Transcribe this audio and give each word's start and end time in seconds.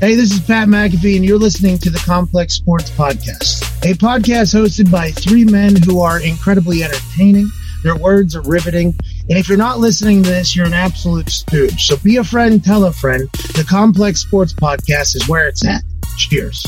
Hey, 0.00 0.14
this 0.14 0.30
is 0.30 0.38
Pat 0.38 0.68
McAfee, 0.68 1.16
and 1.16 1.24
you're 1.24 1.40
listening 1.40 1.76
to 1.78 1.90
the 1.90 1.98
Complex 1.98 2.54
Sports 2.54 2.88
Podcast, 2.88 3.62
a 3.82 3.94
podcast 3.96 4.54
hosted 4.54 4.92
by 4.92 5.10
three 5.10 5.42
men 5.42 5.74
who 5.74 6.00
are 6.00 6.20
incredibly 6.20 6.84
entertaining. 6.84 7.50
Their 7.82 7.96
words 7.96 8.36
are 8.36 8.42
riveting. 8.42 8.94
And 9.28 9.36
if 9.36 9.48
you're 9.48 9.58
not 9.58 9.80
listening 9.80 10.22
to 10.22 10.30
this, 10.30 10.54
you're 10.54 10.66
an 10.66 10.72
absolute 10.72 11.28
stooge. 11.28 11.84
So 11.84 11.96
be 11.96 12.18
a 12.18 12.22
friend, 12.22 12.62
tell 12.62 12.84
a 12.84 12.92
friend. 12.92 13.28
The 13.56 13.66
Complex 13.68 14.20
Sports 14.20 14.52
Podcast 14.52 15.16
is 15.16 15.28
where 15.28 15.48
it's 15.48 15.66
at. 15.66 15.82
Cheers. 16.16 16.62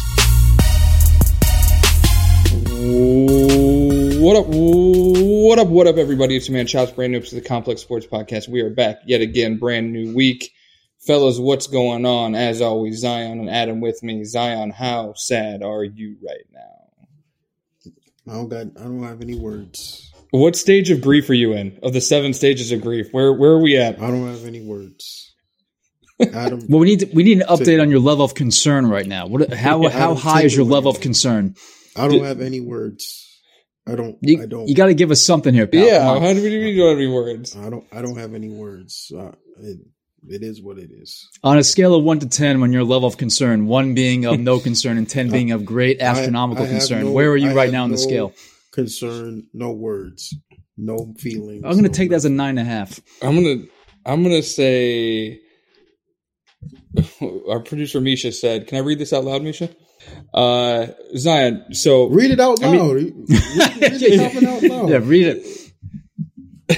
What 4.21 4.37
up? 4.39 4.47
What 4.49 5.59
up? 5.61 5.69
What 5.69 5.87
up, 5.87 5.99
everybody? 5.99 6.37
It's 6.37 6.49
your 6.49 6.57
man 6.57 6.67
Chopz, 6.67 6.93
brand 6.93 7.13
new 7.13 7.21
to 7.21 7.35
the 7.37 7.41
Complex 7.41 7.81
Sports 7.81 8.07
Podcast. 8.07 8.49
We 8.49 8.61
are 8.61 8.71
back 8.71 9.03
yet 9.07 9.21
again, 9.21 9.57
brand 9.57 9.93
new 9.93 10.17
week. 10.17 10.53
Fellas, 11.01 11.39
what's 11.39 11.67
going 11.67 12.05
on? 12.05 12.35
As 12.35 12.61
always, 12.61 12.99
Zion 12.99 13.41
and 13.41 13.51
Adam 13.51 13.81
with 13.81 14.03
me. 14.03 14.25
Zion, 14.25 14.71
how 14.71 15.15
sad 15.15 15.63
are 15.63 15.83
you 15.85 16.17
right 16.23 16.45
now? 16.53 17.91
I 18.29 18.35
don't 18.35 18.49
got. 18.49 18.67
I 18.79 18.85
don't 18.85 19.03
have 19.03 19.23
any 19.23 19.35
words. 19.35 20.13
What 20.31 20.55
stage 20.57 20.91
of 20.91 21.01
grief 21.01 21.29
are 21.31 21.35
you 21.35 21.55
in? 21.55 21.79
Of 21.83 21.93
the 21.93 22.01
seven 22.01 22.35
stages 22.35 22.71
of 22.71 22.83
grief, 22.83 23.09
where 23.13 23.33
where 23.33 23.53
are 23.53 23.63
we 23.63 23.77
at? 23.79 24.01
I 24.01 24.09
don't 24.09 24.29
have 24.29 24.45
any 24.45 24.61
words. 24.61 25.35
Adam, 26.21 26.61
Well, 26.69 26.81
we 26.81 26.87
need 26.87 27.01
to, 27.01 27.07
we 27.15 27.23
need 27.23 27.41
an 27.41 27.47
update 27.49 27.81
on 27.81 27.91
your 27.91 27.99
level 27.99 28.25
of 28.25 28.35
concern 28.35 28.87
right 28.87 29.07
now. 29.07 29.27
What 29.27 29.53
how 29.55 29.89
how 29.89 30.15
high 30.15 30.43
is 30.43 30.55
your 30.55 30.67
level 30.67 30.91
of 30.91 31.01
concern? 31.01 31.57
I 31.97 32.09
don't 32.09 32.25
have 32.25 32.41
any 32.41 32.61
words. 32.61 33.27
I 33.89 33.95
don't. 33.97 34.19
You, 34.21 34.43
I 34.43 34.47
don't. 34.47 34.69
you 34.69 34.75
got 34.75 34.87
to 34.87 34.95
give 34.95 35.11
us 35.11 35.23
something 35.23 35.55
here, 35.55 35.67
pal. 35.67 35.85
yeah, 35.85 36.05
how 36.05 36.33
do 36.33 36.43
we 36.43 36.51
do 36.51 36.61
we 36.61 36.77
don't 36.77 36.91
have 36.91 36.99
any 36.99 37.09
words? 37.09 37.57
I 37.57 37.71
don't. 37.71 37.87
I 37.91 38.03
don't 38.03 38.19
have 38.19 38.35
any 38.35 38.51
words. 38.51 39.11
Uh, 39.17 39.33
it, 39.59 39.79
it 40.29 40.43
is 40.43 40.61
what 40.63 40.79
it 40.79 40.91
is. 40.93 41.29
On 41.43 41.57
a 41.59 41.65
scale 41.65 41.95
of 41.95 42.05
one 42.05 42.19
to 42.21 42.29
ten, 42.29 42.61
when 42.61 42.73
your 42.73 42.85
level 42.85 43.09
of 43.09 43.17
concern, 43.17 43.67
one 43.67 43.95
being 43.95 44.25
of 44.27 44.39
no 44.41 44.59
concern 44.61 44.99
and 44.99 45.09
ten 45.09 45.31
being 45.37 45.51
of 45.53 45.65
great 45.65 46.01
astronomical 46.01 46.65
I- 46.65 46.69
I 46.69 46.71
concern, 46.71 47.05
no- 47.07 47.13
where 47.13 47.31
are 47.31 47.37
you 47.37 47.51
I 47.51 47.55
right 47.55 47.73
now 47.73 47.85
on 47.85 47.91
the 47.91 47.99
scale? 47.99 48.33
Concern. 48.73 49.47
No 49.53 49.73
words. 49.73 50.35
No 50.77 51.15
feelings. 51.19 51.63
I'm 51.65 51.73
going 51.73 51.83
to 51.85 51.89
no 51.91 51.93
take 51.95 52.11
that 52.11 52.17
as 52.17 52.25
a 52.25 52.31
nine 52.31 52.57
and 52.57 52.61
a 52.67 52.71
half. 52.71 53.01
I'm 53.21 53.35
gonna 53.35 53.65
I'm 54.07 54.23
gonna 54.23 54.43
say 54.43 55.41
our 57.49 57.61
producer 57.61 58.01
Misha 58.01 58.33
said, 58.33 58.67
Can 58.67 58.79
I 58.79 58.81
read 58.81 58.99
this 58.99 59.13
out 59.13 59.25
loud, 59.25 59.43
Misha? 59.43 59.69
Uh 60.33 60.87
Zion, 61.17 61.75
so 61.75 62.07
Read 62.09 62.31
it 62.31 62.41
out 62.41 62.65
I 62.65 62.71
mean- 62.73 62.91
read, 62.95 63.15
read 63.29 64.03
it 64.03 64.47
out 64.47 64.63
loud. 64.63 64.89
Yeah, 64.91 65.01
read 65.03 65.27
it. 65.27 66.77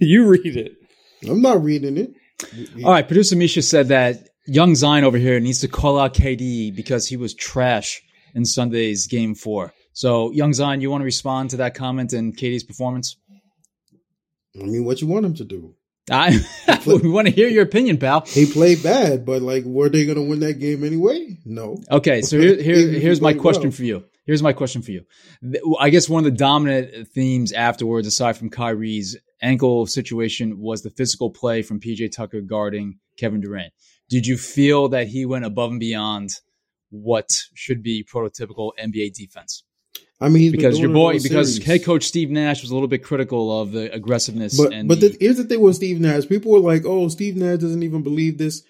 you 0.00 0.26
read 0.28 0.56
it. 0.56 0.72
I'm 1.28 1.40
not 1.40 1.62
reading 1.62 1.96
it. 1.96 2.12
All 2.84 2.90
right, 2.92 3.06
producer 3.06 3.36
Misha 3.36 3.62
said 3.62 3.88
that 3.88 4.28
young 4.46 4.74
Zion 4.74 5.04
over 5.04 5.18
here 5.18 5.40
needs 5.40 5.60
to 5.60 5.68
call 5.68 5.98
out 5.98 6.14
KD 6.14 6.74
because 6.74 7.06
he 7.08 7.16
was 7.16 7.34
trash 7.34 8.02
in 8.34 8.44
Sunday's 8.44 9.06
game 9.06 9.34
four. 9.34 9.72
So, 9.92 10.30
young 10.32 10.52
Zion, 10.52 10.80
you 10.80 10.90
want 10.90 11.02
to 11.02 11.04
respond 11.06 11.50
to 11.50 11.56
that 11.58 11.74
comment 11.74 12.12
and 12.12 12.36
KD's 12.36 12.64
performance? 12.64 13.16
I 14.60 14.64
mean, 14.64 14.84
what 14.84 15.00
you 15.00 15.06
want 15.06 15.24
him 15.26 15.34
to 15.34 15.44
do? 15.44 15.74
I 16.10 16.38
we 16.86 17.08
want 17.08 17.28
to 17.28 17.32
hear 17.32 17.48
your 17.48 17.62
opinion, 17.62 17.96
pal. 17.98 18.22
He 18.26 18.44
played 18.46 18.82
bad, 18.82 19.24
but 19.24 19.40
like, 19.40 19.64
were 19.64 19.88
they 19.88 20.04
going 20.04 20.16
to 20.16 20.22
win 20.22 20.40
that 20.40 20.54
game 20.54 20.84
anyway? 20.84 21.38
No. 21.44 21.78
Okay, 21.90 22.20
so 22.22 22.38
here, 22.38 22.60
here 22.60 22.76
He- 22.76 22.88
he 22.94 23.00
here's 23.00 23.20
my 23.20 23.32
question 23.34 23.64
well. 23.64 23.72
for 23.72 23.84
you. 23.84 24.04
Here's 24.24 24.42
my 24.42 24.52
question 24.52 24.82
for 24.82 24.90
you. 24.90 25.04
I 25.78 25.90
guess 25.90 26.08
one 26.08 26.24
of 26.24 26.24
the 26.24 26.36
dominant 26.36 27.08
themes 27.08 27.52
afterwards, 27.52 28.06
aside 28.06 28.36
from 28.36 28.50
Kyrie's 28.50 29.16
ankle 29.42 29.86
situation, 29.86 30.58
was 30.58 30.82
the 30.82 30.90
physical 30.90 31.30
play 31.30 31.62
from 31.62 31.80
PJ 31.80 32.12
Tucker 32.12 32.40
guarding 32.40 32.98
Kevin 33.18 33.40
Durant. 33.40 33.72
Did 34.08 34.26
you 34.26 34.38
feel 34.38 34.88
that 34.88 35.08
he 35.08 35.26
went 35.26 35.44
above 35.44 35.70
and 35.72 35.80
beyond 35.80 36.30
what 36.90 37.28
should 37.54 37.82
be 37.82 38.04
prototypical 38.04 38.72
NBA 38.82 39.14
defense? 39.14 39.64
I 40.20 40.28
mean, 40.28 40.52
Because 40.52 40.78
your 40.78 40.90
boy, 40.90 41.20
because 41.20 41.54
series. 41.54 41.66
head 41.66 41.84
coach 41.84 42.04
Steve 42.04 42.30
Nash 42.30 42.62
was 42.62 42.70
a 42.70 42.74
little 42.74 42.88
bit 42.88 43.02
critical 43.02 43.60
of 43.60 43.72
the 43.72 43.92
aggressiveness 43.92 44.56
But 44.56 44.72
and 44.72 44.88
but 44.88 45.00
the, 45.00 45.08
the, 45.08 45.16
here's 45.20 45.36
the 45.36 45.44
thing 45.44 45.60
with 45.60 45.76
Steve 45.76 46.00
Nash. 46.00 46.26
People 46.26 46.52
were 46.52 46.60
like, 46.60 46.84
"Oh, 46.86 47.08
Steve 47.08 47.36
Nash 47.36 47.58
doesn't 47.58 47.82
even 47.82 48.02
believe 48.02 48.38
this." 48.38 48.62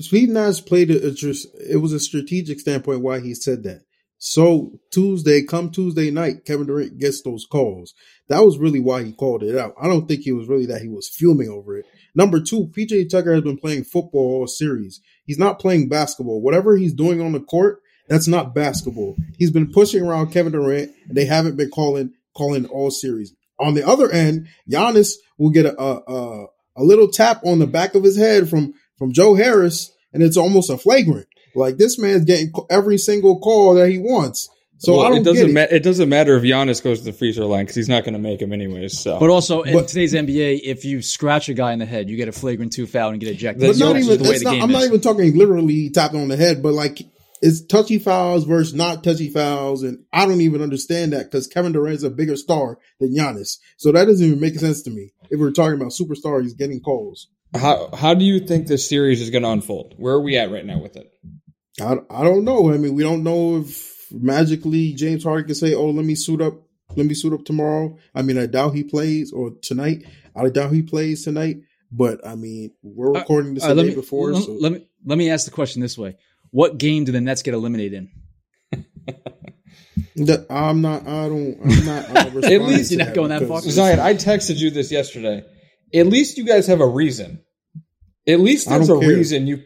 Steve 0.00 0.30
Nash 0.30 0.64
played 0.64 0.90
it. 0.90 1.02
It 1.04 1.76
was 1.76 1.92
a 1.92 2.00
strategic 2.00 2.58
standpoint 2.58 3.02
why 3.02 3.20
he 3.20 3.34
said 3.34 3.62
that. 3.64 3.82
So 4.18 4.80
Tuesday, 4.90 5.42
come 5.42 5.70
Tuesday 5.70 6.10
night, 6.10 6.44
Kevin 6.44 6.66
Durant 6.66 6.98
gets 6.98 7.22
those 7.22 7.46
calls. 7.46 7.94
That 8.28 8.44
was 8.44 8.58
really 8.58 8.80
why 8.80 9.04
he 9.04 9.12
called 9.12 9.44
it 9.44 9.56
out. 9.56 9.74
I 9.80 9.86
don't 9.86 10.08
think 10.08 10.22
he 10.22 10.32
was 10.32 10.48
really 10.48 10.66
that 10.66 10.82
he 10.82 10.88
was 10.88 11.08
fuming 11.08 11.48
over 11.48 11.78
it. 11.78 11.86
Number 12.16 12.40
two, 12.40 12.66
PJ 12.66 13.10
Tucker 13.10 13.32
has 13.32 13.44
been 13.44 13.58
playing 13.58 13.84
football 13.84 14.40
all 14.40 14.46
series. 14.48 15.00
He's 15.24 15.38
not 15.38 15.60
playing 15.60 15.88
basketball. 15.88 16.40
Whatever 16.42 16.76
he's 16.76 16.94
doing 16.94 17.20
on 17.20 17.32
the 17.32 17.40
court, 17.40 17.80
that's 18.08 18.26
not 18.26 18.54
basketball. 18.54 19.16
He's 19.38 19.52
been 19.52 19.70
pushing 19.70 20.02
around 20.02 20.32
Kevin 20.32 20.52
Durant, 20.52 20.90
and 21.06 21.16
they 21.16 21.26
haven't 21.26 21.56
been 21.56 21.70
calling 21.70 22.14
calling 22.36 22.66
all 22.66 22.90
series. 22.90 23.34
On 23.60 23.74
the 23.74 23.86
other 23.86 24.10
end, 24.10 24.48
Giannis 24.68 25.14
will 25.38 25.50
get 25.50 25.66
a 25.66 25.80
a, 25.80 26.02
a, 26.08 26.46
a 26.78 26.82
little 26.82 27.08
tap 27.08 27.42
on 27.44 27.60
the 27.60 27.66
back 27.66 27.94
of 27.94 28.02
his 28.02 28.16
head 28.16 28.48
from 28.48 28.74
from 28.98 29.12
Joe 29.12 29.34
Harris, 29.34 29.92
and 30.12 30.22
it's 30.22 30.36
almost 30.36 30.70
a 30.70 30.78
flagrant. 30.78 31.28
Like 31.58 31.76
this 31.76 31.98
man's 31.98 32.24
getting 32.24 32.52
every 32.70 32.98
single 32.98 33.38
call 33.40 33.74
that 33.74 33.90
he 33.90 33.98
wants. 33.98 34.48
So 34.80 34.96
Well, 34.96 35.06
I 35.06 35.08
don't 35.08 35.18
it 35.18 35.24
doesn't 35.24 35.46
get 35.46 35.50
it. 35.50 35.70
ma- 35.70 35.76
it 35.76 35.82
doesn't 35.82 36.08
matter 36.08 36.36
if 36.36 36.44
Giannis 36.44 36.82
goes 36.82 37.00
to 37.00 37.04
the 37.04 37.12
free 37.12 37.32
throw 37.32 37.48
line 37.48 37.64
because 37.64 37.74
he's 37.74 37.88
not 37.88 38.04
going 38.04 38.12
to 38.14 38.20
make 38.20 38.40
him 38.40 38.52
anyways. 38.52 38.96
So, 38.98 39.18
But 39.18 39.28
also 39.28 39.62
in 39.62 39.74
But- 39.74 39.88
today's 39.88 40.14
NBA, 40.14 40.60
if 40.62 40.84
you 40.84 41.02
scratch 41.02 41.48
a 41.48 41.54
guy 41.54 41.72
in 41.72 41.80
the 41.80 41.86
head, 41.86 42.08
you 42.08 42.16
get 42.16 42.28
a 42.28 42.32
flagrant 42.32 42.72
two 42.72 42.86
foul 42.86 43.10
and 43.10 43.20
get 43.20 43.28
ejected. 43.30 43.66
But 43.66 43.76
not 43.76 43.96
even. 43.96 44.22
the 44.22 44.28
way 44.28 44.38
the 44.38 44.44
not, 44.44 44.52
game 44.52 44.62
I'm 44.62 44.70
not 44.70 44.84
even 44.84 45.00
talking 45.00 45.36
literally 45.36 45.90
tapping 45.90 46.20
on 46.20 46.28
the 46.28 46.36
head, 46.36 46.62
but 46.62 46.74
like 46.74 47.00
it's 47.42 47.60
touchy 47.60 47.98
fouls 47.98 48.44
versus 48.44 48.74
not 48.74 49.02
touchy 49.04 49.30
fouls, 49.30 49.82
and 49.82 50.04
I 50.12 50.26
don't 50.26 50.40
even 50.40 50.62
understand 50.62 51.12
that 51.12 51.24
because 51.24 51.46
Kevin 51.48 51.72
Durant's 51.72 52.02
a 52.04 52.10
bigger 52.10 52.36
star 52.36 52.78
than 53.00 53.14
Giannis, 53.14 53.58
so 53.76 53.90
that 53.92 54.06
doesn't 54.06 54.24
even 54.26 54.40
make 54.40 54.58
sense 54.58 54.82
to 54.82 54.90
me. 54.90 55.12
If 55.30 55.38
we're 55.40 55.50
talking 55.52 55.74
about 55.74 55.90
superstars 55.92 56.56
getting 56.56 56.80
calls, 56.80 57.28
how 57.54 57.90
how 57.94 58.14
do 58.14 58.24
you 58.24 58.40
think 58.40 58.66
this 58.66 58.88
series 58.88 59.20
is 59.20 59.30
going 59.30 59.42
to 59.42 59.50
unfold? 59.50 59.94
Where 59.96 60.14
are 60.14 60.20
we 60.22 60.36
at 60.36 60.50
right 60.52 60.64
now 60.64 60.80
with 60.80 60.96
it? 60.96 61.12
I 61.80 61.96
I 62.10 62.24
don't 62.24 62.44
know. 62.44 62.72
I 62.72 62.78
mean, 62.78 62.94
we 62.94 63.02
don't 63.02 63.22
know 63.22 63.58
if 63.58 64.06
magically 64.12 64.92
James 64.94 65.24
Harden 65.24 65.46
can 65.46 65.54
say, 65.54 65.74
"Oh, 65.74 65.90
let 65.90 66.04
me 66.04 66.14
suit 66.14 66.40
up, 66.40 66.54
let 66.96 67.06
me 67.06 67.14
suit 67.14 67.32
up 67.32 67.44
tomorrow." 67.44 67.96
I 68.14 68.22
mean, 68.22 68.38
I 68.38 68.46
doubt 68.46 68.74
he 68.74 68.84
plays 68.84 69.32
or 69.32 69.52
tonight. 69.62 70.04
I 70.36 70.48
doubt 70.48 70.72
he 70.72 70.82
plays 70.82 71.24
tonight. 71.24 71.58
But 71.90 72.26
I 72.26 72.34
mean, 72.34 72.72
we're 72.82 73.14
Uh, 73.16 73.20
recording 73.20 73.54
this 73.54 73.62
All 73.64 73.70
right, 73.70 73.74
the 73.74 73.82
let 73.82 73.88
day 73.88 73.94
me, 73.94 73.94
before. 73.96 74.32
let, 74.32 74.42
so. 74.44 74.52
let 74.60 74.72
me 74.72 74.86
let 75.06 75.18
me 75.18 75.30
ask 75.30 75.44
the 75.46 75.50
question 75.52 75.80
this 75.82 75.96
way: 75.96 76.16
What 76.50 76.78
game 76.78 77.04
do 77.04 77.12
the 77.12 77.20
Nets 77.20 77.42
get 77.42 77.54
eliminated 77.54 78.08
in? 78.72 78.84
That- 80.16 80.46
I'm 80.50 80.80
not. 80.80 81.06
I 81.06 81.28
don't. 81.28 81.58
I'm 81.62 81.84
not. 81.86 82.10
uh, 82.10 82.30
responding 82.34 82.62
least 82.66 82.90
you're 82.90 83.04
not 83.04 83.14
going 83.14 83.28
that 83.30 83.46
far. 83.46 83.60
Zion, 83.60 84.00
I 84.00 84.14
texted 84.14 84.56
you 84.56 84.70
this 84.70 84.90
yesterday. 84.90 85.44
At 85.94 86.06
least 86.06 86.38
you 86.38 86.44
guys 86.44 86.66
have 86.66 86.80
a 86.80 86.86
reason. 86.86 87.40
At 88.26 88.40
least 88.40 88.68
there's 88.68 88.90
a 88.90 88.98
care. 88.98 89.08
reason 89.08 89.46
you. 89.46 89.62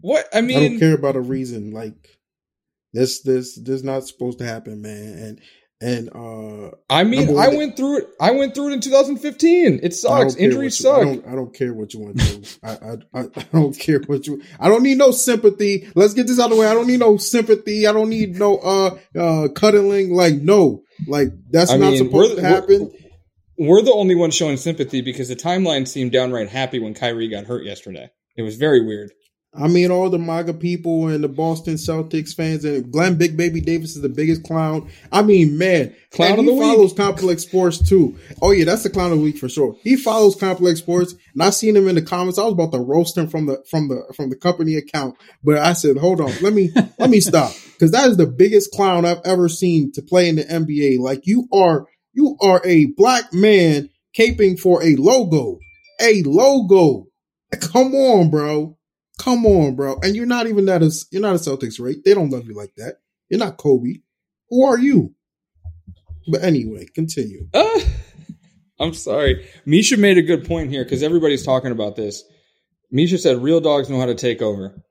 What 0.00 0.26
I 0.32 0.40
mean, 0.40 0.58
I 0.58 0.68
don't 0.68 0.78
care 0.78 0.94
about 0.94 1.16
a 1.16 1.20
reason. 1.20 1.72
Like 1.72 1.94
this, 2.92 3.22
this, 3.22 3.56
this 3.56 3.76
is 3.76 3.84
not 3.84 4.04
supposed 4.04 4.38
to 4.38 4.44
happen, 4.44 4.82
man. 4.82 5.18
And 5.18 5.40
and 5.82 6.10
uh, 6.14 6.76
I 6.90 7.04
mean, 7.04 7.38
I 7.38 7.48
went 7.48 7.74
through 7.76 7.98
it. 8.00 8.08
I 8.20 8.32
went 8.32 8.54
through 8.54 8.68
it 8.70 8.72
in 8.74 8.80
2015. 8.80 9.80
It 9.82 9.94
sucks. 9.94 10.36
Injuries 10.36 10.78
you- 10.78 10.84
suck. 10.84 10.98
I 10.98 11.04
don't, 11.04 11.26
I 11.28 11.34
don't 11.34 11.54
care 11.54 11.72
what 11.72 11.94
you 11.94 12.00
want 12.00 12.18
to 12.18 12.36
do. 12.36 12.42
I, 12.62 12.70
I, 13.14 13.20
I, 13.20 13.44
don't 13.52 13.78
care 13.78 13.98
what 14.00 14.26
you. 14.26 14.42
I 14.58 14.68
don't 14.68 14.82
need 14.82 14.98
no 14.98 15.10
sympathy. 15.10 15.90
Let's 15.94 16.12
get 16.12 16.26
this 16.26 16.38
out 16.38 16.50
of 16.50 16.56
the 16.56 16.60
way. 16.60 16.66
I 16.66 16.74
don't 16.74 16.86
need 16.86 17.00
no 17.00 17.16
sympathy. 17.16 17.86
I 17.86 17.92
don't 17.92 18.10
need 18.10 18.36
no 18.38 18.58
uh 18.58 18.98
uh 19.18 19.48
cuddling. 19.54 20.12
Like 20.14 20.34
no, 20.34 20.82
like 21.06 21.28
that's 21.50 21.70
I 21.70 21.78
not 21.78 21.92
mean, 21.92 21.98
supposed 22.04 22.32
we're- 22.34 22.42
to 22.42 22.46
happen. 22.48 22.92
We're 23.62 23.82
the 23.82 23.92
only 23.92 24.14
ones 24.14 24.34
showing 24.34 24.56
sympathy 24.56 25.02
because 25.02 25.28
the 25.28 25.36
timeline 25.36 25.86
seemed 25.86 26.12
downright 26.12 26.48
happy 26.48 26.78
when 26.78 26.94
Kyrie 26.94 27.28
got 27.28 27.44
hurt 27.44 27.64
yesterday. 27.64 28.08
It 28.36 28.40
was 28.42 28.56
very 28.56 28.84
weird. 28.86 29.12
I 29.52 29.66
mean, 29.66 29.90
all 29.90 30.08
the 30.10 30.18
MAGA 30.18 30.54
people 30.54 31.08
and 31.08 31.24
the 31.24 31.28
Boston 31.28 31.74
Celtics 31.74 32.32
fans 32.32 32.64
and 32.64 32.90
Glen 32.92 33.16
Big 33.16 33.36
Baby 33.36 33.60
Davis 33.60 33.96
is 33.96 34.02
the 34.02 34.08
biggest 34.08 34.44
clown. 34.44 34.88
I 35.10 35.22
mean, 35.22 35.58
man, 35.58 35.92
Clown 36.12 36.30
and 36.30 36.38
of 36.38 36.44
he 36.44 36.50
the 36.50 36.56
week. 36.56 36.62
follows 36.62 36.92
Complex 36.92 37.42
Sports 37.42 37.88
too. 37.88 38.16
Oh 38.40 38.52
yeah, 38.52 38.64
that's 38.64 38.84
the 38.84 38.90
clown 38.90 39.10
of 39.10 39.18
the 39.18 39.24
week 39.24 39.38
for 39.38 39.48
sure. 39.48 39.74
He 39.82 39.96
follows 39.96 40.36
Complex 40.36 40.78
Sports, 40.78 41.14
and 41.34 41.42
I 41.42 41.50
seen 41.50 41.74
him 41.74 41.88
in 41.88 41.96
the 41.96 42.02
comments. 42.02 42.38
I 42.38 42.44
was 42.44 42.52
about 42.52 42.70
to 42.72 42.78
roast 42.78 43.18
him 43.18 43.26
from 43.26 43.46
the 43.46 43.64
from 43.68 43.88
the 43.88 44.12
from 44.14 44.30
the 44.30 44.36
company 44.36 44.76
account, 44.76 45.16
but 45.42 45.58
I 45.58 45.72
said, 45.72 45.96
hold 45.96 46.20
on, 46.20 46.32
let 46.42 46.52
me 46.52 46.70
let 46.98 47.10
me 47.10 47.20
stop 47.20 47.52
because 47.72 47.90
that 47.90 48.08
is 48.08 48.16
the 48.16 48.26
biggest 48.26 48.70
clown 48.70 49.04
I've 49.04 49.22
ever 49.24 49.48
seen 49.48 49.90
to 49.92 50.02
play 50.02 50.28
in 50.28 50.36
the 50.36 50.44
NBA. 50.44 51.00
Like 51.00 51.22
you 51.24 51.48
are 51.52 51.86
you 52.12 52.36
are 52.40 52.60
a 52.64 52.86
black 52.96 53.32
man 53.32 53.90
caping 54.16 54.60
for 54.60 54.80
a 54.82 54.94
logo, 54.94 55.58
a 56.00 56.22
logo. 56.22 57.06
Come 57.60 57.94
on, 57.96 58.30
bro. 58.30 58.76
Come 59.20 59.44
on, 59.44 59.74
bro. 59.76 59.98
And 60.02 60.16
you're 60.16 60.24
not 60.24 60.46
even 60.46 60.64
that 60.64 60.82
as 60.82 61.06
you're 61.10 61.20
not 61.20 61.36
a 61.36 61.38
Celtics 61.38 61.78
right? 61.78 61.96
They 62.02 62.14
don't 62.14 62.30
love 62.30 62.46
you 62.46 62.54
like 62.54 62.74
that. 62.76 63.00
You're 63.28 63.38
not 63.38 63.58
Kobe. 63.58 63.98
Who 64.48 64.64
are 64.64 64.78
you? 64.78 65.14
But 66.26 66.42
anyway, 66.42 66.86
continue. 66.94 67.46
Uh, 67.52 67.80
I'm 68.80 68.94
sorry. 68.94 69.46
Misha 69.66 69.98
made 69.98 70.16
a 70.16 70.22
good 70.22 70.46
point 70.46 70.70
here 70.70 70.84
because 70.84 71.02
everybody's 71.02 71.44
talking 71.44 71.70
about 71.70 71.96
this. 71.96 72.24
Misha 72.90 73.18
said 73.18 73.42
real 73.42 73.60
dogs 73.60 73.90
know 73.90 74.00
how 74.00 74.06
to 74.06 74.14
take 74.14 74.40
over. 74.40 74.82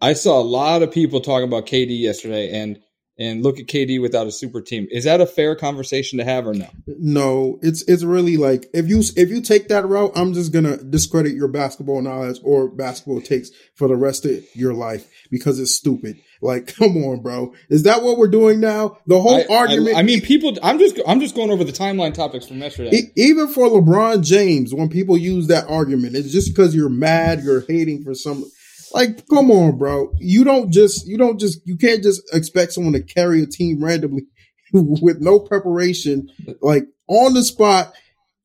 I 0.00 0.12
saw 0.12 0.40
a 0.40 0.42
lot 0.42 0.82
of 0.82 0.92
people 0.92 1.20
talking 1.20 1.48
about 1.48 1.66
KD 1.66 1.98
yesterday 1.98 2.52
and 2.52 2.78
and 3.18 3.42
look 3.42 3.58
at 3.58 3.66
KD 3.66 4.00
without 4.00 4.26
a 4.26 4.32
super 4.32 4.60
team. 4.60 4.88
Is 4.90 5.04
that 5.04 5.20
a 5.20 5.26
fair 5.26 5.54
conversation 5.54 6.18
to 6.18 6.24
have 6.24 6.46
or 6.46 6.54
no? 6.54 6.68
No, 6.86 7.58
it's 7.62 7.82
it's 7.82 8.04
really 8.04 8.36
like 8.36 8.66
if 8.72 8.88
you 8.88 9.02
if 9.16 9.30
you 9.30 9.40
take 9.40 9.68
that 9.68 9.86
route, 9.86 10.12
I'm 10.16 10.32
just 10.32 10.52
gonna 10.52 10.78
discredit 10.78 11.34
your 11.34 11.48
basketball 11.48 12.00
knowledge 12.00 12.38
or 12.42 12.68
basketball 12.68 13.20
takes 13.20 13.50
for 13.74 13.88
the 13.88 13.96
rest 13.96 14.24
of 14.24 14.44
your 14.54 14.74
life 14.74 15.08
because 15.30 15.60
it's 15.60 15.74
stupid. 15.74 16.16
Like, 16.40 16.74
come 16.76 16.96
on, 16.98 17.20
bro. 17.20 17.54
Is 17.70 17.84
that 17.84 18.02
what 18.02 18.18
we're 18.18 18.28
doing 18.28 18.60
now? 18.60 18.98
The 19.06 19.20
whole 19.20 19.40
I, 19.40 19.54
argument. 19.54 19.96
I, 19.96 20.00
I 20.00 20.02
mean, 20.02 20.20
people. 20.20 20.56
I'm 20.62 20.78
just 20.78 20.98
I'm 21.06 21.20
just 21.20 21.34
going 21.34 21.50
over 21.50 21.64
the 21.64 21.72
timeline 21.72 22.14
topics 22.14 22.46
from 22.46 22.58
yesterday. 22.58 22.96
E- 22.96 23.12
even 23.16 23.48
for 23.48 23.68
LeBron 23.68 24.24
James, 24.24 24.74
when 24.74 24.88
people 24.88 25.16
use 25.16 25.46
that 25.46 25.68
argument, 25.68 26.16
it's 26.16 26.32
just 26.32 26.54
because 26.54 26.74
you're 26.74 26.88
mad, 26.88 27.42
you're 27.42 27.64
hating 27.66 28.02
for 28.02 28.14
some. 28.14 28.44
Like, 28.92 29.26
come 29.28 29.50
on, 29.50 29.78
bro. 29.78 30.12
You 30.18 30.44
don't 30.44 30.70
just, 30.70 31.06
you 31.06 31.16
don't 31.16 31.38
just, 31.38 31.60
you 31.64 31.76
can't 31.76 32.02
just 32.02 32.22
expect 32.34 32.72
someone 32.72 32.92
to 32.94 33.02
carry 33.02 33.42
a 33.42 33.46
team 33.46 33.82
randomly 33.82 34.26
with 34.72 35.20
no 35.20 35.40
preparation, 35.40 36.30
like 36.60 36.84
on 37.08 37.34
the 37.34 37.42
spot. 37.42 37.92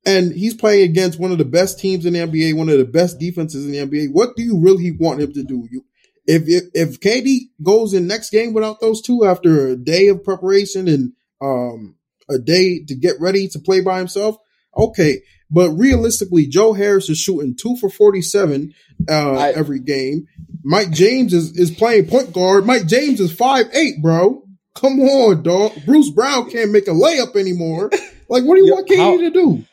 And 0.06 0.32
he's 0.32 0.54
playing 0.54 0.90
against 0.90 1.20
one 1.20 1.34
of 1.34 1.38
the 1.38 1.46
best 1.46 1.80
teams 1.80 2.06
in 2.06 2.14
the 2.14 2.20
NBA, 2.20 2.56
one 2.56 2.70
of 2.70 2.78
the 2.78 2.86
best 2.86 3.20
defenses 3.20 3.66
in 3.66 3.72
the 3.74 3.80
NBA. 3.80 4.14
What 4.14 4.38
do 4.38 4.44
you 4.44 4.58
really 4.58 4.92
want 4.92 5.20
him 5.20 5.34
to 5.34 5.44
do? 5.44 5.68
You, 5.70 5.84
if 6.26 6.44
if, 6.48 6.64
if 6.74 7.00
KD 7.00 7.50
goes 7.64 7.94
in 7.94 8.08
next 8.08 8.30
game 8.30 8.54
without 8.54 8.80
those 8.80 9.02
two 9.02 9.26
after 9.26 9.68
a 9.68 9.76
day 9.76 10.08
of 10.10 10.24
preparation 10.24 10.88
and 10.88 11.14
um 11.42 11.96
a 12.30 12.38
day 12.38 12.84
to 12.84 12.96
get 12.96 13.20
ready 13.20 13.48
to 13.50 13.60
play 13.60 13.82
by 13.82 13.98
himself, 13.98 14.38
okay. 14.76 15.22
But 15.50 15.72
realistically, 15.72 16.46
Joe 16.48 16.74
Harris 16.74 17.10
is 17.10 17.18
shooting 17.18 17.56
two 17.56 17.78
for 17.78 17.90
forty-seven 17.90 18.74
uh, 19.10 19.34
I- 19.34 19.52
every 19.52 19.80
game. 19.80 20.28
Mike 20.64 20.92
James 20.92 21.34
is 21.34 21.58
is 21.58 21.72
playing 21.72 22.08
point 22.08 22.34
guard. 22.34 22.66
Mike 22.66 22.88
James 22.88 23.20
is 23.20 23.32
five 23.32 23.68
eight, 23.74 24.02
bro. 24.02 24.44
Come 24.76 25.00
on, 25.00 25.44
dog. 25.44 25.72
Bruce 25.86 26.10
Brown 26.12 26.50
can't 26.50 26.72
make 26.72 26.88
a 26.88 26.92
layup 26.92 27.36
anymore. 27.36 27.90
Like, 28.30 28.44
what 28.44 28.56
do 28.58 28.66
you 28.66 28.74
want 28.74 28.94
how- 28.96 29.18
to 29.18 29.30
do? 29.32 29.64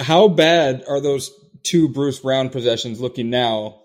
How 0.00 0.26
bad 0.28 0.82
are 0.88 1.00
those 1.00 1.30
two 1.62 1.88
Bruce 1.90 2.18
Brown 2.18 2.48
possessions 2.48 3.00
looking 3.00 3.30
now 3.30 3.82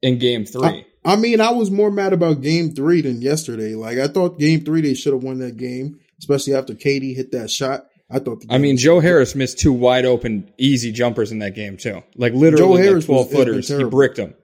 in 0.00 0.18
Game 0.18 0.46
Three? 0.46 0.86
I 1.04 1.16
mean, 1.16 1.40
I 1.40 1.50
was 1.50 1.70
more 1.70 1.90
mad 1.90 2.12
about 2.12 2.40
game 2.42 2.74
three 2.74 3.00
than 3.02 3.20
yesterday. 3.20 3.74
Like, 3.74 3.98
I 3.98 4.08
thought 4.08 4.38
game 4.38 4.64
three 4.64 4.80
they 4.80 4.94
should 4.94 5.12
have 5.12 5.22
won 5.22 5.38
that 5.40 5.56
game, 5.56 5.98
especially 6.18 6.54
after 6.54 6.74
KD 6.74 7.14
hit 7.14 7.32
that 7.32 7.50
shot. 7.50 7.86
I 8.10 8.18
thought. 8.18 8.40
The 8.40 8.54
I 8.54 8.58
mean, 8.58 8.76
Joe 8.76 9.00
Harris 9.00 9.34
missed 9.34 9.58
two 9.58 9.72
wide 9.72 10.04
open, 10.04 10.52
easy 10.58 10.92
jumpers 10.92 11.32
in 11.32 11.38
that 11.40 11.54
game 11.54 11.76
too. 11.76 12.02
Like 12.16 12.32
literally, 12.32 12.64
Joe 12.64 12.76
Harris 12.76 12.94
was- 12.94 13.06
twelve 13.06 13.26
has 13.28 13.36
been 13.36 13.46
footers. 13.62 13.68
He 13.68 13.84
bricked 13.84 14.16
them. 14.16 14.34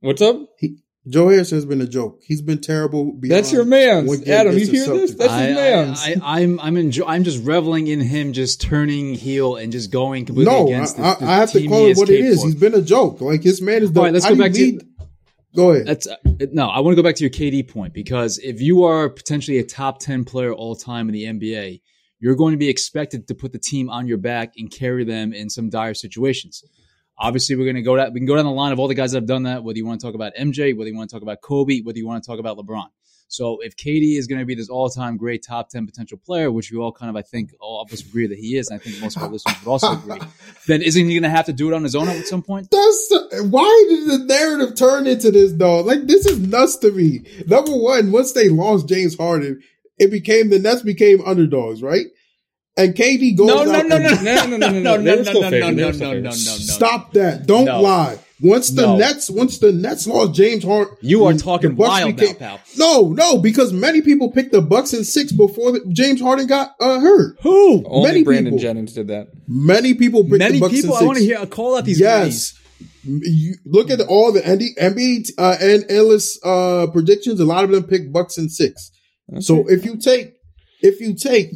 What's 0.00 0.20
up? 0.20 0.36
He, 0.58 0.78
Joe 1.06 1.28
Harris 1.28 1.50
has 1.50 1.66
been 1.66 1.82
a 1.82 1.86
joke. 1.86 2.20
He's 2.24 2.40
been 2.40 2.60
terrible. 2.62 3.12
That's 3.20 3.52
your 3.52 3.66
man, 3.66 4.06
what 4.06 4.26
Adam, 4.26 4.56
you 4.56 4.66
hear 4.66 4.86
this? 4.86 5.14
That's 5.14 5.30
I, 5.30 5.42
his 5.42 5.54
man's. 5.54 6.00
I, 6.02 6.10
I, 6.22 6.40
I'm 6.40 6.60
I'm 6.60 6.76
enjoy, 6.78 7.04
I'm 7.06 7.24
just 7.24 7.44
reveling 7.44 7.88
in 7.88 8.00
him 8.00 8.32
just 8.32 8.62
turning 8.62 9.14
heel 9.14 9.56
and 9.56 9.70
just 9.70 9.90
going 9.90 10.24
completely 10.24 10.52
no, 10.52 10.60
I, 10.60 10.64
against 10.64 10.96
the, 10.96 11.02
I, 11.04 11.14
the 11.16 11.26
I 11.26 11.34
have 11.36 11.52
to 11.52 11.68
call 11.68 11.84
he 11.84 11.90
it 11.90 11.96
what 11.98 12.08
it 12.08 12.20
is. 12.20 12.40
For. 12.40 12.46
He's 12.46 12.54
been 12.54 12.74
a 12.74 12.80
joke. 12.80 13.20
Like 13.20 13.42
his 13.42 13.60
man 13.60 13.82
is 13.82 13.92
the. 13.92 14.00
All 14.00 14.04
right, 14.06 14.14
let's 14.14 14.26
go 14.26 14.34
back 14.36 14.52
to- 14.52 14.58
lead- 14.58 14.82
Go 15.54 15.70
ahead. 15.70 15.86
That's 15.86 16.06
uh, 16.08 16.16
no. 16.52 16.68
I 16.68 16.80
want 16.80 16.96
to 16.96 16.96
go 17.00 17.06
back 17.06 17.14
to 17.16 17.22
your 17.22 17.30
KD 17.30 17.68
point 17.68 17.92
because 17.94 18.38
if 18.38 18.60
you 18.60 18.84
are 18.84 19.08
potentially 19.08 19.58
a 19.58 19.64
top 19.64 20.00
ten 20.00 20.24
player 20.24 20.52
all 20.52 20.74
time 20.74 21.08
in 21.08 21.12
the 21.12 21.24
NBA, 21.24 21.80
you're 22.18 22.36
going 22.36 22.52
to 22.52 22.58
be 22.58 22.68
expected 22.68 23.28
to 23.28 23.34
put 23.34 23.52
the 23.52 23.58
team 23.58 23.90
on 23.90 24.06
your 24.06 24.18
back 24.18 24.54
and 24.56 24.70
carry 24.70 25.04
them 25.04 25.32
in 25.32 25.50
some 25.50 25.68
dire 25.68 25.94
situations. 25.94 26.64
Obviously, 27.18 27.54
we're 27.54 27.64
going 27.64 27.76
to 27.76 27.82
go 27.82 27.96
that 27.96 28.12
we 28.12 28.20
can 28.20 28.26
go 28.26 28.34
down 28.34 28.44
the 28.44 28.50
line 28.50 28.72
of 28.72 28.78
all 28.78 28.88
the 28.88 28.94
guys 28.94 29.12
that 29.12 29.18
have 29.18 29.26
done 29.26 29.44
that. 29.44 29.62
Whether 29.62 29.78
you 29.78 29.86
want 29.86 30.00
to 30.00 30.06
talk 30.06 30.14
about 30.14 30.32
MJ, 30.34 30.76
whether 30.76 30.90
you 30.90 30.96
want 30.96 31.10
to 31.10 31.14
talk 31.14 31.22
about 31.22 31.40
Kobe, 31.42 31.80
whether 31.82 31.98
you 31.98 32.06
want 32.06 32.22
to 32.22 32.28
talk 32.28 32.40
about 32.40 32.56
LeBron. 32.56 32.86
So 33.28 33.58
if 33.60 33.76
KD 33.76 34.16
is 34.18 34.26
going 34.26 34.38
to 34.38 34.44
be 34.44 34.54
this 34.54 34.68
all-time 34.68 35.16
great 35.16 35.44
top 35.46 35.68
ten 35.68 35.86
potential 35.86 36.18
player, 36.24 36.50
which 36.50 36.70
we 36.70 36.78
all 36.78 36.92
kind 36.92 37.10
of 37.10 37.16
I 37.16 37.22
think 37.22 37.52
all 37.60 37.80
of 37.82 37.92
us 37.92 38.00
agree 38.00 38.26
that 38.26 38.38
he 38.38 38.56
is, 38.56 38.68
and 38.68 38.80
I 38.80 38.82
think 38.82 39.00
most 39.00 39.16
of 39.16 39.22
our 39.22 39.28
listeners 39.28 39.56
would 39.60 39.70
also 39.70 39.92
agree, 39.92 40.20
then 40.66 40.82
isn't 40.82 41.06
he 41.06 41.14
going 41.14 41.22
to 41.22 41.30
have 41.30 41.46
to 41.46 41.52
do 41.52 41.68
it 41.68 41.74
on 41.74 41.82
his 41.82 41.96
own 41.96 42.08
at 42.08 42.26
some 42.26 42.42
point? 42.42 42.68
That's 42.70 43.12
why 43.42 43.86
did 43.88 44.08
the 44.08 44.24
narrative 44.26 44.76
turn 44.76 45.06
into 45.06 45.30
this 45.30 45.52
though? 45.52 45.80
Like 45.80 46.06
this 46.06 46.26
is 46.26 46.38
nuts 46.38 46.76
to 46.78 46.90
me. 46.92 47.22
Number 47.46 47.72
one, 47.76 48.12
once 48.12 48.32
they 48.32 48.48
lost 48.48 48.88
James 48.88 49.16
Harden, 49.16 49.62
it 49.98 50.10
became 50.10 50.50
the 50.50 50.58
Nets 50.58 50.82
became 50.82 51.20
underdogs, 51.24 51.82
right? 51.82 52.06
And 52.76 52.94
KD 52.94 53.36
goes 53.36 53.46
No, 53.46 53.64
no, 53.64 53.72
out 53.72 53.86
no, 53.86 53.98
no, 53.98 54.08
no, 54.08 54.22
no, 54.22 54.46
no, 54.46 54.56
no, 54.56 54.68
no, 54.68 54.80
no, 54.80 54.96
no, 54.96 54.98
no, 54.98 55.60
no, 55.60 55.70
no, 55.70 55.90
no, 55.90 56.12
no, 56.12 56.20
no. 56.20 56.30
Stop 56.32 57.12
that! 57.12 57.46
Don't 57.46 57.66
No. 57.66 57.80
lie. 57.80 58.18
Once 58.42 58.70
the 58.70 58.82
No. 58.82 58.96
Nets, 58.96 59.30
once 59.30 59.58
the 59.58 59.70
Nets 59.72 60.08
lost 60.08 60.34
James 60.34 60.64
Harden, 60.64 60.96
You 61.00 61.24
are 61.24 61.34
talking 61.34 61.76
Bucks 61.76 61.88
wild 61.88 62.16
now, 62.20 62.32
pal. 62.34 62.60
No, 62.76 63.08
no, 63.12 63.38
because 63.38 63.72
many 63.72 64.02
people 64.02 64.32
picked 64.32 64.50
the 64.50 64.60
Bucks 64.60 64.92
in 64.92 65.04
six 65.04 65.30
before 65.30 65.70
the, 65.72 65.84
James 65.92 66.20
Harden 66.20 66.48
got 66.48 66.72
uh, 66.80 66.98
hurt. 66.98 67.36
Who? 67.42 67.84
Only 67.86 68.08
many 68.08 68.24
Brandon 68.24 68.46
people. 68.54 68.58
Jennings 68.58 68.92
did 68.92 69.06
that. 69.06 69.28
Many 69.46 69.94
people 69.94 70.24
picked 70.24 70.38
Many 70.38 70.54
the 70.54 70.60
Bucks 70.60 70.72
people. 70.74 70.96
in 70.96 71.02
I 71.02 71.06
want 71.06 71.18
to 71.18 71.24
hear. 71.24 71.38
A 71.40 71.46
call 71.46 71.76
out 71.76 71.84
these. 71.84 72.00
Yes. 72.00 72.58
You 73.04 73.54
look 73.64 73.90
at 73.90 74.00
all 74.00 74.32
the 74.32 74.40
NBA 74.40 75.30
uh, 75.38 75.56
and 75.60 75.84
analyst 75.90 76.44
uh, 76.44 76.88
predictions. 76.92 77.38
A 77.38 77.44
lot 77.44 77.62
of 77.64 77.70
them 77.70 77.84
pick 77.84 78.12
Bucks 78.12 78.36
in 78.36 78.48
six. 78.48 78.90
So 79.40 79.68
if 79.68 79.84
you 79.84 79.96
take 79.96 80.34
if 80.80 81.00
you 81.00 81.14
take 81.14 81.50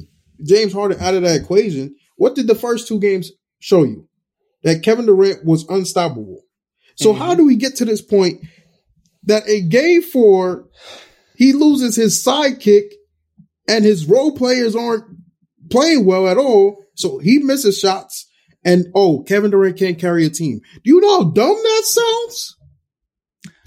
James 0.47 0.73
Harden 0.73 1.01
out 1.01 1.15
of 1.15 1.23
that 1.23 1.41
equation, 1.41 1.95
what 2.17 2.35
did 2.35 2.47
the 2.47 2.55
first 2.55 2.89
two 2.89 2.99
games 2.99 3.31
show 3.59 3.85
you? 3.85 4.09
That 4.63 4.83
Kevin 4.83 5.07
Durant 5.07 5.45
was 5.45 5.69
unstoppable. 5.69 6.43
So 6.97 7.13
how 7.13 7.29
mm-hmm. 7.29 7.37
do 7.37 7.47
we 7.47 7.57
get 7.57 7.77
to 7.77 7.85
this 7.85 8.03
point 8.03 8.41
that 9.25 9.49
a 9.49 9.61
game 9.61 10.03
four 10.03 10.69
he 11.37 11.53
loses 11.53 11.95
his 11.95 12.23
sidekick 12.23 12.91
and 13.69 13.85
his 13.85 14.07
role 14.07 14.33
players 14.33 14.75
aren't 14.75 15.05
playing 15.71 16.05
well 16.05 16.27
at 16.27 16.39
all, 16.39 16.83
so 16.95 17.19
he 17.19 17.39
misses 17.39 17.79
shots. 17.79 18.27
And 18.65 18.87
oh, 18.95 19.23
Kevin 19.23 19.53
Durant 19.53 19.79
can't 19.79 19.99
carry 19.99 20.27
a 20.27 20.31
team. 20.31 20.61
Do 20.83 20.91
you 20.91 21.01
know 21.01 21.19
how 21.19 21.31
dumb 21.31 21.55
that 21.55 21.83
sounds? 21.85 22.57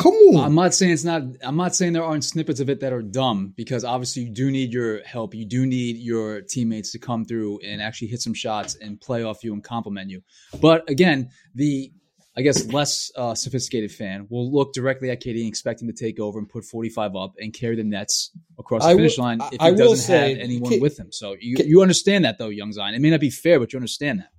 Come 0.02 0.14
on. 0.14 0.44
I'm 0.46 0.56
not 0.56 0.74
saying 0.74 0.94
it's 0.94 1.04
not. 1.04 1.22
I'm 1.44 1.56
not 1.58 1.76
saying 1.76 1.94
there 1.94 2.04
aren't 2.04 2.24
snippets 2.24 2.60
of 2.60 2.70
it 2.70 2.80
that 2.80 2.92
are 2.92 3.02
dumb 3.04 3.54
because 3.56 3.84
obviously 3.84 4.24
you 4.24 4.30
do 4.32 4.50
need 4.50 4.74
your 4.74 5.04
help. 5.04 5.36
You 5.36 5.46
do 5.46 5.66
need 5.66 5.98
your 5.98 6.42
teammates 6.42 6.92
to 6.94 7.00
come 7.00 7.24
through 7.26 7.60
and 7.64 7.82
actually 7.82 8.08
hit 8.08 8.22
some 8.22 8.34
shots 8.34 8.76
and 8.82 9.00
play 9.00 9.24
off 9.24 9.44
you 9.44 9.54
and 9.54 9.64
compliment 9.64 10.10
you. 10.10 10.22
But 10.60 10.90
again, 10.90 11.30
the 11.54 11.92
I 12.36 12.42
guess 12.42 12.66
less 12.72 13.12
uh, 13.18 13.36
sophisticated 13.36 13.92
fan 13.92 14.26
will 14.30 14.50
look 14.52 14.74
directly 14.74 15.10
at 15.12 15.22
KD 15.22 15.40
and 15.42 15.48
expect 15.50 15.82
him 15.82 15.88
to 15.90 15.94
take 15.94 16.18
over 16.20 16.40
and 16.40 16.48
put 16.48 16.64
45 16.64 17.16
up 17.16 17.34
and 17.38 17.54
carry 17.54 17.76
the 17.76 17.84
Nets 17.84 18.32
across 18.58 18.84
the 18.86 18.96
finish 18.96 19.18
will- 19.18 19.26
line 19.26 19.40
if 19.42 19.50
he 19.52 19.58
I 19.60 19.72
doesn't 19.72 20.16
have 20.16 20.38
anyone 20.40 20.72
K- 20.72 20.80
with 20.80 20.98
him. 20.98 21.12
So 21.12 21.36
you 21.40 21.58
K- 21.58 21.66
you 21.66 21.82
understand 21.82 22.24
that 22.26 22.38
though, 22.38 22.48
young 22.50 22.72
Zion. 22.72 22.96
It 22.96 23.02
may 23.02 23.10
not 23.10 23.20
be 23.20 23.30
fair, 23.30 23.60
but 23.60 23.74
you 23.74 23.78
understand 23.78 24.20
that. 24.20 24.30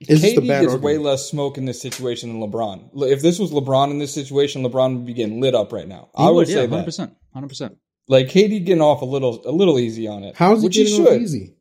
It's 0.00 0.20
just 0.20 0.36
a 0.36 0.40
KD 0.40 0.48
bad 0.48 0.60
gets 0.62 0.72
argument. 0.72 0.82
way 0.82 0.98
less 0.98 1.28
smoke 1.28 1.58
in 1.58 1.64
this 1.64 1.80
situation 1.80 2.28
than 2.28 2.50
LeBron. 2.50 2.90
If 3.10 3.22
this 3.22 3.38
was 3.38 3.50
LeBron 3.50 3.90
in 3.90 3.98
this 3.98 4.14
situation, 4.14 4.62
LeBron 4.62 4.96
would 4.96 5.06
be 5.06 5.14
getting 5.14 5.40
lit 5.40 5.54
up 5.54 5.72
right 5.72 5.88
now. 5.88 6.08
I 6.14 6.30
would 6.30 6.46
say 6.46 6.62
yeah, 6.62 6.66
that. 6.66 6.86
100%. 6.86 7.14
100%. 7.34 7.76
Like 8.06 8.28
KD 8.28 8.64
getting 8.64 8.80
off 8.80 9.02
a 9.02 9.04
little, 9.04 9.42
a 9.44 9.50
little 9.50 9.78
easy 9.78 10.06
on 10.08 10.24
it. 10.24 10.36
How's 10.36 10.62
he 10.62 10.68
getting 10.68 11.06
off 11.06 11.20
easy? 11.20 11.58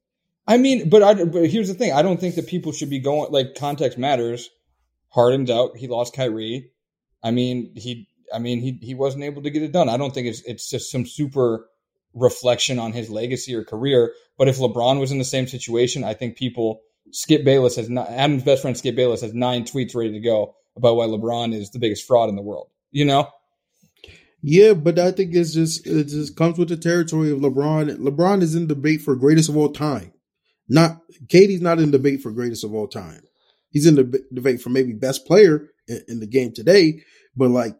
I 0.48 0.58
mean, 0.58 0.90
but 0.90 1.04
I, 1.04 1.26
but 1.26 1.50
here's 1.50 1.68
the 1.68 1.74
thing: 1.74 1.92
I 1.92 2.02
don't 2.02 2.20
think 2.20 2.36
that 2.36 2.48
people 2.48 2.72
should 2.72 2.90
be 2.90 3.00
going 3.00 3.32
like 3.32 3.56
context 3.56 3.98
matters. 3.98 4.50
Harden's 5.10 5.50
out. 5.50 5.76
He 5.76 5.88
lost 5.88 6.16
Kyrie. 6.16 6.72
I 7.22 7.32
mean, 7.32 7.74
he. 7.76 8.08
I 8.34 8.40
mean, 8.40 8.62
he 8.62 8.80
he 8.82 8.94
wasn't 8.94 9.24
able 9.26 9.44
to 9.44 9.50
get 9.50 9.64
it 9.64 9.72
done. 9.72 9.90
I 9.90 9.98
don't 9.98 10.14
think 10.14 10.28
it's 10.28 10.42
it's 10.42 10.70
just 10.70 10.92
some 10.92 11.06
super 11.06 11.68
reflection 12.14 12.80
on 12.80 12.94
his 12.94 13.10
legacy 13.10 13.54
or 13.56 13.64
career. 13.64 14.14
But 14.38 14.48
if 14.48 14.58
LeBron 14.58 15.00
was 15.00 15.12
in 15.12 15.18
the 15.18 15.26
same 15.26 15.48
situation, 15.48 16.04
I 16.04 16.14
think 16.14 16.38
people. 16.38 16.82
Skip 17.12 17.44
Bayless 17.44 17.76
has 17.76 17.90
not. 17.90 18.10
Adam's 18.10 18.44
best 18.44 18.62
friend 18.62 18.78
Skip 18.78 18.96
Bayless 18.96 19.22
has 19.22 19.34
nine 19.34 19.64
tweets 19.64 19.96
ready 19.96 20.12
to 20.12 20.20
go 20.20 20.56
about 20.76 20.96
why 20.96 21.06
LeBron 21.06 21.54
is 21.54 21.72
the 21.72 21.80
biggest 21.80 22.06
fraud 22.06 22.30
in 22.30 22.36
the 22.36 22.42
world. 22.42 22.70
You 22.92 23.06
know, 23.06 23.30
Yeah, 24.42 24.74
but 24.74 25.00
I 25.00 25.12
think 25.12 25.36
it's 25.36 25.54
just 25.54 25.86
it 25.86 26.06
just 26.06 26.36
comes 26.36 26.58
with 26.58 26.70
the 26.70 26.78
territory 26.78 27.32
of 27.32 27.40
LeBron. 27.40 27.98
LeBron 27.98 28.42
is 28.42 28.56
in 28.56 28.68
debate 28.68 29.02
for 29.02 29.16
greatest 29.16 29.50
of 29.50 29.58
all 29.58 29.72
time. 29.72 30.14
Not 30.70 31.02
KD's 31.28 31.62
not 31.62 31.80
in 31.80 31.92
debate 31.92 32.22
for 32.22 32.32
greatest 32.32 32.64
of 32.64 32.74
all 32.74 32.88
time. 32.88 33.22
He's 33.70 33.86
in 33.86 33.96
the 33.96 34.24
debate 34.34 34.62
for 34.62 34.70
maybe 34.70 34.94
best 34.94 35.26
player 35.26 35.70
in, 35.88 36.02
in 36.08 36.20
the 36.20 36.28
game 36.28 36.54
today. 36.54 37.04
But 37.36 37.50
like, 37.50 37.78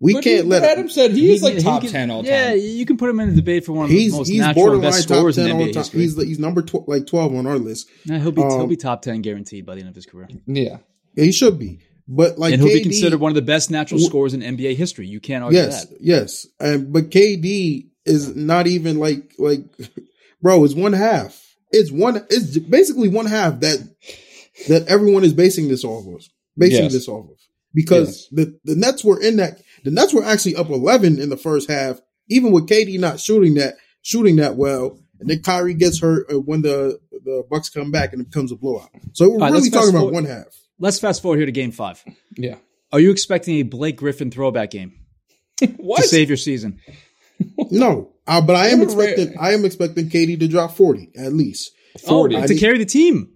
we 0.00 0.14
But 0.14 0.24
can't 0.24 0.44
he- 0.44 0.50
let 0.50 0.62
Adam 0.64 0.88
said 0.88 1.12
he 1.12 1.32
is 1.32 1.42
like 1.42 1.54
he 1.54 1.60
top 1.62 1.82
can- 1.82 1.90
ten 1.90 2.10
all 2.10 2.22
time. 2.22 2.30
Yeah, 2.32 2.54
you 2.54 2.86
can 2.86 2.96
put 2.96 3.10
him 3.10 3.20
in 3.20 3.30
the 3.30 3.36
debate 3.36 3.64
for 3.64 3.72
one 3.72 3.84
of 3.84 3.90
the 3.90 3.98
He's 3.98 4.12
most 4.12 4.28
he's 4.28 4.38
natural 4.38 4.48
and 4.48 4.72
borderline 4.72 4.90
best 4.92 5.08
top 5.08 5.16
scorers 5.18 5.38
in 5.38 5.46
ten 5.46 5.56
all 5.56 5.62
NBA 5.62 5.72
time. 5.72 5.80
history. 5.82 6.00
He's 6.02 6.22
he's 6.22 6.38
number 6.38 6.62
tw- 6.62 6.88
like 6.88 7.06
twelve 7.06 7.34
on 7.34 7.46
our 7.46 7.58
list. 7.58 7.88
Nah, 8.06 8.18
he'll 8.18 8.32
be 8.32 8.42
he'll 8.42 8.60
um, 8.62 8.68
be 8.68 8.76
top 8.76 9.02
ten 9.02 9.20
guaranteed 9.22 9.66
by 9.66 9.74
the 9.74 9.80
end 9.80 9.88
of 9.90 9.94
his 9.94 10.06
career, 10.06 10.28
yeah. 10.46 10.78
He 11.16 11.30
should 11.32 11.58
be, 11.58 11.80
but 12.08 12.38
like 12.38 12.52
and 12.54 12.62
he'll 12.62 12.72
be 12.72 12.82
considered 12.82 13.20
one 13.20 13.30
of 13.30 13.36
the 13.36 13.42
best 13.42 13.70
natural 13.70 13.98
w- 13.98 14.08
scorers 14.08 14.34
in 14.34 14.40
NBA 14.40 14.74
history. 14.76 15.06
You 15.06 15.20
can't 15.20 15.44
argue 15.44 15.58
Yes, 15.60 15.84
that. 15.86 15.96
yes, 16.00 16.00
yes. 16.00 16.46
and 16.60 16.92
but 16.92 17.10
KD 17.10 17.88
is 18.06 18.34
not 18.34 18.66
even 18.66 18.98
like 18.98 19.32
like, 19.38 19.60
bro. 20.42 20.64
It's 20.64 20.74
one 20.74 20.92
half. 20.92 21.40
It's 21.70 21.90
one. 21.90 22.24
It's 22.30 22.56
basically 22.58 23.08
one 23.08 23.26
half 23.26 23.60
that 23.60 23.78
that 24.68 24.86
everyone 24.88 25.24
is 25.24 25.32
basing 25.32 25.68
this 25.68 25.84
off 25.84 26.06
of. 26.06 26.22
Basing 26.56 26.84
Yes. 26.84 26.92
this 26.92 27.08
off 27.08 27.24
of 27.30 27.36
because 27.74 28.28
the 28.30 28.56
the 28.64 28.76
Nets 28.76 29.02
were 29.04 29.20
in 29.20 29.36
that. 29.38 29.60
The 29.84 29.90
Nets 29.90 30.12
were 30.12 30.24
actually 30.24 30.56
up 30.56 30.70
eleven 30.70 31.20
in 31.20 31.28
the 31.28 31.36
first 31.36 31.70
half, 31.70 32.00
even 32.28 32.50
with 32.52 32.68
KD 32.68 32.98
not 32.98 33.20
shooting 33.20 33.54
that 33.54 33.74
shooting 34.02 34.36
that 34.36 34.56
well. 34.56 34.98
And 35.20 35.30
then 35.30 35.42
Kyrie 35.42 35.74
gets 35.74 36.00
hurt 36.00 36.26
uh, 36.32 36.40
when 36.40 36.62
the 36.62 36.98
the 37.24 37.44
Bucks 37.48 37.68
come 37.70 37.90
back 37.90 38.12
and 38.12 38.20
it 38.20 38.30
becomes 38.30 38.50
a 38.50 38.56
blowout. 38.56 38.90
So 39.12 39.30
we're 39.30 39.38
right, 39.38 39.52
really 39.52 39.70
talking 39.70 39.90
about 39.90 40.00
forward- 40.00 40.14
one 40.14 40.24
half. 40.24 40.46
Let's 40.80 40.98
fast 40.98 41.22
forward 41.22 41.36
here 41.36 41.46
to 41.46 41.52
Game 41.52 41.70
Five. 41.70 42.02
Yeah. 42.36 42.56
Are 42.92 42.98
you 43.00 43.10
expecting 43.10 43.56
a 43.56 43.62
Blake 43.62 43.96
Griffin 43.96 44.30
throwback 44.30 44.70
game 44.70 44.92
What? 45.76 46.02
to 46.02 46.08
save 46.08 46.28
your 46.28 46.36
season? 46.36 46.80
No, 47.70 48.12
uh, 48.26 48.40
but 48.40 48.56
I 48.56 48.68
am 48.68 48.78
What 48.80 48.84
expecting 48.86 49.36
I 49.38 49.52
am 49.52 49.64
expecting 49.64 50.08
KD 50.08 50.38
to 50.40 50.48
drop 50.48 50.72
forty 50.72 51.10
at 51.16 51.32
least. 51.32 51.70
Forty. 52.06 52.36
Oh, 52.36 52.42
to 52.46 52.52
need- 52.54 52.60
carry 52.60 52.78
the 52.78 52.84
team. 52.84 53.30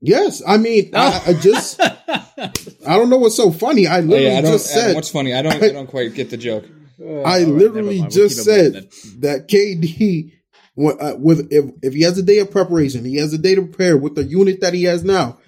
Yes, 0.00 0.42
I 0.46 0.56
mean, 0.58 0.90
I, 0.94 1.22
I 1.28 1.32
just, 1.32 1.80
I 1.80 2.50
don't 2.86 3.08
know 3.10 3.16
what's 3.16 3.36
so 3.36 3.50
funny. 3.50 3.86
I 3.86 3.98
Oh, 3.98 4.00
literally 4.02 4.26
yeah, 4.32 4.38
I 4.38 4.40
don't. 4.42 4.52
just 4.52 4.70
Adam, 4.70 4.82
said, 4.88 4.94
what's 4.94 5.08
funny? 5.10 5.32
I 5.34 5.42
don't. 5.42 5.54
I 5.62 5.72
don't 5.72 5.86
quite 5.86 6.14
get 6.14 6.30
the 6.30 6.36
joke. 6.36 6.64
I 6.98 7.40
literally 7.44 8.00
mind. 8.00 8.12
We'll 8.14 8.28
just 8.28 8.44
said 8.44 8.88
that 9.20 9.48
KD, 9.48 10.32
wa- 10.74 10.92
uh, 11.00 11.14
with 11.18 11.48
if, 11.50 11.70
if 11.82 11.92
he 11.94 12.02
has 12.02 12.16
a 12.18 12.22
day 12.22 12.38
of 12.38 12.50
preparation, 12.50 13.04
he 13.04 13.16
has 13.16 13.32
a 13.32 13.38
day 13.38 13.54
to 13.54 13.62
prepare 13.62 13.96
with 13.96 14.14
the 14.14 14.24
unit 14.24 14.60
that 14.60 14.74
he 14.74 14.84
has 14.84 15.04
now. 15.04 15.38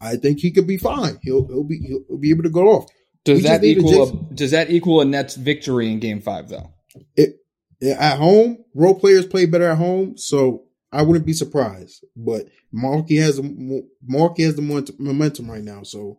I 0.00 0.16
think 0.16 0.40
he 0.40 0.50
could 0.50 0.66
be 0.66 0.76
fine. 0.76 1.18
He'll 1.22 1.46
he'll 1.46 1.64
be 1.64 1.78
he'll 2.08 2.18
be 2.18 2.30
able 2.30 2.42
to 2.44 2.50
go 2.50 2.68
off. 2.68 2.90
Does 3.24 3.38
We 3.38 3.48
that 3.48 3.64
equal? 3.64 4.02
A, 4.30 4.34
does 4.34 4.50
that 4.50 4.70
equal 4.70 5.00
a 5.00 5.04
Nets 5.04 5.34
victory 5.34 5.90
in 5.90 5.98
Game 5.98 6.20
Five 6.20 6.48
though? 6.50 6.70
It, 7.16 7.36
at 7.82 8.18
home, 8.18 8.64
role 8.74 8.98
players 8.98 9.26
play 9.26 9.46
better 9.46 9.68
at 9.70 9.78
home, 9.78 10.16
so 10.16 10.64
I 10.94 11.02
wouldn't 11.02 11.26
be 11.26 11.32
surprised. 11.32 12.04
But 12.16 12.46
Marky 12.72 13.16
has 13.16 13.36
the 13.36 13.84
Marky 14.06 14.44
has 14.44 14.54
the 14.56 14.62
momentum- 14.62 14.96
momentum 14.98 15.50
right 15.50 15.62
now, 15.62 15.82
so 15.82 16.18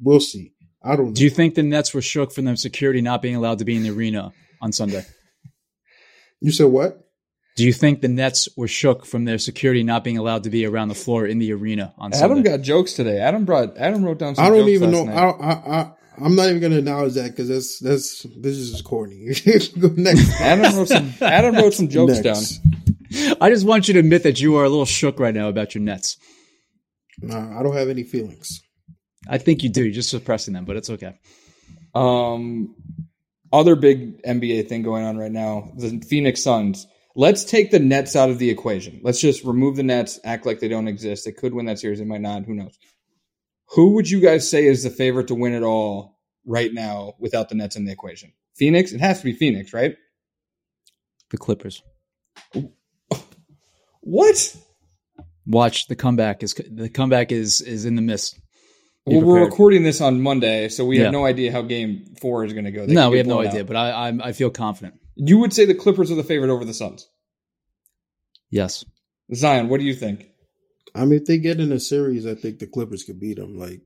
we'll 0.00 0.20
see. 0.20 0.52
I 0.82 0.96
don't 0.96 1.06
know. 1.08 1.12
Do 1.14 1.24
you 1.24 1.30
think 1.30 1.54
the 1.54 1.62
Nets 1.62 1.94
were 1.94 2.02
shook 2.02 2.32
from 2.32 2.44
their 2.44 2.56
security 2.56 3.00
not 3.00 3.22
being 3.22 3.36
allowed 3.36 3.60
to 3.60 3.64
be 3.64 3.76
in 3.76 3.82
the 3.82 3.90
arena 3.90 4.32
on 4.60 4.72
Sunday? 4.72 5.04
you 6.40 6.52
said 6.52 6.66
what? 6.66 7.00
Do 7.56 7.64
you 7.64 7.72
think 7.72 8.00
the 8.00 8.08
Nets 8.08 8.48
were 8.56 8.66
shook 8.68 9.06
from 9.06 9.24
their 9.24 9.38
security 9.38 9.84
not 9.84 10.02
being 10.02 10.18
allowed 10.18 10.42
to 10.42 10.50
be 10.50 10.66
around 10.66 10.88
the 10.88 10.94
floor 10.96 11.24
in 11.24 11.38
the 11.38 11.52
arena 11.52 11.94
on 11.96 12.12
Adam 12.12 12.18
Sunday? 12.18 12.40
Adam 12.50 12.58
got 12.58 12.64
jokes 12.64 12.94
today. 12.94 13.18
Adam 13.20 13.44
brought. 13.44 13.76
Adam 13.78 14.04
wrote 14.04 14.18
down. 14.18 14.34
Some 14.34 14.44
I 14.44 14.48
don't 14.48 14.58
jokes 14.58 14.70
even 14.70 14.90
know. 14.90 15.04
last 15.04 15.40
I. 15.40 15.46
I, 15.46 15.80
I, 15.80 15.92
I'm 16.26 16.36
not 16.36 16.48
even 16.48 16.60
going 16.60 16.72
to 16.72 16.78
acknowledge 16.78 17.14
that 17.14 17.30
because 17.30 17.48
that's 17.48 17.78
that's 17.78 18.22
this 18.40 18.56
is 18.56 18.82
corny. 18.82 19.26
Next. 19.96 20.40
Adam 20.40 20.76
wrote 20.76 20.88
some. 20.88 21.12
Adam 21.20 21.54
wrote 21.54 21.74
some 21.74 21.88
jokes 21.88 22.20
Next. 22.20 22.58
down. 22.58 22.74
I 23.40 23.50
just 23.50 23.66
want 23.66 23.88
you 23.88 23.94
to 23.94 24.00
admit 24.00 24.22
that 24.24 24.40
you 24.40 24.56
are 24.56 24.64
a 24.64 24.68
little 24.68 24.84
shook 24.84 25.20
right 25.20 25.34
now 25.34 25.48
about 25.48 25.74
your 25.74 25.82
Nets. 25.82 26.16
Nah, 27.20 27.58
I 27.58 27.62
don't 27.62 27.76
have 27.76 27.88
any 27.88 28.02
feelings. 28.02 28.62
I 29.28 29.38
think 29.38 29.62
you 29.62 29.68
do. 29.68 29.84
You're 29.84 29.92
just 29.92 30.10
suppressing 30.10 30.54
them, 30.54 30.64
but 30.64 30.76
it's 30.76 30.90
okay. 30.90 31.14
Um, 31.94 32.74
other 33.52 33.76
big 33.76 34.22
NBA 34.22 34.68
thing 34.68 34.82
going 34.82 35.04
on 35.04 35.16
right 35.16 35.32
now: 35.32 35.72
the 35.76 36.00
Phoenix 36.08 36.42
Suns. 36.42 36.86
Let's 37.16 37.44
take 37.44 37.70
the 37.70 37.78
Nets 37.78 38.16
out 38.16 38.30
of 38.30 38.40
the 38.40 38.50
equation. 38.50 39.00
Let's 39.04 39.20
just 39.20 39.44
remove 39.44 39.76
the 39.76 39.84
Nets, 39.84 40.18
act 40.24 40.46
like 40.46 40.58
they 40.58 40.66
don't 40.66 40.88
exist. 40.88 41.24
They 41.24 41.30
could 41.30 41.54
win 41.54 41.66
that 41.66 41.78
series, 41.78 42.00
they 42.00 42.04
might 42.04 42.20
not. 42.20 42.44
Who 42.44 42.54
knows? 42.54 42.76
Who 43.68 43.94
would 43.94 44.10
you 44.10 44.20
guys 44.20 44.50
say 44.50 44.66
is 44.66 44.82
the 44.82 44.90
favorite 44.90 45.28
to 45.28 45.36
win 45.36 45.54
it 45.54 45.62
all 45.62 46.18
right 46.44 46.74
now 46.74 47.14
without 47.20 47.48
the 47.48 47.54
Nets 47.54 47.76
in 47.76 47.84
the 47.84 47.92
equation? 47.92 48.32
Phoenix. 48.56 48.92
It 48.92 49.00
has 49.00 49.18
to 49.18 49.24
be 49.24 49.32
Phoenix, 49.32 49.72
right? 49.72 49.96
The 51.30 51.38
Clippers. 51.38 51.82
What? 54.04 54.56
Watch 55.46 55.86
the 55.88 55.96
comeback 55.96 56.42
is 56.42 56.54
the 56.54 56.88
comeback 56.88 57.32
is 57.32 57.60
is 57.60 57.84
in 57.84 57.96
the 57.96 58.02
mist. 58.02 58.38
Be 59.06 59.16
Well, 59.16 59.24
we're 59.26 59.44
recording 59.44 59.82
this 59.82 60.00
on 60.00 60.20
Monday, 60.22 60.68
so 60.68 60.84
we 60.86 60.96
Yeah. 60.98 61.04
have 61.04 61.12
no 61.12 61.24
idea 61.26 61.52
how 61.52 61.62
Game 61.62 62.14
Four 62.20 62.44
is 62.44 62.52
going 62.52 62.64
to 62.64 62.70
go. 62.70 62.86
They 62.86 62.94
no, 62.94 63.10
we 63.10 63.18
have 63.18 63.26
no 63.26 63.36
blown 63.36 63.46
idea, 63.48 63.60
out. 63.62 63.66
but 63.66 63.76
I 63.76 64.08
I'm, 64.08 64.22
I 64.22 64.32
feel 64.32 64.50
confident. 64.50 64.94
you 65.16 65.38
would 65.38 65.52
say 65.52 65.64
the 65.64 65.74
Clippers 65.74 66.10
are 66.10 66.14
the 66.16 66.24
favorite 66.24 66.50
over 66.50 66.64
the 66.64 66.74
Suns. 66.74 67.08
Yes. 68.50 68.84
Zion, 69.34 69.68
what 69.68 69.80
do 69.80 69.86
you 69.86 69.94
think? 69.94 70.26
I 70.94 71.04
mean, 71.04 71.18
if 71.20 71.24
they 71.26 71.38
get 71.38 71.60
in 71.60 71.72
a 71.72 71.80
series, 71.80 72.26
I 72.26 72.34
think 72.34 72.58
the 72.58 72.66
Clippers 72.66 73.02
could 73.04 73.18
beat 73.20 73.36
them. 73.36 73.58
Like, 73.58 73.80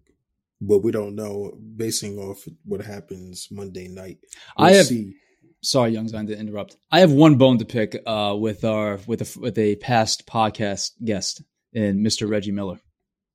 but 0.61 0.81
we 0.81 0.91
don't 0.93 1.15
know 1.15 1.57
basing 1.77 2.19
off 2.19 2.45
what 2.65 2.83
happens 2.83 3.49
Monday 3.51 3.89
night. 3.89 4.19
I 4.57 4.73
have- 4.73 4.87
see. 4.87 5.15
Sorry, 5.63 5.91
Young 5.91 6.09
Zion, 6.09 6.27
to 6.29 6.39
interrupt. 6.39 6.77
I 6.91 7.01
have 7.01 7.13
one 7.13 7.37
bone 7.37 7.59
to 7.59 7.65
pick 7.65 8.01
uh, 8.07 8.37
with 8.39 8.65
our 8.65 8.99
with 9.07 9.23
a 9.23 9.41
with 9.41 9.59
a 9.59 9.77
past 9.77 10.27
podcast 10.27 10.93
guest 11.05 11.43
in 11.73 12.03
Mr. 12.03 12.29
Reggie 12.29 12.53
Miller. 12.53 12.79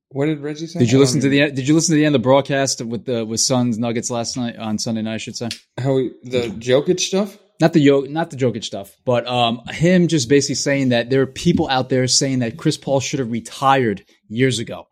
What 0.09 0.27
did 0.27 0.41
Reggie 0.41 0.67
say? 0.67 0.79
Did 0.79 0.91
you 0.91 0.99
listen 0.99 1.21
to 1.21 1.29
the 1.29 1.51
Did 1.51 1.67
you 1.67 1.73
listen 1.75 1.93
to 1.93 1.97
the 1.97 2.05
end 2.05 2.15
of 2.15 2.21
the 2.21 2.23
broadcast 2.23 2.81
with 2.81 3.05
the 3.05 3.25
with 3.25 3.41
Suns 3.41 3.77
Nuggets 3.77 4.09
last 4.09 4.37
night 4.37 4.57
on 4.57 4.77
Sunday 4.77 5.01
night? 5.01 5.15
I 5.15 5.17
should 5.17 5.35
say 5.35 5.49
how 5.77 5.95
we, 5.95 6.13
the 6.23 6.47
Jokic 6.49 6.99
stuff? 6.99 7.37
not 7.59 7.73
the 7.73 7.79
Yo, 7.79 8.01
not 8.01 8.29
the 8.29 8.35
Jokic 8.35 8.63
stuff, 8.63 8.97
but 9.05 9.27
um, 9.27 9.61
him 9.69 10.07
just 10.07 10.27
basically 10.27 10.55
saying 10.55 10.89
that 10.89 11.09
there 11.09 11.21
are 11.21 11.27
people 11.27 11.69
out 11.69 11.89
there 11.89 12.07
saying 12.07 12.39
that 12.39 12.57
Chris 12.57 12.77
Paul 12.77 12.99
should 12.99 13.19
have 13.19 13.31
retired 13.31 14.05
years 14.27 14.59
ago. 14.59 14.87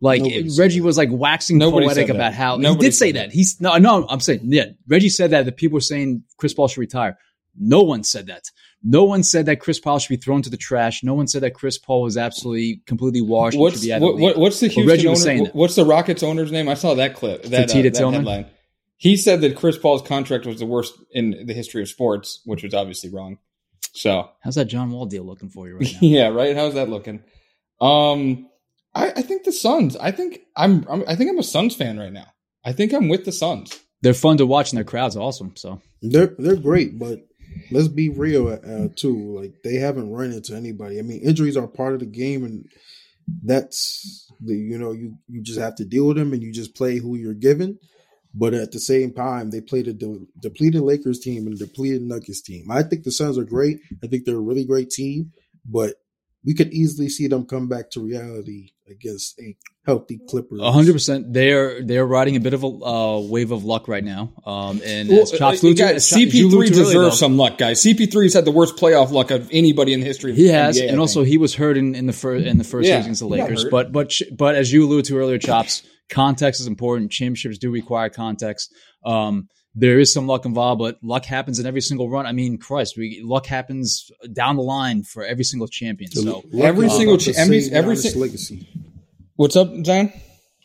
Like 0.00 0.22
Nobody 0.22 0.50
Reggie 0.58 0.80
was 0.80 0.96
like 0.96 1.10
waxing 1.12 1.58
Nobody 1.58 1.86
poetic 1.86 2.08
about 2.08 2.32
how 2.32 2.56
Nobody 2.56 2.86
he 2.86 2.90
did 2.90 2.94
say 2.96 3.12
that. 3.12 3.26
that. 3.28 3.32
He's 3.32 3.60
no, 3.60 3.76
no. 3.76 4.06
I'm 4.08 4.20
saying 4.20 4.40
yeah. 4.44 4.66
Reggie 4.88 5.10
said 5.10 5.30
that. 5.32 5.44
The 5.44 5.52
people 5.52 5.76
were 5.76 5.80
saying 5.82 6.22
Chris 6.38 6.54
Paul 6.54 6.68
should 6.68 6.80
retire. 6.80 7.18
No 7.58 7.82
one 7.82 8.02
said 8.04 8.26
that. 8.28 8.44
No 8.82 9.04
one 9.04 9.22
said 9.22 9.44
that 9.46 9.60
Chris 9.60 9.78
Paul 9.78 9.98
should 9.98 10.08
be 10.08 10.16
thrown 10.16 10.40
to 10.42 10.48
the 10.48 10.56
trash. 10.56 11.02
No 11.02 11.12
one 11.12 11.26
said 11.26 11.42
that 11.42 11.52
Chris 11.52 11.76
Paul 11.76 12.02
was 12.02 12.16
absolutely 12.16 12.80
completely 12.86 13.20
washed. 13.20 13.54
and 13.56 13.60
should 13.60 13.62
What's 13.62 13.84
be 13.84 13.92
out 13.92 13.96
of 13.96 14.02
what, 14.02 14.16
the 14.16 14.22
what, 14.22 14.36
what's 14.38 14.60
the 14.60 14.68
But 14.68 14.74
Houston 14.74 14.88
Reggie 14.88 15.08
was 15.08 15.26
owner? 15.26 15.36
saying. 15.36 15.46
What's 15.52 15.74
the 15.74 15.84
Rockets 15.84 16.22
owner's 16.22 16.50
name? 16.50 16.68
I 16.68 16.74
saw 16.74 16.94
that 16.94 17.14
clip. 17.14 17.42
That, 17.44 17.70
uh, 17.70 17.82
that 17.82 17.94
Tilman? 17.94 18.20
headline. 18.20 18.46
He 18.96 19.16
said 19.16 19.40
that 19.42 19.56
Chris 19.56 19.76
Paul's 19.78 20.02
contract 20.02 20.46
was 20.46 20.58
the 20.60 20.66
worst 20.66 20.94
in 21.12 21.44
the 21.46 21.52
history 21.54 21.82
of 21.82 21.88
sports, 21.88 22.40
which 22.44 22.62
was 22.62 22.72
obviously 22.72 23.10
wrong. 23.10 23.38
So 23.92 24.30
How's 24.42 24.54
that 24.54 24.66
John 24.66 24.90
Wall 24.90 25.06
deal 25.06 25.24
looking 25.24 25.50
for 25.50 25.68
you 25.68 25.76
right 25.76 25.92
now? 25.92 25.98
yeah, 26.00 26.28
right. 26.28 26.54
How's 26.56 26.74
that 26.74 26.88
looking? 26.88 27.22
Um, 27.80 28.49
I, 28.94 29.10
I 29.10 29.22
think 29.22 29.44
the 29.44 29.52
Suns. 29.52 29.96
I 29.96 30.10
think 30.10 30.40
I'm, 30.56 30.84
I'm. 30.88 31.04
I 31.06 31.14
think 31.14 31.30
I'm 31.30 31.38
a 31.38 31.44
Suns 31.44 31.74
fan 31.76 31.98
right 31.98 32.12
now. 32.12 32.26
I 32.64 32.72
think 32.72 32.92
I'm 32.92 33.08
with 33.08 33.24
the 33.24 33.32
Suns. 33.32 33.78
They're 34.02 34.14
fun 34.14 34.38
to 34.38 34.46
watch 34.46 34.72
and 34.72 34.76
their 34.76 34.84
crowd's 34.84 35.16
awesome. 35.16 35.54
So 35.56 35.80
They're 36.02 36.34
they're 36.38 36.56
great, 36.56 36.98
but 36.98 37.20
let's 37.70 37.88
be 37.88 38.08
real 38.08 38.48
uh, 38.48 38.88
too. 38.96 39.38
Like 39.38 39.62
they 39.62 39.76
haven't 39.76 40.10
run 40.10 40.32
into 40.32 40.54
anybody. 40.54 40.98
I 40.98 41.02
mean, 41.02 41.20
injuries 41.20 41.56
are 41.56 41.66
part 41.66 41.94
of 41.94 42.00
the 42.00 42.06
game, 42.06 42.44
and 42.44 42.66
that's 43.44 44.30
the 44.40 44.54
you 44.54 44.78
know 44.78 44.92
you 44.92 45.16
you 45.28 45.42
just 45.42 45.60
have 45.60 45.76
to 45.76 45.84
deal 45.84 46.06
with 46.06 46.16
them, 46.16 46.32
and 46.32 46.42
you 46.42 46.52
just 46.52 46.74
play 46.74 46.98
who 46.98 47.16
you're 47.16 47.34
given. 47.34 47.78
But 48.32 48.54
at 48.54 48.70
the 48.70 48.78
same 48.78 49.12
time, 49.12 49.50
they 49.50 49.60
played 49.60 49.88
a 49.88 49.92
de- 49.92 50.26
depleted 50.40 50.82
Lakers 50.82 51.18
team 51.18 51.46
and 51.46 51.54
a 51.54 51.58
depleted 51.58 52.02
Nuggets 52.02 52.40
team. 52.40 52.70
I 52.70 52.84
think 52.84 53.02
the 53.02 53.10
Suns 53.10 53.36
are 53.36 53.44
great. 53.44 53.80
I 54.04 54.06
think 54.06 54.24
they're 54.24 54.36
a 54.36 54.40
really 54.40 54.64
great 54.64 54.90
team, 54.90 55.32
but 55.64 55.96
we 56.44 56.54
could 56.54 56.72
easily 56.72 57.08
see 57.08 57.26
them 57.28 57.44
come 57.46 57.68
back 57.68 57.90
to 57.90 58.00
reality 58.00 58.70
against 58.90 59.38
a 59.38 59.56
healthy 59.86 60.18
Clippers. 60.28 60.60
Hundred 60.62 60.94
percent. 60.94 61.32
They're 61.32 61.82
they're 61.84 62.06
riding 62.06 62.34
a 62.36 62.40
bit 62.40 62.54
of 62.54 62.64
a 62.64 62.66
uh, 62.66 63.20
wave 63.20 63.50
of 63.50 63.64
luck 63.64 63.88
right 63.88 64.02
now. 64.02 64.32
Um, 64.46 64.80
and 64.84 65.08
Well, 65.08 65.22
as 65.22 65.32
Chopz 65.32 65.62
alluded 65.62 65.76
to- 65.76 65.82
guys, 65.82 65.96
as 65.96 66.08
Cho- 66.08 66.16
you 66.16 66.26
CP3 66.26 66.44
alluded 66.52 66.74
to 66.74 66.80
earlier, 66.80 66.92
though, 66.94 67.00
deserves 67.04 67.18
some 67.18 67.36
luck, 67.36 67.58
guys. 67.58 67.82
CP3's 67.82 68.34
had 68.34 68.44
the 68.44 68.50
worst 68.50 68.76
playoff 68.76 69.10
luck 69.10 69.30
of 69.30 69.48
anybody 69.52 69.92
in 69.92 70.00
the 70.00 70.06
history. 70.06 70.30
of 70.32 70.36
He 70.36 70.48
has, 70.48 70.76
NBA, 70.78 70.84
I 70.84 70.86
and 70.92 70.98
also 71.00 71.20
think. 71.20 71.28
he 71.28 71.38
was 71.38 71.54
hurt 71.54 71.76
in, 71.76 71.94
in 71.94 72.06
the 72.06 72.12
first 72.12 72.46
in 72.46 72.58
the 72.58 72.64
first 72.64 72.88
Yeah, 72.88 72.94
series 72.94 73.04
against 73.06 73.20
the 73.20 73.28
Lakers. 73.28 73.66
But 73.70 73.92
but 73.92 74.12
but 74.36 74.54
as 74.54 74.72
you 74.72 74.84
alluded 74.86 75.04
to 75.06 75.18
earlier, 75.18 75.38
Chopz, 75.38 75.82
context 76.08 76.60
is 76.60 76.66
important. 76.66 77.12
Championships 77.12 77.58
do 77.58 77.70
require 77.70 78.08
context. 78.08 78.74
Um, 79.04 79.48
there 79.74 79.98
is 80.00 80.12
some 80.12 80.26
luck 80.26 80.44
involved, 80.44 80.80
but 80.80 80.98
luck 81.02 81.24
happens 81.24 81.58
in 81.58 81.66
every 81.66 81.80
single 81.80 82.08
run. 82.10 82.26
I 82.26 82.32
mean, 82.32 82.58
Christ, 82.58 82.96
we, 82.96 83.20
luck 83.24 83.46
happens 83.46 84.10
down 84.32 84.56
the 84.56 84.62
line 84.62 85.02
for 85.04 85.24
every 85.24 85.44
single 85.44 85.68
champion. 85.68 86.10
So 86.10 86.42
Every 86.60 86.86
is 86.86 86.96
single 86.96 87.14
about 87.14 87.24
to 87.24 87.32
cha- 87.32 87.40
every- 87.40 87.60
save 87.60 87.72
every 87.72 87.94
Giannis' 87.96 88.12
si- 88.12 88.18
legacy. 88.18 88.68
what's 89.36 89.56
up, 89.56 89.72
Zion? 89.84 90.12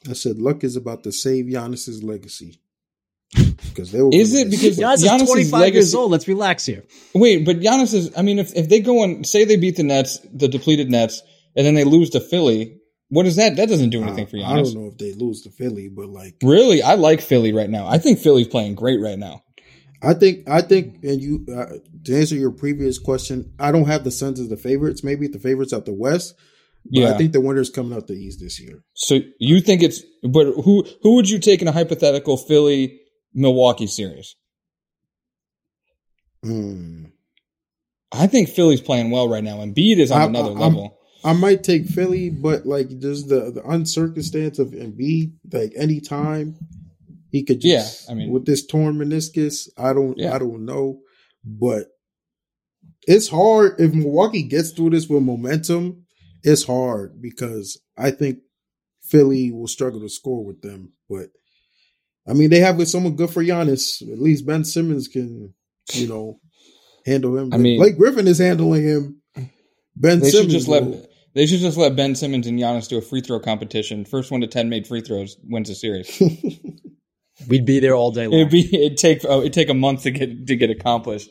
I 0.10 0.14
said 0.14 0.38
luck 0.40 0.64
is 0.64 0.76
about 0.76 1.04
to 1.04 1.12
save 1.12 1.46
Giannis's 1.46 2.04
legacy. 2.04 2.60
because 3.34 3.92
they 3.92 4.02
were. 4.02 4.10
Is 4.14 4.34
it 4.34 4.50
because 4.50 4.76
swept. 4.78 5.02
Giannis 5.02 5.22
is 5.24 5.28
25 5.30 5.60
legacy- 5.62 5.76
years 5.78 5.96
old. 5.96 6.12
Let's 6.12 6.28
relax 6.28 6.66
here. 6.66 6.84
Wait, 7.14 7.44
but 7.46 7.60
Giannis 7.60 7.94
is. 7.94 8.12
I 8.18 8.22
mean, 8.22 8.40
if 8.40 8.54
if 8.56 8.70
they 8.70 8.80
go 8.80 9.04
and 9.04 9.26
say 9.26 9.46
they 9.46 9.56
beat 9.58 9.76
the 9.78 9.84
Nets, 9.84 10.20
the 10.34 10.48
depleted 10.48 10.90
Nets, 10.90 11.22
and 11.56 11.66
then 11.66 11.74
they 11.76 11.84
lose 11.84 12.12
to 12.12 12.20
Philly, 12.20 12.78
what 13.10 13.26
is 13.26 13.36
that? 13.38 13.56
That 13.56 13.70
doesn't 13.70 13.92
do 13.92 14.02
anything 14.04 14.28
for 14.28 14.38
I, 14.38 14.42
I 14.42 14.56
don't 14.56 14.74
know 14.74 14.88
if 14.88 14.98
they 14.98 15.14
lose 15.14 15.42
to 15.44 15.50
Philly, 15.52 15.90
but 15.90 16.08
like 16.10 16.36
Really, 16.44 16.82
I 16.82 16.96
like 16.96 17.22
Philly 17.22 17.54
right 17.54 17.70
now. 17.70 17.88
I 17.88 17.98
think 17.98 18.20
Philly's 18.20 18.48
playing 18.48 18.76
great 18.76 19.00
right 19.02 19.18
now. 19.20 19.44
I 20.02 20.14
think 20.14 20.48
I 20.50 20.62
think, 20.62 21.04
and 21.04 21.22
you 21.22 21.46
uh, 21.56 21.66
to 22.04 22.16
answer 22.20 22.36
your 22.36 22.52
previous 22.52 23.00
question, 23.00 23.54
I 23.60 23.72
don't 23.72 23.88
have 23.88 24.04
the 24.04 24.12
Suns 24.12 24.40
as 24.40 24.50
the 24.50 24.58
favorites. 24.58 25.04
Maybe 25.04 25.28
the 25.28 25.40
favorites 25.40 25.74
out 25.74 25.86
the 25.86 25.94
West, 25.94 26.36
but 26.84 27.00
Yeah. 27.00 27.12
I 27.14 27.18
think 27.18 27.32
the 27.32 27.42
winners 27.42 27.70
coming 27.72 27.96
out 27.98 28.06
the 28.08 28.14
East 28.14 28.40
this 28.40 28.60
year. 28.60 28.84
So 28.94 29.20
you 29.40 29.62
think 29.62 29.82
it's? 29.82 30.04
But 30.22 30.46
who 30.64 30.86
who 31.02 31.16
would 31.16 31.30
you 31.30 31.40
take 31.40 31.62
in 31.62 31.68
a 31.68 31.72
hypothetical 31.72 32.38
Philly 32.38 33.00
Milwaukee 33.34 33.88
series? 33.88 34.36
Hmm. 36.44 37.06
I 38.12 38.28
think 38.28 38.50
Philly's 38.50 38.82
playing 38.82 39.10
well 39.12 39.28
right 39.28 39.44
now, 39.44 39.62
and 39.62 39.76
Embiid 39.76 39.98
is 39.98 40.12
on 40.12 40.22
I- 40.22 40.26
another 40.26 40.50
I'm- 40.52 40.60
level. 40.60 41.00
I 41.26 41.34
might 41.34 41.64
take 41.64 41.88
Philly, 41.88 42.30
but 42.30 42.66
like 42.66 42.88
there's 42.90 43.26
the 43.26 43.52
the 43.52 43.62
uncircumstance 43.64 44.60
of 44.60 44.70
Embiid. 44.70 45.34
Like 45.52 45.74
anytime 45.76 46.56
he 47.32 47.44
could 47.44 47.60
just, 47.62 48.06
Yeah, 48.08 48.12
I 48.12 48.16
mean- 48.16 48.32
with 48.32 48.46
this 48.46 48.66
torn 48.66 48.96
meniscus, 48.96 49.68
I 49.78 49.94
don't, 49.94 50.18
Yeah. 50.18 50.34
I 50.36 50.40
don't 50.40 50.66
know, 50.66 51.00
but 51.44 51.88
it's 53.08 53.28
hard 53.28 53.80
if 53.80 53.94
Milwaukee 53.94 54.44
gets 54.44 54.72
through 54.72 54.92
this 54.92 55.08
with 55.10 55.24
momentum. 55.24 56.06
It's 56.44 56.64
hard 56.64 57.22
because 57.22 57.82
I 57.98 58.12
think 58.12 58.40
Philly 59.04 59.52
will 59.52 59.68
struggle 59.68 60.02
to 60.02 60.10
score 60.10 60.46
with 60.46 60.62
them. 60.62 60.94
But 61.10 61.30
I 62.28 62.34
mean, 62.34 62.50
they 62.52 62.60
have 62.60 62.78
with 62.78 62.88
someone 62.90 63.16
good 63.16 63.32
for 63.32 63.44
Giannis. 63.44 64.02
At 64.12 64.20
least 64.20 64.46
Ben 64.46 64.64
Simmons 64.64 65.08
can, 65.08 65.54
you 65.94 66.08
know, 66.08 66.40
handle 67.06 67.36
him. 67.38 67.52
I 67.54 67.58
mean- 67.58 67.80
Blake 67.80 67.98
Griffin 67.98 68.28
is 68.28 68.38
handling 68.40 68.84
him. 68.84 69.22
Ben 69.96 70.20
They 70.20 70.30
Simmons 70.30 70.52
should 70.54 70.60
just 70.60 70.68
let 70.68 70.84
they 71.36 71.46
should 71.46 71.60
just 71.60 71.78
let 71.78 71.96
Ben 71.96 72.16
Simmons 72.16 72.48
and 72.48 72.58
Giannis 72.58 72.88
do 72.88 72.98
a 72.98 73.02
free 73.02 73.22
throw 73.22 73.40
competition. 73.40 74.06
First 74.06 74.32
one 74.32 74.42
to 74.42 74.48
ten 74.48 74.70
made 74.70 74.88
free 74.88 75.02
throws 75.02 75.38
wins 75.44 75.70
a 75.70 75.76
series. 75.76 76.20
We'd 77.50 77.66
be 77.66 77.80
there 77.80 77.94
all 77.94 78.12
day 78.12 78.28
long. 78.28 78.40
It'd 78.40 78.52
be 78.52 78.86
it'd 78.86 78.98
take 78.98 79.24
oh, 79.28 79.42
it'd 79.42 79.54
take 79.54 79.70
a 79.70 79.74
month 79.74 80.04
to 80.04 80.12
get 80.12 80.48
to 80.48 80.56
get 80.56 80.70
accomplished. 80.70 81.30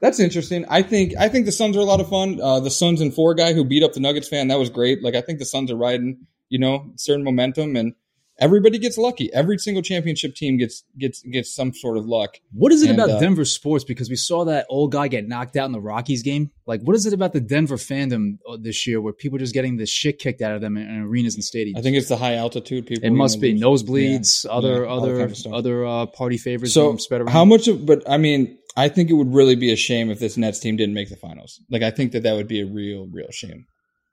That's 0.00 0.20
interesting. 0.20 0.64
I 0.68 0.82
think 0.82 1.14
I 1.18 1.28
think 1.28 1.46
the 1.46 1.52
Suns 1.52 1.76
are 1.76 1.80
a 1.80 1.84
lot 1.84 2.00
of 2.00 2.08
fun. 2.08 2.40
Uh, 2.40 2.60
the 2.60 2.70
Suns 2.70 3.00
and 3.00 3.12
four 3.12 3.34
guy 3.34 3.52
who 3.52 3.64
beat 3.64 3.82
up 3.82 3.92
the 3.92 4.00
Nuggets 4.00 4.28
fan 4.28 4.48
that 4.48 4.58
was 4.58 4.70
great. 4.70 5.02
Like 5.02 5.16
I 5.16 5.20
think 5.20 5.40
the 5.40 5.44
Suns 5.44 5.70
are 5.70 5.76
riding 5.76 6.26
you 6.48 6.60
know 6.60 6.92
certain 6.96 7.24
momentum 7.24 7.74
and 7.74 7.94
everybody 8.38 8.78
gets 8.78 8.98
lucky. 8.98 9.32
Every 9.32 9.58
single 9.58 9.82
championship 9.82 10.34
team 10.34 10.56
gets 10.58 10.84
gets 10.98 11.22
gets 11.22 11.54
some 11.54 11.72
sort 11.72 11.96
of 11.96 12.06
luck. 12.06 12.36
What 12.52 12.72
is 12.72 12.82
it 12.82 12.90
And, 12.90 12.98
about 12.98 13.10
uh, 13.16 13.20
Denver 13.20 13.44
sports? 13.44 13.84
Because 13.84 14.08
we 14.10 14.16
saw 14.16 14.44
that 14.44 14.66
old 14.68 14.92
guy 14.92 15.08
get 15.08 15.26
knocked 15.28 15.56
out 15.56 15.66
in 15.66 15.72
the 15.72 15.80
Rockies 15.80 16.22
game. 16.22 16.50
Like, 16.66 16.80
what 16.82 16.96
is 16.96 17.06
it 17.06 17.12
about 17.12 17.32
the 17.32 17.40
Denver 17.40 17.76
fandom 17.76 18.38
uh, 18.48 18.56
this 18.60 18.86
year 18.86 19.00
where 19.00 19.12
people 19.12 19.36
are 19.36 19.40
just 19.40 19.54
getting 19.54 19.76
the 19.76 19.86
shit 19.86 20.18
kicked 20.18 20.42
out 20.42 20.54
of 20.54 20.60
them 20.60 20.76
in, 20.76 20.88
in 20.88 21.02
arenas 21.02 21.34
and 21.34 21.44
stadiums? 21.44 21.78
I 21.78 21.82
think 21.82 21.96
it's 21.96 22.08
the 22.08 22.16
high 22.16 22.34
altitude 22.34 22.86
people. 22.86 23.04
it 23.06 23.10
must 23.12 23.40
be 23.40 23.52
lose- 23.56 23.82
nosebleeds, 23.84 24.44
Yeah, 24.44 24.50
other 24.50 24.84
yeah, 24.84 24.90
other 24.92 25.18
kind 25.26 25.46
of 25.46 25.52
other 25.54 25.86
uh, 25.86 26.06
party 26.06 26.38
favors. 26.38 26.74
So 26.74 26.88
being 26.90 26.98
spread 26.98 27.20
around. 27.20 27.30
how 27.32 27.44
much 27.44 27.68
of? 27.68 27.86
But 27.86 28.02
I 28.08 28.16
mean, 28.18 28.58
I 28.76 28.88
think 28.88 29.08
it 29.10 29.14
would 29.14 29.32
really 29.32 29.56
be 29.56 29.72
a 29.72 29.76
shame 29.76 30.10
if 30.10 30.18
this 30.20 30.36
Nets 30.36 30.58
team 30.58 30.76
didn't 30.76 30.94
make 30.94 31.08
the 31.08 31.16
finals. 31.16 31.60
Like 31.70 31.82
I 31.82 31.90
think 31.90 32.12
that 32.12 32.24
that 32.24 32.34
would 32.34 32.48
be 32.48 32.60
a 32.60 32.66
real, 32.66 33.06
real 33.10 33.30
shame. 33.30 33.66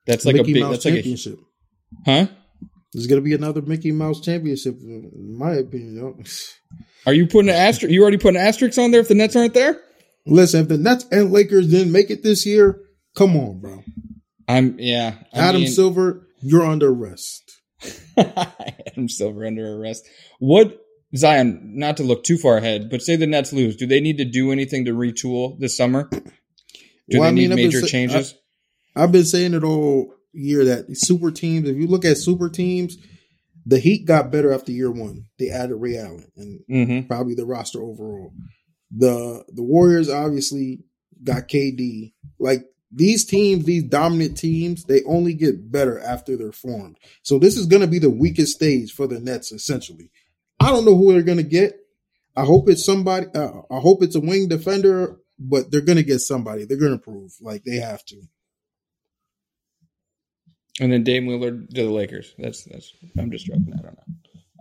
That's 0.06 0.26
like 0.26 0.36
Mickey 0.36 0.52
a 0.52 0.54
big. 0.54 0.64
Mouse 0.64 0.72
That's 0.72 0.86
like 0.86 0.94
a 0.94 0.98
championship. 0.98 1.40
huh? 2.06 2.28
There's 2.94 3.08
gonna 3.08 3.22
be 3.22 3.34
another 3.34 3.62
Mickey 3.62 3.92
Mouse 3.92 4.22
championship, 4.22 4.78
in 4.82 5.36
my 5.38 5.54
opinion. 5.54 6.24
Are 7.06 7.14
you 7.14 7.28
putting 7.28 7.50
an 7.50 7.56
asterisk? 7.56 7.92
You 7.92 8.02
already 8.02 8.18
putting 8.18 8.40
asterisks 8.40 8.78
on 8.78 8.92
there 8.92 9.02
if 9.02 9.08
the 9.08 9.16
Nets 9.16 9.36
aren't 9.36 9.54
there? 9.54 9.80
Listen, 10.26 10.62
if 10.62 10.68
the 10.70 10.78
Nets 10.78 11.06
and 11.12 11.32
Lakers 11.32 11.70
didn't 11.70 11.92
make 11.92 12.10
it 12.10 12.24
this 12.24 12.46
year, 12.46 12.80
come 13.18 13.36
on, 13.36 13.60
bro. 13.60 13.84
I'm 14.48 14.78
yeah. 14.80 15.16
I 15.34 15.40
Adam 15.40 15.62
mean- 15.62 15.72
Silver, 15.72 16.28
you're 16.42 16.64
under 16.66 16.90
arrest. 16.90 17.52
Adam 18.18 19.10
Silver 19.10 19.46
under 19.46 19.76
arrest. 19.78 20.08
What 20.40 20.80
Zion? 21.16 21.74
Not 21.76 21.98
to 21.98 22.04
look 22.04 22.24
too 22.24 22.38
far 22.38 22.58
ahead, 22.58 22.90
but 22.90 23.02
say 23.02 23.16
the 23.16 23.28
Nets 23.28 23.52
lose, 23.54 23.76
do 23.76 23.86
they 23.86 24.00
need 24.00 24.18
to 24.20 24.26
do 24.26 24.52
anything 24.52 24.86
to 24.86 24.92
retool 24.92 25.60
this 25.60 25.76
summer? 25.76 26.08
Do 26.12 27.20
Well, 27.20 27.24
they 27.24 27.28
I 27.28 27.32
mean, 27.32 27.50
need 27.50 27.56
major 27.56 27.82
sa- 27.82 27.88
changes? 27.88 28.34
I've 28.96 29.12
been 29.12 29.26
saying 29.26 29.54
it 29.56 29.64
all 29.64 30.14
year 30.34 30.66
that 30.66 30.86
super 30.98 31.32
teams. 31.32 31.68
If 31.68 31.78
you 31.78 31.88
look 31.88 32.06
at 32.06 32.18
super 32.18 32.50
teams, 32.50 32.98
the 33.66 33.80
Heat 33.80 34.06
got 34.06 34.32
better 34.32 34.52
after 34.52 34.72
year 34.72 34.92
one. 34.92 35.28
They 35.40 35.50
added 35.50 35.76
Ray 35.76 35.98
Allen 35.98 36.32
and 36.36 36.60
mm-hmm. 36.70 37.08
probably 37.08 37.36
the 37.36 37.46
roster 37.46 37.82
overall. 37.82 38.34
The 38.92 39.44
the 39.50 39.64
Warriors 39.64 40.10
obviously 40.10 40.84
got 41.24 41.48
KD. 41.48 42.14
Like 42.40 42.66
these 42.92 43.26
teams, 43.26 43.66
these 43.66 43.84
dominant 43.84 44.38
teams, 44.38 44.84
they 44.84 45.02
only 45.04 45.34
get 45.34 45.72
better 45.72 46.00
after 46.00 46.38
they're 46.38 46.52
formed. 46.52 46.98
So 47.24 47.40
this 47.40 47.58
is 47.58 47.66
going 47.66 47.82
to 47.82 47.88
be 47.88 48.00
the 48.00 48.10
weakest 48.10 48.54
stage 48.54 48.92
for 48.92 49.08
the 49.08 49.20
Nets. 49.20 49.52
Essentially, 49.52 50.12
I 50.60 50.70
don't 50.70 50.86
know 50.86 50.96
who 50.96 51.14
they're 51.14 51.24
going 51.24 51.38
to 51.38 51.44
get. 51.44 51.80
I 52.36 52.44
hope 52.46 52.70
it's 52.70 52.86
somebody. 52.86 53.28
Uh, 53.34 53.62
I 53.72 53.80
hope 53.80 54.04
it's 54.04 54.16
a 54.16 54.20
wing 54.20 54.48
defender, 54.48 55.18
but 55.40 55.72
they're 55.72 55.82
going 55.82 55.98
to 55.98 56.04
get 56.04 56.20
somebody. 56.20 56.66
They're 56.66 56.78
going 56.78 56.98
to 56.98 57.04
prove 57.04 57.34
like 57.42 57.64
they 57.64 57.78
have 57.78 58.04
to. 58.06 58.22
And 60.80 60.92
then 60.92 61.04
Dame 61.04 61.28
Lillard 61.28 61.70
to 61.76 61.84
the 61.84 61.92
Lakers. 61.92 62.34
That's 62.38 62.64
that's. 62.64 62.94
I'm 63.18 63.32
just 63.32 63.46
joking. 63.46 63.72
I 63.78 63.82
don't 63.82 63.96
know. 63.96 64.04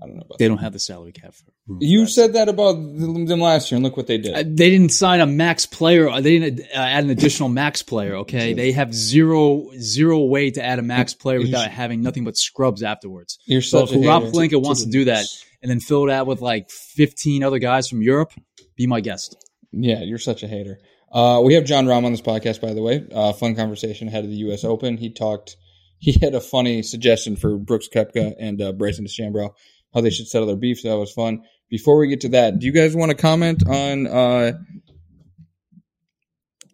I 0.02 0.06
don't 0.06 0.16
know 0.16 0.22
about 0.26 0.38
they 0.38 0.46
that. 0.46 0.48
don't 0.48 0.58
have 0.58 0.72
the 0.72 0.80
salary 0.80 1.12
cap. 1.12 1.32
For 1.32 1.52
You 1.80 2.06
said 2.08 2.32
that 2.32 2.48
about 2.48 2.72
them 2.72 3.40
last 3.40 3.70
year, 3.70 3.76
and 3.76 3.84
look 3.84 3.96
what 3.96 4.08
they 4.08 4.18
did. 4.18 4.34
Uh, 4.34 4.38
they 4.44 4.68
didn't 4.68 4.88
sign 4.90 5.20
a 5.20 5.26
max 5.26 5.64
player. 5.64 6.08
uh, 6.08 6.20
They 6.20 6.38
didn't 6.40 6.60
uh, 6.74 6.78
add 6.78 7.04
an 7.04 7.10
additional 7.10 7.48
max 7.48 7.82
player. 7.84 8.16
Okay, 8.16 8.52
they 8.52 8.72
have 8.72 8.92
zero 8.92 9.68
zero 9.78 10.18
way 10.24 10.50
to 10.50 10.62
add 10.62 10.78
a 10.80 10.82
max 10.82 11.14
player 11.14 11.38
without 11.38 11.70
having 11.70 12.02
nothing 12.02 12.24
but 12.24 12.36
scrubs 12.36 12.82
afterwards. 12.82 13.38
You're 13.46 13.62
So 13.62 13.86
such 13.86 13.94
a 13.96 14.00
if 14.00 14.06
Rob 14.06 14.24
hater. 14.24 14.32
Pelinka 14.34 14.62
wants 14.62 14.84
to 14.84 14.90
do 14.90 15.04
that 15.04 15.24
and 15.62 15.70
then 15.70 15.78
fill 15.80 16.04
it 16.04 16.10
out 16.12 16.26
with 16.26 16.40
like 16.40 16.68
15 16.70 17.44
other 17.44 17.58
guys 17.60 17.88
from 17.88 18.02
Europe, 18.02 18.32
be 18.76 18.86
my 18.88 19.00
guest. 19.00 19.36
Yeah, 19.70 20.00
you're 20.02 20.18
such 20.18 20.42
a 20.42 20.48
hater. 20.48 20.78
Uh, 21.12 21.40
we 21.44 21.54
have 21.54 21.64
Jon 21.64 21.86
Rahm 21.86 22.04
on 22.04 22.10
this 22.12 22.20
podcast, 22.20 22.60
by 22.60 22.74
the 22.74 22.82
way. 22.82 23.06
Uh, 23.14 23.32
fun 23.32 23.54
conversation 23.54 24.08
ahead 24.08 24.24
of 24.24 24.30
the 24.30 24.36
U.S. 24.38 24.64
Open. 24.64 24.96
He 24.96 25.10
talked. 25.10 25.56
He 26.02 26.18
had 26.20 26.34
a 26.34 26.40
funny 26.40 26.82
suggestion 26.82 27.36
for 27.36 27.56
Brooks 27.56 27.88
Koepka 27.88 28.34
and 28.40 28.60
uh, 28.60 28.72
Bryson 28.72 29.04
DeChambeau 29.06 29.50
how 29.94 30.00
they 30.00 30.10
should 30.10 30.26
settle 30.26 30.48
their 30.48 30.56
beef. 30.56 30.80
So 30.80 30.88
that 30.88 30.98
was 30.98 31.12
fun. 31.12 31.44
Before 31.70 31.96
we 31.96 32.08
get 32.08 32.22
to 32.22 32.30
that, 32.30 32.58
do 32.58 32.66
you 32.66 32.72
guys 32.72 32.96
want 32.96 33.10
to 33.10 33.16
comment 33.16 33.62
on 33.68 34.06
uh, 34.08 34.52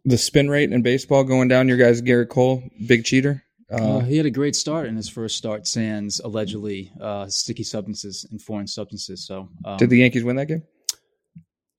the 0.05 0.17
spin 0.17 0.49
rate 0.49 0.73
in 0.73 0.83
baseball 0.83 1.25
going 1.25 1.49
down? 1.49 1.69
Your 1.69 1.77
guys, 1.77 2.01
Gerrit 2.01 2.31
Cole, 2.31 2.63
big 2.87 3.05
cheater. 3.05 3.43
Uh, 3.71 3.99
Uh, 3.99 4.01
he 4.01 4.17
had 4.17 4.25
a 4.25 4.31
great 4.31 4.57
start 4.57 4.87
in 4.87 4.97
his 4.97 5.11
first 5.11 5.37
start, 5.37 5.67
sans 5.67 6.21
allegedly 6.21 6.91
uh, 7.01 7.27
sticky 7.29 7.65
substances 7.65 8.27
and 8.31 8.41
foreign 8.41 8.67
substances. 8.67 9.27
So, 9.27 9.51
um, 9.65 9.77
did 9.77 9.91
the 9.91 9.99
Yankees 9.99 10.25
win 10.25 10.37
that 10.37 10.47
game? 10.47 10.63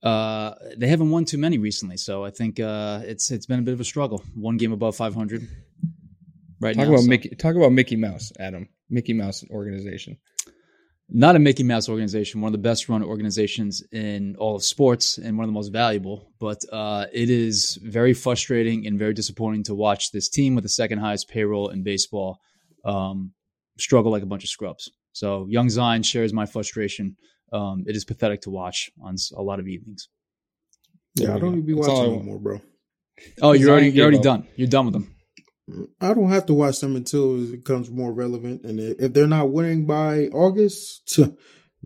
uh, 0.04 0.54
they 0.78 0.88
haven't 0.88 1.10
won 1.10 1.26
too 1.26 1.38
many 1.38 1.58
recently. 1.58 1.98
So 1.98 2.24
I 2.24 2.30
think 2.30 2.60
uh, 2.60 3.02
it's 3.04 3.32
it's 3.32 3.46
been 3.48 3.60
a 3.60 3.64
bit 3.64 3.74
of 3.74 3.80
a 3.80 3.86
struggle. 3.86 4.24
One 4.36 4.58
game 4.58 4.72
above 4.72 4.96
500 4.96 5.48
right 6.62 6.76
Talk 6.76 6.86
now. 6.86 6.92
about 6.94 7.02
so- 7.04 7.08
Mickey. 7.10 7.30
Talk 7.30 7.56
about 7.56 7.72
Mickey 7.72 7.96
Mouse, 7.96 8.32
Adam. 8.40 8.68
Mickey 8.90 9.14
Mouse 9.14 9.44
organization. 9.52 10.18
not 11.12 11.36
a 11.36 11.40
Mickey 11.40 11.64
Mouse 11.64 11.90
organization, 11.90 12.40
one 12.42 12.50
of 12.50 12.54
the 12.54 12.70
best 12.70 12.88
run 12.88 13.04
organizations 13.04 13.82
in 13.92 14.36
all 14.38 14.56
of 14.56 14.64
sports 14.64 15.18
and 15.18 15.38
one 15.38 15.44
of 15.44 15.48
the 15.50 15.54
most 15.54 15.70
valuable. 15.70 16.32
But 16.40 16.60
uh, 16.72 17.08
it 17.12 17.30
is 17.32 17.80
very 17.84 18.14
frustrating 18.14 18.86
and 18.86 19.00
very 19.00 19.14
disappointing 19.16 19.64
to 19.66 19.74
watch 19.76 20.12
this 20.12 20.30
team 20.30 20.54
with 20.54 20.64
the 20.64 20.70
second 20.70 21.00
highest 21.00 21.28
payroll 21.30 21.70
in 21.70 21.82
baseball 21.84 22.40
um, 22.86 23.32
struggle 23.80 24.12
like 24.12 24.22
a 24.22 24.28
bunch 24.28 24.44
of 24.44 24.50
scrubs. 24.52 24.92
So 25.14 25.48
young 25.50 25.70
Zion 25.70 26.04
shares 26.04 26.32
my 26.32 26.46
frustration. 26.46 27.16
Um, 27.52 27.86
it 27.88 27.96
is 27.96 28.06
pathetic 28.06 28.42
to 28.42 28.52
watch 28.52 28.92
on 29.02 29.16
a 29.36 29.42
lot 29.42 29.60
of 29.60 29.68
evenings. 29.68 30.10
Yeah, 31.16 31.36
I 31.36 31.40
don't 31.40 31.54
even 31.54 31.66
be 31.66 31.74
That's 31.74 31.88
all 31.88 31.96
I 31.96 32.00
watching 32.02 32.12
no 32.12 32.16
want. 32.18 32.26
more, 32.26 32.40
bro. 32.40 32.62
Oh, 33.42 33.52
you're 33.54 33.66
Zion 33.66 33.70
already 33.72 33.90
you're 33.90 34.04
already 34.04 34.18
up. 34.20 34.24
done. 34.24 34.48
You're 34.56 34.68
done 34.68 34.86
with 34.86 34.94
them. 34.94 35.16
I 36.02 36.14
don't 36.14 36.30
have 36.30 36.46
to 36.48 36.54
watch 36.54 36.80
them 36.80 36.96
until 36.96 37.42
it 37.44 37.52
becomes 37.52 37.90
more 37.90 38.12
relevant. 38.14 38.64
And 38.64 38.80
if 38.80 39.14
they're 39.14 39.28
not 39.28 39.52
winning 39.52 39.86
by 39.86 40.26
August, 40.28 41.20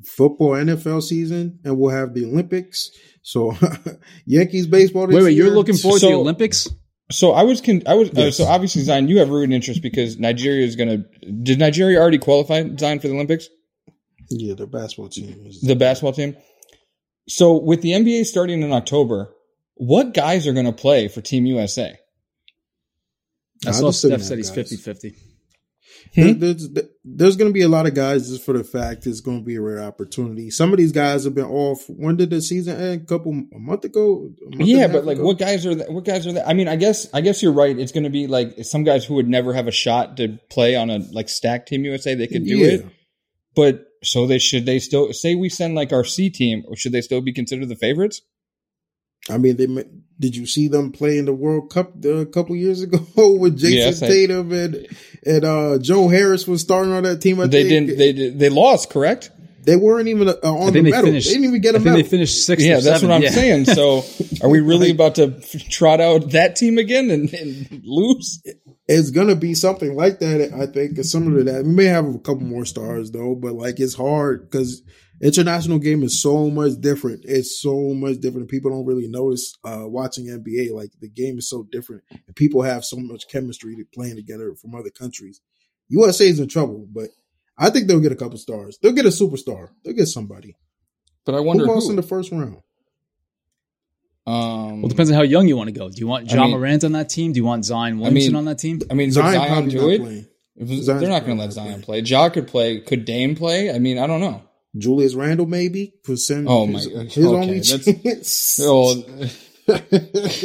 football 0.06 0.52
NFL 0.52 1.04
season, 1.04 1.60
and 1.64 1.78
we'll 1.78 1.92
have 1.96 2.14
the 2.14 2.26
Olympics. 2.26 2.92
So 3.22 3.56
Yankees 4.26 4.68
baseball. 4.68 5.08
This 5.08 5.16
Wait, 5.16 5.24
wait, 5.24 5.32
you're 5.38 5.50
looking 5.52 5.76
forward 5.76 6.00
to 6.00 6.06
the 6.08 6.12
So- 6.12 6.20
Olympics? 6.20 6.70
So 7.12 7.32
I 7.32 7.44
was, 7.44 7.62
con- 7.62 7.84
I 7.86 7.94
was, 7.96 8.10
uh, 8.12 8.32
so 8.32 8.46
obviously 8.46 8.82
Zion, 8.82 9.08
you 9.08 9.20
have 9.20 9.30
rooting 9.30 9.52
interest 9.54 9.84
because 9.84 10.18
Nigeria 10.18 10.66
is 10.66 10.76
going 10.76 10.90
to. 10.90 11.32
Did 11.44 11.60
Nigeria 11.60 12.00
already 12.00 12.18
qualify 12.18 12.64
Zion 12.80 13.00
for 13.02 13.08
the 13.08 13.14
Olympics? 13.14 13.50
Yeah, 14.30 14.56
their 14.56 14.66
basketball 14.68 15.10
team 15.10 15.46
is 15.46 15.62
The 15.62 15.76
basketball 15.76 16.14
team. 16.14 16.36
So 17.28 17.58
with 17.62 17.82
the 17.82 17.92
NBA 17.92 18.26
starting 18.26 18.64
in 18.64 18.72
October, 18.72 19.32
what 19.76 20.14
guys 20.14 20.48
are 20.48 20.54
going 20.54 20.66
to 20.66 20.72
play 20.72 21.08
for 21.08 21.22
Team 21.22 21.46
USA? 21.46 21.96
I 23.66 23.72
Nah, 23.72 23.78
saw 23.78 23.88
just 23.90 24.00
Steph 24.06 24.22
said 24.22 24.38
he's 24.38 24.50
guys. 24.50 24.70
50 24.70 24.76
50. 24.78 25.10
Hmm? 26.16 26.22
There- 26.22 26.34
There's, 26.54 26.70
there's 27.04 27.36
going 27.38 27.50
to 27.50 27.54
be 27.54 27.62
a 27.64 27.68
lot 27.70 27.88
of 27.88 27.94
guys 27.96 28.30
just 28.30 28.44
for 28.44 28.54
the 28.58 28.64
fact 28.64 29.08
it's 29.08 29.20
going 29.22 29.40
to 29.40 29.46
be 29.46 29.56
a 29.56 29.62
rare 29.62 29.82
opportunity. 29.82 30.50
Some 30.52 30.72
of 30.72 30.78
these 30.78 30.92
guys 30.92 31.24
have 31.24 31.34
been 31.36 31.46
off. 31.46 31.86
When 31.90 32.16
did 32.18 32.30
the 32.30 32.42
season 32.42 32.80
end? 32.80 33.02
A 33.02 33.06
couple 33.06 33.32
a 33.54 33.60
month 33.60 33.84
ago. 33.86 34.30
A 34.46 34.56
month 34.58 34.68
Yeah, 34.70 34.88
but 34.88 35.06
like, 35.06 35.18
ago? 35.18 35.26
what 35.26 35.38
guys 35.40 35.66
are 35.66 35.76
that? 35.76 35.92
What 35.92 36.06
guys 36.06 36.28
are 36.28 36.34
that? 36.34 36.48
I 36.48 36.54
mean, 36.54 36.68
I 36.68 36.76
guess, 36.76 37.08
I 37.14 37.22
guess 37.22 37.42
you're 37.42 37.52
right. 37.54 37.78
It's 37.78 37.92
going 37.92 38.04
to 38.04 38.10
be 38.10 38.28
like 38.28 38.64
some 38.64 38.84
guys 38.84 39.06
who 39.06 39.16
would 39.16 39.28
never 39.28 39.54
have 39.54 39.68
a 39.68 39.72
shot 39.72 40.18
to 40.18 40.38
play 40.50 40.76
on 40.76 40.90
a 40.90 41.00
like 41.12 41.30
stacked 41.30 41.70
Team 41.70 41.84
USA. 41.86 42.16
They 42.16 42.28
could 42.28 42.46
do 42.46 42.58
Yeah. 42.58 42.68
it, 42.68 42.86
but 43.56 43.86
so 44.04 44.28
they 44.28 44.40
should 44.40 44.66
they 44.66 44.80
still 44.80 45.12
say 45.14 45.36
we 45.36 45.48
send 45.50 45.76
like 45.76 45.94
our 45.94 46.04
C 46.04 46.30
team, 46.30 46.64
or 46.68 46.76
should 46.76 46.92
they 46.92 47.02
still 47.02 47.22
be 47.22 47.34
considered 47.34 47.70
the 47.70 47.76
favorites? 47.76 48.22
I 49.30 49.38
mean, 49.38 49.58
they 49.58 49.68
did 50.20 50.36
you 50.36 50.46
see 50.46 50.68
them 50.68 50.92
play 50.92 51.18
in 51.18 51.26
the 51.26 51.34
World 51.34 51.72
Cup 51.72 51.94
uh, 52.06 52.10
a 52.10 52.26
couple 52.26 52.56
years 52.56 52.82
ago 52.82 53.00
with 53.38 53.58
Jayson 53.60 53.74
Yes, 53.78 54.02
I- 54.04 54.08
Tatum 54.08 54.52
and 54.52 54.88
and 55.26 55.46
uh, 55.46 55.78
Joe 55.80 56.08
Harris 56.10 56.48
was 56.48 56.62
starting 56.62 56.92
on 56.94 57.04
that 57.04 57.22
team? 57.22 57.40
I 57.40 57.48
They 57.48 57.68
think. 57.68 57.88
didn't. 57.88 57.98
They 57.98 58.30
they 58.30 58.50
lost, 58.50 58.90
correct? 58.90 59.32
They 59.66 59.78
weren't 59.78 60.10
even 60.10 60.28
uh, 60.28 60.34
on 60.44 60.66
the 60.68 60.72
think 60.74 60.84
they 60.86 60.92
medal. 60.92 61.06
finished. 61.06 61.28
they 61.28 61.34
didn't 61.36 61.48
even 61.48 61.62
get 61.62 61.76
a 61.76 61.78
I 61.78 61.80
think 61.80 61.86
medal. 61.86 62.02
they 62.04 62.10
finished 62.10 62.46
sixth. 62.46 62.66
Yeah, 62.66 62.80
or 62.80 62.82
that's 62.82 63.02
what. 63.02 63.12
I'm 63.12 63.22
Yeah. 63.24 63.30
saying. 63.30 63.66
So, 63.66 64.04
are 64.42 64.50
we 64.50 64.60
really 64.60 64.92
about 64.98 65.16
to 65.16 65.40
trot 65.70 66.02
out 66.02 66.32
that 66.32 66.58
team 66.58 66.78
again 66.78 67.10
and, 67.10 67.34
and 67.34 67.82
lose? 67.86 68.42
it's 68.90 69.12
gonna 69.12 69.36
be 69.36 69.54
something 69.54 69.96
like 69.96 70.20
that. 70.20 70.52
I 70.54 70.66
think 70.66 70.98
it's 70.98 71.12
similar 71.14 71.38
to 71.40 71.44
that. 71.46 71.64
We 71.64 71.72
may 71.72 71.86
have 71.86 72.06
a 72.14 72.20
couple 72.20 72.42
more 72.44 72.66
stars 72.66 73.12
though, 73.12 73.36
but 73.36 73.54
like 73.54 73.80
it's 73.80 73.94
hard 73.96 74.50
because 74.52 74.82
international 75.24 75.80
game 75.80 76.04
is 76.04 76.22
so 76.22 76.50
much 76.50 76.74
different. 76.82 77.22
It's 77.26 77.60
so 77.62 77.94
much 77.94 78.20
different. 78.20 78.50
People 78.50 78.72
don't 78.72 78.86
really 78.86 79.08
notice 79.08 79.56
uh, 79.64 79.84
watching 79.86 80.26
NBA. 80.28 80.72
Like 80.74 80.92
the 81.00 81.10
game 81.10 81.38
is 81.38 81.50
so 81.50 81.64
different, 81.72 82.04
and 82.12 82.36
people 82.36 82.62
have 82.62 82.84
so 82.84 82.98
much 82.98 83.28
chemistry 83.30 83.76
to 83.78 83.86
playing 83.94 84.16
together 84.18 84.54
from 84.56 84.76
other 84.76 84.90
countries. 84.90 85.40
USA 85.88 86.28
is 86.28 86.40
in 86.40 86.48
trouble, 86.50 86.88
but 86.92 87.10
I 87.58 87.70
think 87.70 87.88
they'll 87.88 88.00
get 88.00 88.12
a 88.12 88.16
couple 88.18 88.38
stars. 88.38 88.78
They'll 88.82 88.94
get 88.94 89.06
a 89.06 89.10
superstar. 89.10 89.70
They'll 89.84 89.94
get 89.94 90.08
somebody. 90.08 90.56
But 91.26 91.36
I 91.36 91.40
wonder 91.40 91.66
Who 91.66 91.74
lost 91.74 91.86
who. 91.86 91.92
in 91.92 91.96
the 91.96 92.02
first 92.04 92.32
round? 92.32 92.58
um, 94.26 94.82
Well, 94.82 94.86
it 94.86 94.90
depends 94.90 95.12
on 95.12 95.16
how 95.18 95.24
young 95.24 95.48
you 95.48 95.56
want 95.58 95.68
to 95.70 95.74
go. 95.78 95.90
Do 95.90 95.98
you 96.00 96.08
want 96.08 96.28
John 96.28 96.50
mean- 96.52 96.60
Morant 96.60 96.84
on 96.84 96.94
that 96.94 97.10
team? 97.10 97.32
Do 97.34 97.38
you 97.38 97.46
want 97.46 97.66
Zion 97.66 98.00
Williamson 98.00 98.32
mean, 98.34 98.36
on 98.38 98.46
that 98.46 98.60
team? 98.60 98.82
I 98.90 98.94
mean, 98.94 99.12
Zion 99.12 99.34
Zion, 99.34 99.48
probably 99.52 99.72
do 99.72 99.78
not 99.82 99.90
it? 99.90 100.02
playing. 100.02 100.26
If 100.56 100.86
they're 100.86 101.10
not 101.10 101.26
going 101.26 101.38
to 101.38 101.44
let 101.44 101.52
Zion 101.54 101.82
playing. 101.82 101.82
play. 101.82 102.00
Ja 102.02 102.30
could 102.30 102.48
play. 102.48 102.80
Could 102.82 103.06
Dame 103.06 103.36
play? 103.36 103.72
I 103.72 103.80
mean, 103.80 103.98
I 103.98 104.08
don't 104.08 104.20
know. 104.22 104.44
Julius 104.78 105.14
Randle 105.16 105.46
maybe 105.46 105.94
for 106.04 106.16
send 106.16 106.48
Oh 106.50 106.66
my 106.68 106.80
his, 106.80 107.14
his 107.14 107.26
Okay, 107.26 107.36
only 107.36 107.60
that's- 107.60 107.86
chance. 107.86 108.60
Oh, 108.66 109.04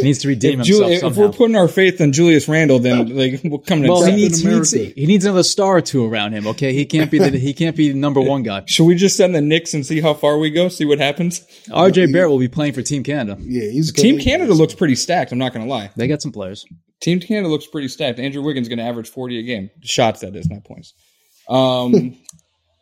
needs 0.00 0.18
to 0.20 0.28
redeem 0.28 0.60
if, 0.60 0.66
himself 0.68 0.90
if 0.92 1.00
somehow. 1.00 1.20
we're 1.22 1.32
putting 1.32 1.56
our 1.56 1.66
faith 1.66 2.00
in 2.00 2.12
Julius 2.12 2.46
Randle, 2.48 2.78
then 2.78 3.16
like 3.16 3.40
we'll 3.42 3.58
come 3.58 3.82
to 3.82 3.88
well, 3.88 4.02
he 4.04 4.10
Captain 4.10 4.16
needs, 4.16 4.40
he 4.40 4.48
needs 4.48 4.72
America. 4.72 4.92
he 5.00 5.06
needs 5.06 5.24
another 5.24 5.42
star 5.42 5.78
or 5.78 5.80
two 5.80 6.04
around 6.04 6.34
him. 6.34 6.46
Okay, 6.46 6.72
he 6.72 6.86
can't 6.86 7.10
be 7.10 7.18
the 7.18 7.36
he 7.36 7.52
can't 7.52 7.74
be 7.74 7.92
number 7.92 8.20
one 8.20 8.44
guy. 8.44 8.62
Should 8.66 8.84
we 8.84 8.94
just 8.94 9.16
send 9.16 9.34
the 9.34 9.40
Knicks 9.40 9.74
and 9.74 9.84
see 9.84 10.00
how 10.00 10.14
far 10.14 10.38
we 10.38 10.50
go? 10.50 10.68
See 10.68 10.84
what 10.84 10.98
happens. 11.00 11.40
RJ 11.68 12.12
Barrett 12.12 12.30
will 12.30 12.38
be 12.38 12.46
playing 12.46 12.74
for 12.74 12.82
Team 12.82 13.02
Canada. 13.02 13.36
Yeah, 13.40 13.68
he's 13.70 13.92
Team 13.92 14.16
good. 14.18 14.24
Canada 14.24 14.54
looks 14.54 14.74
pretty 14.74 14.94
stacked. 14.94 15.32
I'm 15.32 15.38
not 15.38 15.52
going 15.52 15.66
to 15.66 15.70
lie. 15.70 15.90
They 15.96 16.06
got 16.06 16.22
some 16.22 16.30
players. 16.32 16.64
Team 17.00 17.18
Canada 17.18 17.48
looks 17.48 17.66
pretty 17.66 17.88
stacked. 17.88 18.20
Andrew 18.20 18.42
Wiggins 18.42 18.68
going 18.68 18.78
to 18.78 18.84
average 18.84 19.08
40 19.08 19.40
a 19.40 19.42
game. 19.42 19.70
Shots, 19.82 20.20
that 20.20 20.36
is, 20.36 20.48
not 20.48 20.64
points. 20.64 20.94
Um, 21.48 22.16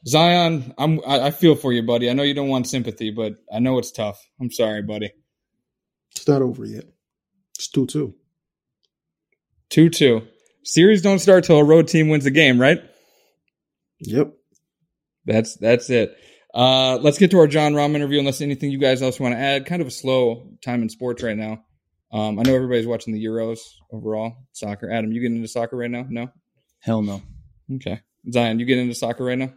Zion, 0.07 0.73
I'm, 0.79 1.01
I, 1.07 1.21
I 1.21 1.31
feel 1.31 1.57
for 1.57 1.73
you, 1.73 1.83
buddy. 1.83 2.09
I 2.09 2.13
know 2.13 2.23
you 2.23 2.35
don't 2.35 2.49
want 2.49 2.69
sympathy, 2.69 3.11
but 3.11 3.35
I 3.53 3.59
know 3.59 3.79
it's 3.79 3.91
tough. 3.91 4.25
I'm 4.41 4.53
sorry, 4.53 4.83
buddy. 4.83 5.13
It's 6.15 6.29
not 6.29 6.43
over 6.43 6.65
yet. 6.65 6.85
It's 7.57 7.69
two 7.69 7.87
two. 7.87 8.15
2 9.71 9.91
2. 9.91 10.23
Series 10.63 11.03
don't 11.03 11.19
start 11.19 11.45
till 11.45 11.59
a 11.59 11.65
road 11.65 11.89
team 11.89 12.09
wins 12.09 12.25
the 12.25 12.31
game, 12.31 12.61
right? 12.61 12.79
Yep. 14.01 14.33
That's 15.25 15.57
that's 15.57 15.91
it. 15.91 16.17
Uh, 16.55 16.99
let's 17.03 17.19
get 17.19 17.31
to 17.33 17.39
our 17.39 17.47
Jon 17.47 17.75
Rahm 17.75 17.95
interview. 17.95 18.19
Unless 18.19 18.41
anything 18.41 18.71
you 18.71 18.79
guys 18.79 19.03
else 19.03 19.21
want 19.21 19.35
to 19.35 19.39
add. 19.39 19.67
Kind 19.67 19.83
of 19.83 19.89
a 19.89 19.93
slow 19.93 20.49
time 20.65 20.83
in 20.83 20.89
sports 20.89 21.23
right 21.23 21.37
now. 21.37 21.65
Um, 22.13 22.39
I 22.39 22.43
know 22.43 22.55
everybody's 22.55 22.87
watching 22.87 23.13
the 23.13 23.25
Euros 23.25 23.59
overall 23.93 24.35
soccer. 24.53 24.91
Adam, 24.91 25.13
you 25.13 25.21
getting 25.21 25.37
into 25.37 25.49
soccer 25.49 25.77
right 25.77 25.91
now? 25.91 26.07
No. 26.09 26.31
Hell 26.81 27.03
no. 27.03 27.23
Okay. 27.75 28.01
Zion, 28.31 28.59
you 28.61 28.67
getting 28.67 28.85
into 28.85 28.95
soccer 28.95 29.25
right 29.25 29.39
now? 29.39 29.53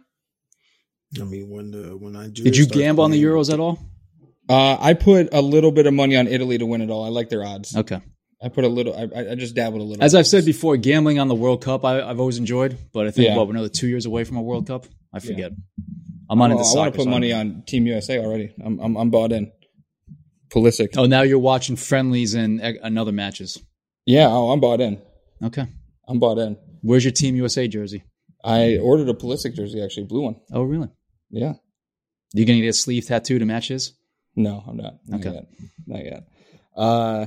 I 1.20 1.24
mean, 1.24 1.48
when 1.50 1.70
the 1.70 1.96
when 1.96 2.12
Nigeria 2.12 2.44
Did 2.50 2.56
you 2.56 2.64
starts 2.64 2.78
gamble 2.78 3.04
on 3.04 3.10
the 3.10 3.22
Euros 3.22 3.52
at 3.52 3.58
all? 3.58 3.78
Uh, 4.48 4.76
I 4.80 4.94
put 4.94 5.28
a 5.32 5.40
little 5.40 5.70
bit 5.72 5.86
of 5.86 5.94
money 5.94 6.16
on 6.16 6.26
Italy 6.28 6.58
to 6.58 6.66
win 6.66 6.80
it 6.82 6.90
all. 6.90 7.04
I 7.04 7.08
like 7.08 7.28
their 7.28 7.44
odds. 7.44 7.74
Okay. 7.76 8.00
I 8.42 8.48
put 8.48 8.64
a 8.64 8.68
little. 8.68 8.94
I, 8.96 9.32
I 9.32 9.34
just 9.34 9.54
dabbled 9.54 9.80
a 9.80 9.84
little. 9.84 10.02
As 10.04 10.14
I've 10.14 10.26
said 10.26 10.44
before, 10.44 10.76
gambling 10.76 11.18
on 11.18 11.28
the 11.28 11.34
World 11.34 11.62
Cup 11.62 11.84
I, 11.84 12.00
I've 12.02 12.20
always 12.20 12.38
enjoyed, 12.38 12.78
but 12.92 13.06
I 13.06 13.10
think 13.10 13.28
Yeah. 13.28 13.36
what 13.36 13.46
we're 13.46 13.54
another 13.54 13.68
two 13.68 13.86
years 13.88 14.06
away 14.06 14.24
from 14.24 14.36
a 14.38 14.42
World 14.42 14.66
Cup. 14.66 14.86
I 15.12 15.18
forget. 15.20 15.52
I'm 16.30 16.38
not 16.38 16.50
Oh, 16.50 16.58
into 16.58 16.64
I 16.64 16.76
want 16.76 16.92
to 16.92 16.96
put 16.96 17.04
so 17.04 17.10
money 17.10 17.30
don't- 17.30 17.40
on 17.56 17.62
Team 17.66 17.86
USA 17.86 18.18
already. 18.18 18.52
I'm 18.64 18.78
I'm, 18.80 18.96
I'm 18.96 19.10
bought 19.10 19.32
in. 19.32 19.50
Pulisic. 20.48 20.88
Oh, 20.96 21.06
now 21.06 21.22
you're 21.22 21.38
watching 21.38 21.76
friendlies 21.76 22.34
and 22.34 22.60
another 22.60 23.12
matches. 23.12 23.58
Yeah. 24.06 24.28
Oh, 24.28 24.50
I'm 24.50 24.60
bought 24.60 24.80
in. 24.80 25.00
Okay. 25.42 25.66
I'm 26.08 26.18
bought 26.18 26.38
in. 26.38 26.56
Where's 26.82 27.04
your 27.04 27.12
Team 27.12 27.36
USA 27.36 27.68
jersey? 27.68 28.02
I 28.42 28.78
ordered 28.78 29.08
a 29.08 29.14
Pulisic 29.14 29.54
jersey, 29.54 29.82
actually, 29.82 30.06
blue 30.06 30.22
one. 30.22 30.36
Oh, 30.52 30.62
really? 30.62 30.88
Yeah. 31.30 31.54
You 32.32 32.44
gonna 32.46 32.60
get 32.60 32.68
a 32.68 32.72
sleeve 32.72 33.06
tattoo 33.06 33.38
to 33.38 33.44
match 33.44 33.68
his? 33.68 33.92
No, 34.36 34.62
I'm 34.66 34.76
not. 34.76 34.94
Not 35.06 35.20
Okay. 35.20 35.34
yet. 35.34 35.46
Not 35.86 36.04
yet. 36.04 36.28
Uh, 36.76 37.26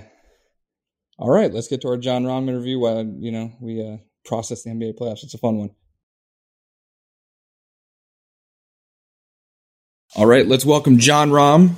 all 1.20 1.30
right, 1.30 1.54
let's 1.54 1.68
get 1.68 1.82
to 1.82 1.90
our 1.90 1.98
Jon 1.98 2.24
Rahm 2.24 2.48
interview 2.48 2.80
while 2.80 3.04
you 3.06 3.32
know 3.32 3.52
we 3.62 3.86
uh, 3.86 3.98
process 4.26 4.64
the 4.64 4.70
NBA 4.72 4.98
playoffs. 4.98 5.24
It's 5.24 5.34
a 5.34 5.38
fun 5.38 5.58
one. 5.58 5.72
All 10.16 10.26
right, 10.26 10.48
let's 10.48 10.66
welcome 10.66 11.00
Jon 11.00 11.32
Rahm 11.32 11.72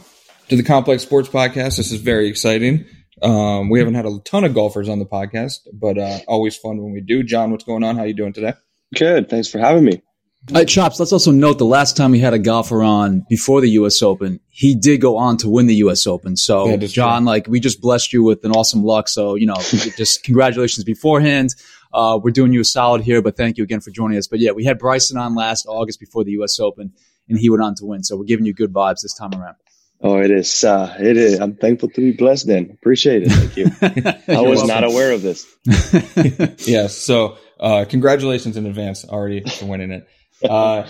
to 0.49 0.55
the 0.57 0.63
Complex 0.63 1.03
Sports 1.03 1.29
Podcast. 1.29 1.77
This 1.77 1.91
is 1.91 2.01
very 2.01 2.27
exciting. 2.27 2.85
Um, 3.21 3.69
we 3.69 3.79
haven't 3.79 3.93
had 3.95 4.05
a 4.05 4.19
ton 4.25 4.43
of 4.43 4.53
golfers 4.53 4.89
on 4.89 4.99
the 4.99 5.05
podcast, 5.05 5.59
but 5.73 5.97
uh, 5.97 6.19
always 6.27 6.57
fun 6.57 6.83
when 6.83 6.91
we 6.91 6.99
do. 7.01 7.23
Jon, 7.23 7.51
what's 7.51 7.63
going 7.63 7.83
on? 7.83 7.95
How 7.95 8.03
you 8.03 8.13
doing 8.13 8.33
today? 8.33 8.53
Good. 8.93 9.29
Thanks 9.29 9.47
for 9.49 9.59
having 9.59 9.85
me. 9.85 10.01
All 10.51 10.57
right, 10.57 10.67
Chopz, 10.67 10.99
let's 10.99 11.11
also 11.11 11.31
note 11.31 11.57
the 11.57 11.65
last 11.65 11.97
time 11.97 12.11
we 12.11 12.19
had 12.19 12.35
a 12.35 12.39
golfer 12.39 12.83
on 12.83 13.25
before 13.27 13.61
the 13.61 13.69
U.S. 13.71 14.03
Open, 14.03 14.39
he 14.49 14.75
did 14.75 15.01
go 15.01 15.17
on 15.17 15.37
to 15.37 15.49
win 15.49 15.65
the 15.65 15.75
U.S. 15.75 16.05
Open. 16.05 16.37
So, 16.37 16.67
That 16.67 16.83
is 16.83 16.93
Jon, 16.93 17.25
like, 17.25 17.47
we 17.47 17.59
just 17.59 17.81
blessed 17.81 18.13
you 18.13 18.21
with 18.21 18.45
an 18.45 18.51
awesome 18.51 18.83
luck. 18.83 19.07
So, 19.07 19.33
you 19.33 19.47
know, 19.47 19.55
just 19.97 20.23
congratulations 20.23 20.83
beforehand. 20.83 21.55
Uh, 21.91 22.19
we're 22.21 22.29
doing 22.29 22.53
you 22.53 22.61
a 22.61 22.65
solid 22.65 23.01
here, 23.01 23.23
but 23.23 23.37
thank 23.37 23.57
you 23.57 23.63
again 23.63 23.79
for 23.79 23.89
joining 23.89 24.19
us. 24.19 24.27
But 24.27 24.39
yeah, 24.39 24.51
we 24.51 24.65
had 24.65 24.77
Bryson 24.77 25.17
on 25.17 25.33
last 25.33 25.65
August 25.67 25.99
before 25.99 26.23
the 26.23 26.31
U.S. 26.31 26.59
Open, 26.59 26.93
and 27.27 27.39
he 27.39 27.49
went 27.49 27.63
on 27.63 27.73
to 27.75 27.85
win. 27.85 28.03
So 28.03 28.15
we're 28.15 28.25
giving 28.25 28.45
you 28.45 28.53
good 28.53 28.71
vibes 28.71 29.01
this 29.01 29.15
time 29.15 29.33
around. 29.33 29.55
Oh, 30.01 30.17
it 30.17 30.29
is. 30.29 30.63
Uh, 30.63 30.95
it 30.99 31.17
is. 31.17 31.39
I'm 31.39 31.55
thankful 31.55 31.89
to 31.89 32.01
be 32.01 32.11
blessed. 32.11 32.45
Then 32.45 32.69
appreciate 32.71 33.23
it. 33.25 33.29
Thank 33.31 33.57
you. 33.57 33.71
I 34.35 34.41
was 34.41 34.63
not 34.63 34.83
aware 34.83 35.11
of 35.11 35.23
this. 35.23 35.47
yes. 36.67 36.95
So, 36.97 37.37
uh, 37.59 37.85
congratulations 37.89 38.57
in 38.57 38.67
advance 38.67 39.05
already 39.05 39.41
for 39.41 39.65
winning 39.65 39.91
it. 39.91 40.07
Uh, 40.43 40.87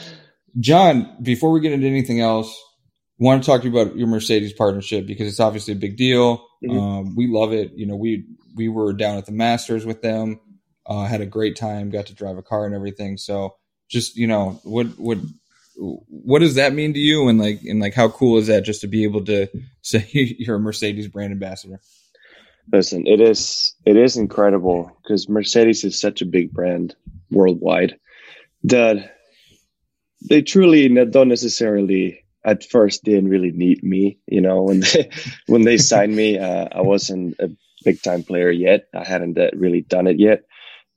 Jon, 0.59 1.17
before 1.21 1.51
we 1.51 1.59
get 1.59 1.73
into 1.73 1.87
anything 1.87 2.21
else, 2.21 2.55
want 3.17 3.43
to 3.43 3.49
talk 3.49 3.61
to 3.61 3.69
you 3.69 3.77
about 3.77 3.95
your 3.95 4.07
Mercedes 4.07 4.53
partnership 4.53 5.05
because 5.05 5.27
it's 5.27 5.39
obviously 5.39 5.73
a 5.73 5.77
big 5.77 5.97
deal. 5.97 6.45
Mhm. 6.63 6.81
Um, 6.81 7.15
we 7.15 7.27
love 7.27 7.53
it. 7.53 7.73
You 7.75 7.85
know, 7.85 7.95
we 7.95 8.25
we 8.55 8.69
were 8.69 8.93
down 8.93 9.17
at 9.17 9.25
the 9.25 9.31
Masters 9.31 9.85
with 9.85 10.01
them, 10.01 10.39
uh, 10.85 11.05
had 11.05 11.21
a 11.21 11.25
great 11.25 11.55
time, 11.55 11.89
got 11.89 12.07
to 12.07 12.13
drive 12.13 12.37
a 12.37 12.43
car 12.43 12.65
and 12.65 12.75
everything. 12.75 13.17
So, 13.17 13.55
just 13.89 14.15
you 14.15 14.27
know, 14.27 14.59
what 14.63 14.87
what 14.97 15.17
what 15.77 16.39
does 16.39 16.55
that 16.55 16.73
mean 16.73 16.93
to 16.93 16.99
you? 16.99 17.27
And 17.27 17.39
like 17.39 17.61
and 17.63 17.79
like, 17.79 17.93
how 17.93 18.09
cool 18.09 18.37
is 18.37 18.47
that 18.47 18.63
just 18.63 18.81
to 18.81 18.87
be 18.87 19.03
able 19.03 19.25
to 19.25 19.47
say 19.81 20.07
you're 20.11 20.55
a 20.55 20.59
Mercedes 20.59 21.07
brand 21.07 21.31
ambassador? 21.31 21.79
Listen, 22.71 23.05
it 23.05 23.21
is. 23.21 23.75
It 23.85 23.95
is 23.95 24.17
incredible 24.17 24.91
because 25.03 25.29
Mercedes 25.29 25.83
is 25.83 25.99
such 25.99 26.21
a 26.21 26.25
big 26.25 26.51
brand 26.51 26.95
worldwide 27.29 27.97
that 28.63 29.14
they 30.21 30.41
truly 30.41 30.87
don't 31.05 31.29
necessarily 31.29 32.25
at 32.43 32.63
first 32.63 33.03
didn't 33.03 33.29
really 33.29 33.51
need 33.51 33.83
me. 33.83 34.19
You 34.27 34.41
know, 34.41 34.63
when 34.63 34.81
they 34.81 35.09
when 35.47 35.63
they 35.63 35.77
signed 35.77 36.15
me, 36.15 36.37
uh, 36.37 36.67
I 36.71 36.81
wasn't 36.81 37.39
a 37.39 37.49
big 37.83 38.01
time 38.01 38.23
player 38.23 38.51
yet. 38.51 38.87
I 38.93 39.05
hadn't 39.05 39.37
uh, 39.37 39.49
really 39.53 39.81
done 39.81 40.07
it 40.07 40.19
yet, 40.19 40.43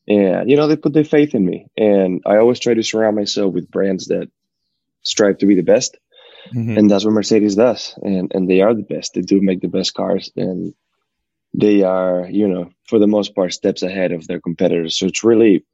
and 0.07 0.49
you 0.49 0.57
know 0.57 0.69
they 0.69 0.77
put 0.77 0.93
their 0.93 1.05
faith 1.05 1.35
in 1.35 1.45
me. 1.45 1.67
And 1.77 2.23
I 2.27 2.37
always 2.37 2.61
try 2.61 2.75
to 2.75 2.83
surround 2.83 3.17
myself 3.17 3.53
with 3.55 3.71
brands 3.71 4.07
that 4.09 4.31
strive 5.03 5.39
to 5.39 5.47
be 5.47 5.55
the 5.55 5.63
best, 5.63 5.97
and 6.77 6.91
that's 6.91 7.05
what 7.05 7.15
Mercedes 7.15 7.57
does. 7.57 7.99
And 8.03 8.31
and 8.35 8.49
they 8.49 8.61
are 8.61 8.75
the 8.75 8.83
best. 8.83 9.15
They 9.15 9.23
do 9.23 9.41
make 9.41 9.61
the 9.61 9.69
best 9.69 9.95
cars, 9.95 10.31
and 10.37 10.75
they 11.55 11.83
are 11.83 12.29
you 12.31 12.47
know 12.47 12.71
for 12.87 12.99
the 12.99 13.07
most 13.07 13.35
part 13.35 13.53
steps 13.53 13.83
ahead 13.83 14.13
of 14.13 14.27
their 14.27 14.41
competitors. 14.41 14.99
So 14.99 15.07
it's 15.07 15.25
really 15.25 15.65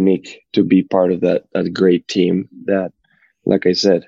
unique 0.00 0.40
to 0.54 0.64
be 0.64 0.82
part 0.82 1.12
of 1.12 1.20
that 1.20 1.44
that 1.52 1.72
great 1.72 2.06
team 2.08 2.48
that 2.64 2.92
like 3.44 3.66
i 3.66 3.72
said 3.72 4.02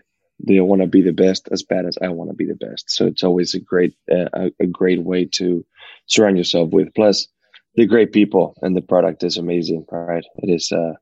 they 0.46 0.60
want 0.60 0.82
to 0.82 0.88
be 0.88 1.02
the 1.02 1.12
best 1.12 1.48
as 1.52 1.62
bad 1.62 1.86
as 1.86 1.96
i 2.02 2.08
want 2.08 2.30
to 2.30 2.34
be 2.34 2.46
the 2.46 2.54
best. 2.66 2.90
So 2.90 3.06
it's 3.06 3.22
always 3.22 3.54
a 3.54 3.60
great 3.60 3.94
uh, 4.10 4.50
a, 4.60 4.66
great 4.66 5.02
way 5.02 5.24
to 5.38 5.64
surround 6.06 6.36
yourself 6.36 6.70
with. 6.70 6.92
Plus 6.94 7.28
the 7.76 7.86
great 7.86 8.12
people 8.12 8.54
and 8.62 8.76
the 8.76 8.82
product 8.82 9.22
is 9.22 9.36
amazing 9.36 9.84
right? 9.90 10.24
It 10.36 10.50
is 10.50 10.72
uh 10.72 10.94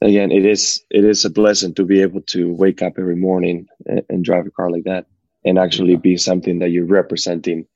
again, 0.00 0.30
it 0.30 0.44
is 0.44 0.82
it 0.90 1.04
is 1.04 1.24
a 1.24 1.30
blessing 1.30 1.74
to 1.74 1.84
be 1.84 2.02
able 2.02 2.22
to 2.22 2.52
wake 2.52 2.82
up 2.82 2.94
every 2.98 3.16
morning 3.16 3.66
and, 3.86 4.02
and 4.08 4.24
drive 4.24 4.46
a 4.46 4.50
car 4.50 4.70
like 4.70 4.84
that, 4.84 5.06
and 5.44 5.58
actually 5.58 5.96
be 5.96 6.16
something 6.16 6.58
that 6.60 6.70
you're 6.70 6.86
representing 6.86 7.66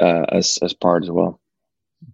uh, 0.00 0.24
as 0.32 0.58
as 0.62 0.72
part 0.72 1.04
as 1.04 1.10
well. 1.10 1.39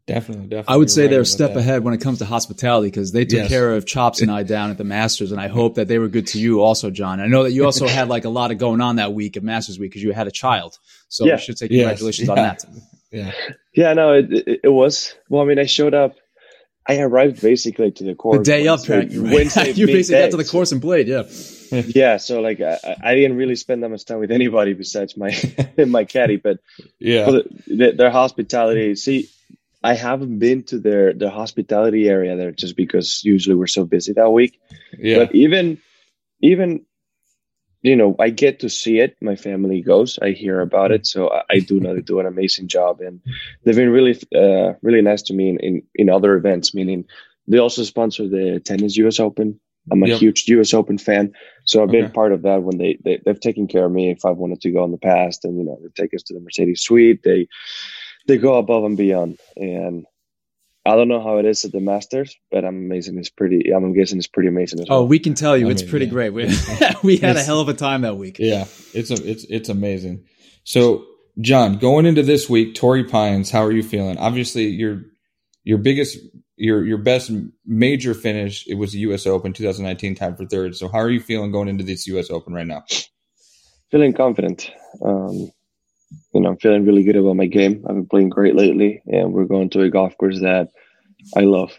Definitely, 0.06 0.46
definitely. 0.48 0.72
I 0.74 0.76
would 0.76 0.90
say 0.90 1.02
You're 1.02 1.10
they're 1.10 1.20
a 1.22 1.26
step 1.26 1.54
that. 1.54 1.60
ahead 1.60 1.84
when 1.84 1.94
it 1.94 2.00
comes 2.00 2.18
to 2.18 2.24
hospitality 2.24 2.88
because 2.88 3.12
they 3.12 3.24
took 3.24 3.38
Yes. 3.40 3.48
care 3.48 3.74
of 3.74 3.84
Chopz 3.84 4.20
and 4.22 4.30
I 4.30 4.42
down 4.42 4.70
at 4.70 4.78
the 4.78 4.84
Masters, 4.84 5.32
and 5.32 5.40
I 5.40 5.48
hope 5.48 5.76
that 5.76 5.86
they 5.88 5.98
were 5.98 6.08
good 6.08 6.26
to 6.28 6.40
you 6.40 6.60
also, 6.60 6.90
Jon. 6.90 7.20
I 7.20 7.26
know 7.26 7.44
that 7.44 7.52
you 7.52 7.64
also 7.64 7.86
had 7.98 8.08
like 8.08 8.24
a 8.24 8.28
lot 8.28 8.50
of 8.50 8.58
going 8.58 8.80
on 8.80 8.96
that 8.96 9.12
week 9.12 9.36
at 9.36 9.42
Masters 9.42 9.78
week 9.78 9.90
because 9.90 10.02
you 10.02 10.12
had 10.12 10.26
a 10.26 10.30
child, 10.32 10.78
so 11.08 11.24
Yeah. 11.24 11.34
we 11.36 11.40
should 11.40 11.58
say 11.58 11.68
Yes. 11.70 11.80
congratulations 12.00 12.28
on 12.28 12.36
that. 12.36 12.64
Yeah, 13.12 13.32
Yeah, 13.74 13.92
no, 13.94 14.12
it, 14.14 14.32
it, 14.32 14.60
it 14.64 14.68
was. 14.68 15.14
Well, 15.28 15.42
I 15.42 15.44
mean, 15.46 15.58
I 15.58 15.66
showed 15.66 15.94
up. 15.94 16.16
I 16.88 16.98
arrived 17.00 17.40
basically 17.42 17.90
to 17.92 18.04
the 18.04 18.14
course 18.14 18.38
The 18.38 18.44
day 18.44 18.68
up, 18.68 18.88
Wednesday- 18.88 19.16
Pat, 19.20 19.32
Wednesday 19.32 19.70
you 19.72 19.86
basically 19.86 20.22
got 20.22 20.30
to 20.32 20.36
the 20.36 20.44
course 20.44 20.70
and 20.70 20.80
played. 20.80 21.08
Yeah, 21.08 21.22
Yeah, 21.88 22.16
so 22.18 22.40
like 22.40 22.60
I, 22.60 22.78
I 23.02 23.14
didn't 23.16 23.36
really 23.36 23.56
spend 23.56 23.82
that 23.82 23.88
much 23.88 24.04
time 24.04 24.18
with 24.20 24.30
anybody 24.30 24.72
besides 24.72 25.16
my 25.16 25.34
my 25.76 26.04
caddy, 26.04 26.36
but 26.36 26.58
yeah. 27.00 27.24
the, 27.30 27.44
the, 27.66 27.92
their 27.92 28.10
hospitality. 28.10 28.94
See, 28.94 29.28
I 29.82 29.94
haven't 29.94 30.38
been 30.38 30.62
to 30.64 30.78
their 30.78 31.12
their 31.12 31.30
hospitality 31.30 32.08
area 32.08 32.36
there 32.36 32.52
just 32.52 32.76
because 32.76 33.22
usually 33.24 33.54
we're 33.56 33.66
so 33.66 33.84
busy 33.84 34.12
that 34.14 34.30
week. 34.30 34.60
Yeah. 34.98 35.18
But 35.18 35.34
even 35.34 35.78
even 36.40 36.84
you 37.82 37.94
know, 37.94 38.16
I 38.18 38.30
get 38.30 38.60
to 38.60 38.68
see 38.68 38.98
it. 38.98 39.16
My 39.20 39.36
family 39.36 39.80
goes. 39.80 40.18
I 40.20 40.30
hear 40.30 40.60
about 40.60 40.90
it, 40.90 41.06
so 41.06 41.30
I, 41.30 41.42
I 41.50 41.58
do 41.60 41.78
know 41.78 41.94
they 41.94 42.00
do 42.00 42.18
an 42.18 42.26
amazing 42.26 42.66
job, 42.66 43.00
and 43.00 43.20
they've 43.64 43.76
been 43.76 43.90
really 43.90 44.18
uh, 44.34 44.72
really 44.82 45.02
nice 45.02 45.22
to 45.22 45.34
me 45.34 45.50
in, 45.50 45.58
in 45.60 45.82
in 45.94 46.10
other 46.10 46.34
events. 46.34 46.74
Meaning, 46.74 47.04
they 47.46 47.58
also 47.58 47.84
sponsor 47.84 48.28
the 48.28 48.60
tennis 48.64 48.96
U.S. 48.96 49.20
Open. 49.20 49.60
I'm 49.92 50.02
a 50.02 50.08
Yep. 50.08 50.18
huge 50.18 50.48
U.S. 50.48 50.74
Open 50.74 50.98
fan, 50.98 51.32
so 51.64 51.80
I've 51.82 51.92
been 51.92 52.06
Okay. 52.06 52.12
part 52.12 52.32
of 52.32 52.42
that 52.42 52.64
when 52.64 52.78
they, 52.78 52.98
they 53.04 53.20
they've 53.24 53.38
taken 53.38 53.68
care 53.68 53.84
of 53.84 53.92
me 53.92 54.10
if 54.10 54.24
I've 54.24 54.36
wanted 54.36 54.62
to 54.62 54.72
go 54.72 54.84
in 54.84 54.90
the 54.90 54.98
past, 54.98 55.44
and 55.44 55.56
you 55.56 55.62
know 55.64 55.78
they 55.80 55.90
take 56.02 56.12
us 56.12 56.24
to 56.24 56.34
the 56.34 56.40
Mercedes 56.40 56.80
Suite. 56.80 57.22
They 57.22 57.46
they 58.26 58.38
go 58.38 58.56
above 58.56 58.84
and 58.84 58.96
beyond, 58.96 59.38
and 59.56 60.06
I 60.84 60.94
don't 60.96 61.08
know 61.08 61.22
how 61.22 61.38
it 61.38 61.44
is 61.44 61.64
at 61.64 61.72
the 61.72 61.80
Masters, 61.80 62.36
but 62.50 62.64
I'm 62.64 62.76
amazing. 62.76 63.18
It's 63.18 63.30
pretty. 63.30 63.72
I'm 63.74 63.92
guessing 63.92 64.18
it's 64.18 64.26
pretty 64.26 64.48
amazing 64.48 64.80
as 64.80 64.88
well. 64.88 65.00
Oh, 65.00 65.04
we 65.04 65.18
can 65.18 65.34
tell 65.34 65.56
you 65.56 65.68
I 65.68 65.72
it's 65.72 65.82
mean, 65.82 65.90
pretty 65.90 66.06
yeah. 66.06 66.12
great. 66.12 66.30
We, 66.30 66.44
we 67.02 67.16
had 67.16 67.36
a 67.36 67.42
hell 67.42 67.60
of 67.60 67.68
a 67.68 67.74
time 67.74 68.02
that 68.02 68.16
week. 68.16 68.38
Yeah, 68.38 68.66
it's 68.94 69.10
a, 69.10 69.14
it's 69.28 69.44
it's 69.44 69.68
amazing. 69.68 70.24
So, 70.64 71.04
Jon, 71.40 71.78
going 71.78 72.06
into 72.06 72.22
this 72.22 72.48
week, 72.48 72.74
Torrey 72.74 73.04
Pines, 73.04 73.50
how 73.50 73.64
are 73.64 73.72
you 73.72 73.82
feeling? 73.82 74.18
Obviously, 74.18 74.66
your 74.66 75.02
your 75.64 75.78
biggest 75.78 76.18
your 76.56 76.84
your 76.84 76.98
best 76.98 77.30
major 77.66 78.14
finish 78.14 78.66
it 78.66 78.74
was 78.74 78.92
the 78.92 79.00
U.S. 79.00 79.26
Open 79.26 79.52
2019, 79.52 80.14
tied 80.14 80.36
for 80.36 80.46
third. 80.46 80.76
So, 80.76 80.88
how 80.88 80.98
are 80.98 81.10
you 81.10 81.20
feeling 81.20 81.50
going 81.50 81.68
into 81.68 81.84
this 81.84 82.06
U.S. 82.06 82.30
Open 82.30 82.52
right 82.54 82.66
now? 82.66 82.84
feeling 83.90 84.12
confident. 84.12 84.70
Um, 85.04 85.50
you 86.36 86.42
know, 86.42 86.50
I'm 86.50 86.58
feeling 86.58 86.84
really 86.84 87.02
good 87.02 87.16
about 87.16 87.36
my 87.36 87.46
game. 87.46 87.84
I've 87.88 87.94
been 87.94 88.06
playing 88.06 88.28
great 88.28 88.54
lately, 88.54 89.02
and 89.06 89.32
we're 89.32 89.46
going 89.46 89.70
to 89.70 89.82
a 89.82 89.90
golf 89.90 90.16
course 90.18 90.40
that 90.40 90.68
I 91.34 91.40
love. 91.40 91.72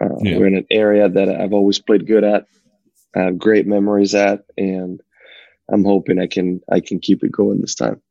Uh, 0.00 0.08
Yeah. 0.20 0.38
We're 0.38 0.48
in 0.48 0.56
an 0.56 0.66
area 0.70 1.08
that 1.08 1.28
I've 1.28 1.52
always 1.52 1.78
played 1.78 2.06
good 2.06 2.24
at, 2.24 2.46
I 3.14 3.20
have 3.20 3.38
great 3.38 3.66
memories 3.66 4.14
at, 4.14 4.44
and 4.58 5.00
I'm 5.70 5.84
hoping 5.84 6.18
I 6.18 6.26
can 6.26 6.60
I 6.70 6.80
can 6.80 6.98
keep 6.98 7.22
it 7.22 7.30
going 7.30 7.60
this 7.60 7.76
time. 7.76 8.02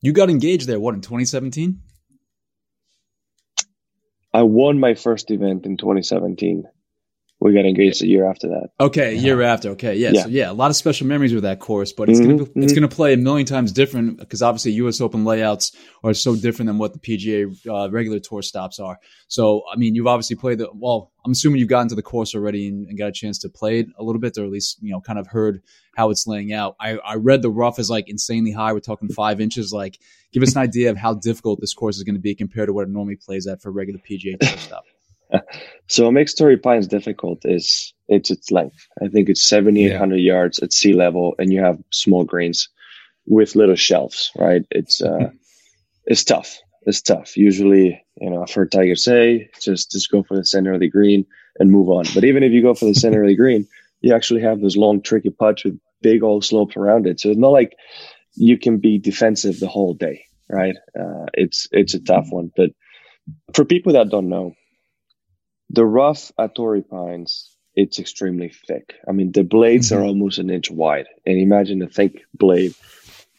You 0.00 0.12
got 0.12 0.30
engaged 0.30 0.66
there, 0.66 0.80
what 0.80 0.94
in 0.94 1.02
2017? 1.02 1.80
I 4.32 4.42
won 4.42 4.80
my 4.80 4.94
first 4.94 5.30
event 5.30 5.66
in 5.66 5.76
2017. 5.76 6.64
We 7.40 7.52
got 7.54 7.66
engaged 7.66 8.02
a 8.02 8.06
year 8.08 8.28
after 8.28 8.48
that. 8.48 8.70
Okay, 8.80 9.14
a 9.14 9.16
year 9.16 9.42
after. 9.42 9.70
Okay, 9.70 9.94
yeah, 9.94 10.10
Yeah. 10.10 10.22
so 10.24 10.28
yeah, 10.28 10.50
a 10.50 10.52
lot 10.52 10.70
of 10.70 10.76
special 10.76 11.06
memories 11.06 11.32
with 11.32 11.44
that 11.44 11.60
course, 11.60 11.92
but 11.92 12.08
it's 12.08 12.18
Mhm, 12.18 12.22
gonna 12.24 12.44
be, 12.46 12.60
it's 12.64 12.72
mhm. 12.72 12.74
gonna 12.74 12.88
play 12.88 13.12
a 13.12 13.16
million 13.16 13.46
times 13.46 13.70
different 13.70 14.18
because 14.18 14.42
obviously 14.42 14.72
U.S. 14.72 15.00
Open 15.00 15.24
layouts 15.24 15.70
are 16.02 16.14
so 16.14 16.34
different 16.34 16.66
than 16.66 16.78
what 16.78 16.94
the 16.94 16.98
PGA 16.98 17.46
uh, 17.68 17.90
regular 17.92 18.18
tour 18.18 18.42
stops 18.42 18.80
are. 18.80 18.98
So, 19.28 19.62
I 19.72 19.76
mean, 19.76 19.94
you've 19.94 20.08
obviously 20.08 20.34
played 20.34 20.58
the 20.58 20.68
well. 20.74 21.12
I'm 21.24 21.30
assuming 21.30 21.60
you've 21.60 21.68
gotten 21.68 21.88
to 21.90 21.94
the 21.94 22.02
course 22.02 22.34
already 22.34 22.66
and, 22.68 22.88
and 22.88 22.98
got 22.98 23.08
a 23.08 23.12
chance 23.12 23.38
to 23.40 23.48
play 23.48 23.80
it 23.80 23.86
a 23.98 24.02
little 24.02 24.20
bit, 24.20 24.36
or 24.36 24.44
at 24.44 24.50
least 24.50 24.78
you 24.82 24.90
know, 24.90 25.00
kind 25.00 25.18
of 25.20 25.28
heard 25.28 25.62
how 25.94 26.10
it's 26.10 26.26
laying 26.26 26.52
out. 26.52 26.74
I, 26.80 26.98
I 26.98 27.14
read 27.16 27.42
the 27.42 27.50
rough 27.50 27.78
is 27.78 27.88
like 27.88 28.08
insanely 28.08 28.50
high. 28.50 28.72
We're 28.72 28.80
talking 28.80 29.08
five 29.10 29.40
inches. 29.40 29.72
Like, 29.72 29.98
give 30.32 30.42
us 30.42 30.56
an 30.56 30.62
idea 30.62 30.90
of 30.90 30.96
how 30.96 31.14
difficult 31.14 31.60
this 31.60 31.72
course 31.74 31.98
is 31.98 32.02
going 32.02 32.16
to 32.16 32.20
be 32.20 32.34
compared 32.34 32.66
to 32.68 32.72
what 32.72 32.82
it 32.82 32.90
normally 32.90 33.16
plays 33.16 33.46
at 33.46 33.62
for 33.62 33.70
regular 33.70 34.00
PGA 34.00 34.38
tour 34.40 34.58
stop. 34.58 34.84
So 35.88 36.04
what 36.04 36.12
makes 36.12 36.34
Torrey 36.34 36.58
Pines 36.58 36.86
difficult 36.86 37.40
is 37.44 37.94
it's 38.08 38.30
its 38.30 38.50
length. 38.50 38.86
I 39.02 39.08
think 39.08 39.30
it's 39.30 39.48
7,800 39.48 40.16
yards 40.16 40.58
at 40.58 40.72
sea 40.74 40.92
level, 40.92 41.34
and 41.38 41.50
you 41.50 41.60
have 41.60 41.78
small 41.92 42.24
greens 42.24 42.68
with 43.26 43.56
little 43.56 43.74
shelves. 43.74 44.30
Right? 44.36 44.62
It's 44.70 45.02
uh, 45.02 45.30
it's 46.04 46.24
tough. 46.24 46.58
It's 46.82 47.00
tough. 47.00 47.36
Usually, 47.36 48.02
you 48.20 48.30
know, 48.30 48.42
I've 48.42 48.52
heard 48.52 48.70
Tiger 48.70 48.96
say, 48.96 49.48
just 49.60 49.90
just 49.90 50.10
go 50.10 50.22
for 50.22 50.36
the 50.36 50.44
center 50.44 50.74
of 50.74 50.80
the 50.80 50.90
green 50.90 51.24
and 51.58 51.70
move 51.70 51.88
on. 51.88 52.04
But 52.14 52.24
even 52.24 52.42
if 52.42 52.52
you 52.52 52.62
go 52.62 52.74
for 52.74 52.84
the 52.84 52.94
center 52.94 53.22
of 53.22 53.28
the 53.28 53.36
green, 53.36 53.66
you 54.02 54.14
actually 54.14 54.42
have 54.42 54.60
those 54.60 54.76
long, 54.76 55.00
tricky 55.00 55.30
putts 55.30 55.64
with 55.64 55.80
big 56.02 56.22
old 56.22 56.44
slopes 56.44 56.76
around 56.76 57.06
it. 57.06 57.18
So 57.18 57.30
it's 57.30 57.38
not 57.38 57.52
like 57.52 57.74
you 58.34 58.58
can 58.58 58.78
be 58.78 58.98
defensive 58.98 59.58
the 59.58 59.68
whole 59.68 59.94
day. 59.94 60.24
Right? 60.50 60.76
Uh, 60.98 61.26
it's 61.32 61.66
it's 61.72 61.94
a 61.94 62.00
tough 62.00 62.26
one. 62.30 62.50
But 62.54 62.70
for 63.54 63.64
people 63.64 63.94
that 63.94 64.10
don't 64.10 64.28
know, 64.28 64.52
the 65.70 65.84
rough 65.84 66.32
at 66.38 66.54
Torrey 66.54 66.82
Pines, 66.82 67.54
it's 67.74 67.98
extremely 67.98 68.48
thick. 68.48 68.94
I 69.06 69.12
mean, 69.12 69.32
the 69.32 69.44
blades 69.44 69.92
are 69.92 70.02
almost 70.02 70.38
an 70.38 70.50
inch 70.50 70.70
wide, 70.70 71.06
and 71.26 71.38
imagine 71.38 71.82
a 71.82 71.88
thick 71.88 72.24
blade 72.34 72.74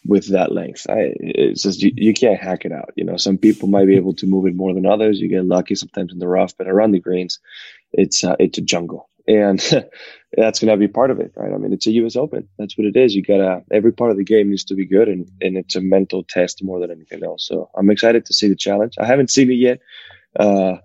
with 0.06 0.30
that 0.30 0.52
length. 0.52 0.88
I, 0.90 1.14
it's 1.20 1.64
just 1.64 1.82
you, 1.82 1.92
you 1.96 2.14
can't 2.14 2.40
hack 2.40 2.66
it 2.66 2.72
out. 2.72 2.94
You 2.96 3.04
know, 3.04 3.18
some 3.18 3.38
people 3.38 3.68
might 3.68 3.88
be 3.88 3.98
able 3.98 4.14
to 4.16 4.28
move 4.28 4.46
it 4.46 4.56
more 4.56 4.74
than 4.74 4.86
others. 4.86 5.20
You 5.20 5.28
get 5.28 5.46
lucky 5.46 5.76
sometimes 5.76 6.14
in 6.14 6.20
the 6.20 6.28
rough, 6.28 6.56
but 6.58 6.68
around 6.68 6.92
the 6.92 7.00
greens, 7.00 7.40
it's 7.92 8.24
uh, 8.24 8.36
it's 8.40 8.58
a 8.58 8.62
jungle, 8.62 9.10
and 9.28 9.60
that's 10.38 10.60
going 10.60 10.72
to 10.72 10.78
be 10.78 10.88
part 10.88 11.12
of 11.12 11.20
it, 11.20 11.34
right? 11.36 11.54
I 11.54 11.58
mean, 11.58 11.74
it's 11.74 11.88
a 11.88 11.92
U.S. 11.92 12.16
Open. 12.16 12.48
That's 12.58 12.78
what 12.78 12.88
it 12.88 12.96
is. 12.96 13.16
You 13.16 13.24
gotta 13.24 13.64
every 13.72 13.92
part 13.92 14.12
of 14.12 14.18
the 14.18 14.24
game 14.24 14.50
needs 14.50 14.66
to 14.66 14.76
be 14.76 14.86
good, 14.86 15.10
and 15.10 15.30
and 15.42 15.58
it's 15.58 15.76
a 15.76 15.82
mental 15.82 16.24
test 16.24 16.64
more 16.64 16.80
than 16.80 16.92
anything 16.92 17.24
else. 17.24 17.46
So 17.46 17.70
I'm 17.76 17.90
excited 17.90 18.26
to 18.28 18.34
see 18.34 18.48
the 18.48 18.56
challenge. 18.56 18.94
I 19.00 19.06
haven't 19.06 19.32
seen 19.32 19.52
it 19.52 19.56
yet. 19.56 19.80
Uh, 20.40 20.78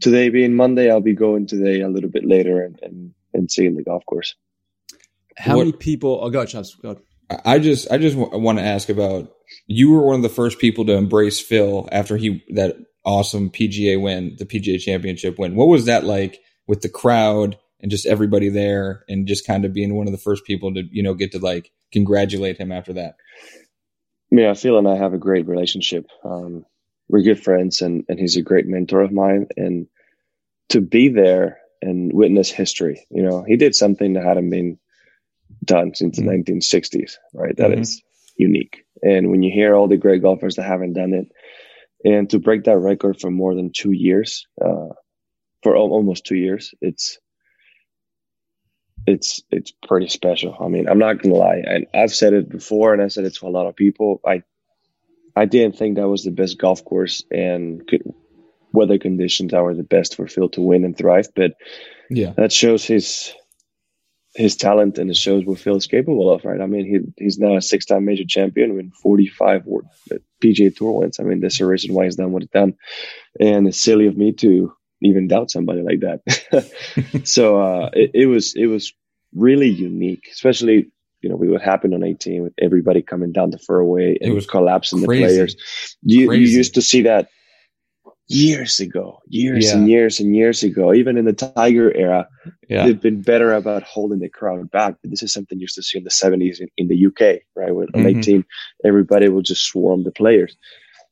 today 0.00 0.28
being 0.30 0.54
Monday, 0.54 0.90
I'll 0.90 1.00
be 1.00 1.14
going 1.14 1.46
today 1.46 1.80
a 1.80 1.88
little 1.88 2.10
bit 2.10 2.24
later 2.26 2.62
and 2.62 2.78
and, 2.82 3.14
and 3.34 3.50
seeing 3.50 3.74
the 3.76 3.82
golf 3.84 4.04
course. 4.06 4.34
How 5.36 5.56
What- 5.56 5.66
many 5.66 5.76
people? 5.76 6.18
Oh, 6.22 6.30
go, 6.30 6.44
Chopz. 6.44 6.80
Go. 6.82 7.00
I 7.44 7.60
just 7.60 7.90
I 7.92 7.98
just 7.98 8.16
want 8.16 8.58
to 8.58 8.64
ask 8.64 8.88
about 8.88 9.30
you 9.68 9.92
were 9.92 10.02
one 10.04 10.16
of 10.16 10.22
the 10.22 10.28
first 10.28 10.58
people 10.58 10.84
to 10.86 10.94
embrace 10.94 11.40
Phil 11.40 11.88
after 11.92 12.16
he 12.16 12.42
that 12.54 12.76
awesome 13.04 13.50
PGA 13.50 14.00
win, 14.02 14.34
the 14.38 14.44
PGA 14.46 14.80
Championship 14.80 15.38
win. 15.38 15.54
What 15.54 15.68
was 15.68 15.84
that 15.86 16.04
like 16.04 16.40
with 16.66 16.82
the 16.82 16.88
crowd 16.88 17.56
and 17.80 17.90
just 17.90 18.04
everybody 18.04 18.48
there 18.48 19.04
and 19.08 19.28
just 19.28 19.46
kind 19.46 19.64
of 19.64 19.72
being 19.72 19.94
one 19.94 20.08
of 20.08 20.12
the 20.12 20.18
first 20.18 20.44
people 20.44 20.74
to 20.74 20.82
you 20.90 21.04
know 21.04 21.14
get 21.14 21.30
to 21.32 21.38
like 21.38 21.70
congratulate 21.92 22.58
him 22.58 22.72
after 22.72 22.92
that? 22.94 23.14
Yeah, 24.32 24.54
Phil 24.54 24.78
and 24.78 24.88
I 24.88 24.96
have 24.96 25.14
a 25.14 25.18
great 25.18 25.46
relationship. 25.46 26.06
Um, 26.24 26.64
we're 27.10 27.22
good 27.22 27.42
friends, 27.42 27.82
and 27.82 28.04
and 28.08 28.18
he's 28.18 28.36
a 28.36 28.42
great 28.42 28.66
mentor 28.66 29.00
of 29.00 29.12
mine. 29.12 29.46
And 29.56 29.86
to 30.70 30.80
be 30.80 31.08
there 31.08 31.58
and 31.82 32.12
witness 32.12 32.50
history, 32.50 33.06
you 33.10 33.22
know, 33.22 33.42
he 33.42 33.56
did 33.56 33.74
something 33.74 34.14
that 34.14 34.24
hadn't 34.24 34.50
been 34.50 34.78
done 35.64 35.94
since 35.94 36.16
the 36.16 36.22
1960s, 36.22 37.18
right? 37.34 37.56
That 37.56 37.70
Mhm. 37.70 37.80
is 37.80 38.02
unique. 38.36 38.84
And 39.02 39.30
when 39.30 39.42
you 39.42 39.50
hear 39.52 39.74
all 39.74 39.88
the 39.88 39.96
great 39.96 40.22
golfers 40.22 40.56
that 40.56 40.62
haven't 40.62 40.92
done 40.92 41.12
it, 41.12 41.26
and 42.04 42.30
to 42.30 42.38
break 42.38 42.64
that 42.64 42.78
record 42.78 43.20
for 43.20 43.30
more 43.30 43.54
than 43.54 43.70
two 43.72 43.92
years, 43.92 44.46
uh, 44.60 44.88
for 45.62 45.76
al- 45.76 45.92
almost 45.92 46.24
two 46.26 46.36
years, 46.36 46.74
it's 46.80 47.18
it's 49.06 49.42
it's 49.50 49.72
pretty 49.86 50.08
special. 50.08 50.56
I 50.60 50.68
mean, 50.68 50.88
I'm 50.88 50.98
not 50.98 51.20
gonna 51.22 51.34
lie, 51.34 51.62
and 51.66 51.86
I've 51.94 52.14
said 52.14 52.32
it 52.34 52.48
before, 52.48 52.92
and 52.92 53.02
I 53.02 53.08
said 53.08 53.24
it 53.24 53.34
to 53.36 53.46
a 53.46 53.50
lot 53.50 53.66
of 53.66 53.74
people. 53.76 54.20
I 54.24 54.42
I 55.36 55.44
didn't 55.46 55.76
think 55.76 55.96
that 55.96 56.08
was 56.08 56.24
the 56.24 56.30
best 56.30 56.58
golf 56.58 56.84
course, 56.84 57.24
and 57.30 57.86
could, 57.86 58.02
weather 58.72 58.98
conditions 58.98 59.50
that 59.52 59.62
were 59.62 59.74
the 59.74 59.82
best 59.82 60.16
for 60.16 60.26
Phil 60.26 60.48
to 60.50 60.60
win 60.60 60.84
and 60.84 60.96
thrive. 60.96 61.28
But 61.34 61.52
Yeah. 62.10 62.32
that 62.36 62.52
shows 62.52 62.84
his 62.84 63.32
his 64.36 64.54
talent, 64.54 64.98
and 64.98 65.10
it 65.10 65.16
shows 65.16 65.44
what 65.44 65.58
Phil 65.58 65.76
is 65.76 65.88
capable 65.88 66.30
of. 66.30 66.44
Right? 66.44 66.60
I 66.60 66.66
mean, 66.66 66.86
he 66.86 67.24
he's 67.24 67.38
now 67.38 67.56
a 67.56 67.62
six 67.62 67.84
time 67.84 68.04
major 68.04 68.24
champion 68.24 68.76
with 68.76 68.92
45 69.02 69.66
wor- 69.66 69.82
PGA 70.42 70.74
Tour 70.74 70.92
wins. 71.00 71.18
I 71.18 71.24
mean, 71.24 71.40
there's 71.40 71.60
a 71.60 71.66
reason 71.66 71.94
why 71.94 72.04
he's 72.04 72.16
done 72.16 72.32
what 72.32 72.42
he's 72.42 72.50
done, 72.50 72.74
and 73.40 73.66
it's 73.66 73.80
silly 73.80 74.06
of 74.06 74.16
me 74.16 74.32
to 74.34 74.72
even 75.02 75.28
doubt 75.28 75.50
somebody 75.50 75.82
like 75.82 76.00
that. 76.00 77.22
so 77.24 77.60
uh, 77.60 77.90
it, 77.92 78.10
it 78.14 78.26
was 78.26 78.54
it 78.54 78.66
was 78.66 78.92
really 79.34 79.68
unique, 79.68 80.28
especially 80.32 80.90
you 81.22 81.28
know 81.28 81.36
we 81.36 81.48
what 81.48 81.62
happened 81.62 81.94
on 81.94 82.02
18 82.02 82.42
with 82.42 82.52
everybody 82.58 83.02
coming 83.02 83.32
down 83.32 83.50
the 83.50 83.58
fairway 83.58 84.16
and 84.20 84.34
was 84.34 84.46
collapsing 84.46 85.04
crazy. 85.04 85.22
the 85.22 85.28
players. 85.28 85.56
You, 86.02 86.32
you 86.32 86.46
used 86.46 86.74
to 86.74 86.82
see 86.82 87.02
that 87.02 87.28
years 88.28 88.78
ago, 88.78 89.18
years 89.28 89.66
Yeah. 89.66 89.76
and 89.78 89.88
years 89.88 90.20
and 90.20 90.36
years 90.36 90.62
ago. 90.62 90.94
Even 90.94 91.16
in 91.18 91.24
the 91.24 91.32
Tiger 91.32 91.94
era, 91.96 92.28
Yeah. 92.68 92.84
they've 92.86 93.00
been 93.00 93.22
better 93.22 93.52
about 93.52 93.82
holding 93.82 94.20
the 94.20 94.28
crowd 94.28 94.70
back. 94.70 94.94
But 95.02 95.10
this 95.10 95.22
is 95.22 95.32
something 95.32 95.58
you 95.58 95.62
used 95.64 95.74
to 95.74 95.82
see 95.82 95.98
in 95.98 96.04
the 96.04 96.10
70s 96.10 96.60
in, 96.60 96.68
in 96.76 96.86
the 96.88 97.06
UK, 97.06 97.40
right? 97.56 97.74
With 97.74 97.90
on 97.94 98.04
Mhm. 98.04 98.18
18, 98.18 98.44
everybody 98.84 99.28
will 99.28 99.42
just 99.42 99.64
swarm 99.64 100.04
the 100.04 100.12
players. 100.12 100.56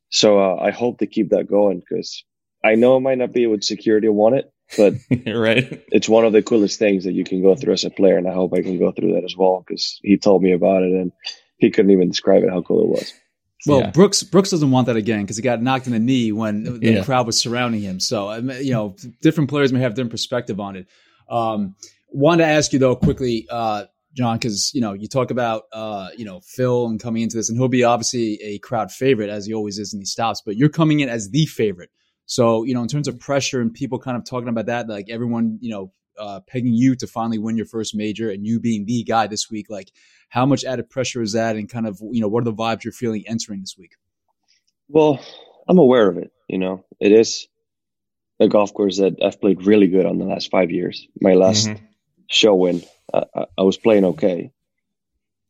So 0.09 0.39
uh, 0.39 0.55
I 0.61 0.71
hope 0.71 0.97
they 0.99 1.07
keep 1.07 1.29
that 1.29 1.47
going 1.47 1.79
because 1.81 2.23
I 2.63 2.75
know 2.75 2.95
it 2.97 3.01
might 3.01 3.17
not 3.17 3.33
be 3.33 3.45
what 3.47 3.63
security 3.63 4.07
want 4.07 4.35
it, 4.35 4.51
but 4.77 4.93
right. 5.27 5.83
it's 5.91 6.09
one 6.09 6.25
of 6.25 6.33
the 6.33 6.41
coolest 6.43 6.79
things 6.79 7.03
that 7.05 7.13
you 7.13 7.23
can 7.23 7.41
go 7.41 7.55
through 7.55 7.73
as 7.73 7.83
a 7.83 7.89
player. 7.89 8.17
And 8.17 8.27
I 8.27 8.33
hope 8.33 8.53
I 8.53 8.61
can 8.61 8.77
go 8.79 8.91
through 8.91 9.13
that 9.13 9.23
as 9.23 9.35
well 9.37 9.63
because 9.65 9.99
he 10.03 10.17
told 10.17 10.43
me 10.43 10.51
about 10.53 10.83
it 10.83 10.91
and 10.91 11.11
he 11.57 11.69
couldn't 11.71 11.91
even 11.91 12.09
describe 12.09 12.43
it 12.43 12.49
how 12.49 12.61
cool 12.61 12.83
it 12.83 12.87
was. 12.89 13.13
Well, 13.67 13.79
Yeah. 13.81 13.91
Brooks 13.91 14.23
Brooks 14.23 14.51
doesn't 14.51 14.71
want 14.71 14.87
that 14.87 14.95
again 14.95 15.21
because 15.23 15.35
he 15.37 15.43
got 15.43 15.61
knocked 15.61 15.87
in 15.87 15.93
the 15.93 15.99
knee 15.99 16.31
when 16.31 16.79
the 16.79 16.91
Yeah. 16.93 17.03
crowd 17.03 17.25
was 17.27 17.39
surrounding 17.39 17.81
him. 17.81 17.99
So 17.99 18.33
you 18.35 18.71
know, 18.71 18.95
different 19.21 19.49
players 19.49 19.73
may 19.73 19.79
have 19.81 19.95
different 19.95 20.11
perspective 20.11 20.59
on 20.59 20.75
it. 20.77 20.87
Um, 21.29 21.75
wanted 22.09 22.43
to 22.43 22.49
ask 22.49 22.71
you 22.73 22.79
though 22.79 22.95
quickly, 22.95 23.45
uh, 23.49 23.85
Jon, 24.15 24.37
because 24.37 24.71
you 24.73 24.81
know 24.81 24.93
you 24.93 25.07
talk 25.07 25.29
about 25.29 25.63
uh, 25.73 26.09
you 26.17 26.25
know 26.25 26.39
Phil 26.43 26.87
and 26.87 26.99
coming 27.01 27.21
into 27.21 27.35
this, 27.37 27.49
and 27.49 27.57
he'll 27.57 27.67
be 27.67 27.83
obviously 27.83 28.39
a 28.41 28.57
crowd 28.59 28.91
favorite 28.91 29.29
as 29.29 29.45
he 29.45 29.53
always 29.53 29.77
is 29.77 29.93
in 29.93 29.99
these 29.99 30.11
stops. 30.11 30.41
But 30.45 30.55
you're 30.55 30.69
coming 30.69 31.01
in 31.01 31.09
as 31.09 31.29
the 31.29 31.45
favorite. 31.45 31.89
So 32.29 32.63
you 32.63 32.75
know, 32.75 32.83
in 32.83 32.87
terms 32.87 33.07
of 33.07 33.19
pressure 33.19 33.59
and 33.59 33.73
people 33.73 33.97
kind 33.97 34.15
of 34.15 34.23
talking 34.23 34.49
about 34.49 34.67
that, 34.67 34.87
like 34.87 35.09
everyone, 35.09 35.57
you 35.61 35.71
know, 35.71 35.91
uh, 36.19 36.39
pegging 36.41 36.75
you 36.75 36.95
to 36.97 37.07
finally 37.07 37.39
win 37.39 37.57
your 37.57 37.65
first 37.65 37.95
major, 37.95 38.29
and 38.29 38.45
you 38.45 38.59
being 38.59 38.85
the 38.85 39.03
guy 39.03 39.25
this 39.25 39.49
week, 39.49 39.65
like 39.67 39.91
how 40.29 40.45
much 40.45 40.63
added 40.63 40.91
pressure 40.91 41.23
is 41.23 41.33
that, 41.33 41.55
and 41.55 41.67
kind 41.67 41.87
of 41.87 41.99
you 42.11 42.21
know 42.21 42.27
what 42.27 42.41
are 42.41 42.51
the 42.51 42.53
vibes 42.53 42.83
you're 42.83 42.93
feeling 42.93 43.23
entering 43.25 43.61
this 43.61 43.75
week? 43.79 43.93
Well, 44.87 45.19
I'm 45.67 45.79
aware 45.79 46.07
of 46.07 46.17
it. 46.17 46.31
You 46.47 46.59
know, 46.59 46.85
it 46.99 47.11
is 47.11 47.47
a 48.39 48.47
golf 48.47 48.75
course 48.75 48.99
that 48.99 49.15
I've 49.25 49.41
played 49.41 49.65
really 49.65 49.87
good 49.87 50.05
on 50.05 50.19
the 50.19 50.25
last 50.25 50.51
five 50.51 50.69
years. 50.69 51.07
My 51.19 51.33
last 51.33 51.67
Mhm. 51.67 51.79
show 52.29 52.53
win, 52.53 52.83
I, 53.11 53.47
I 53.57 53.63
was 53.63 53.77
playing 53.77 54.05
okay, 54.05 54.51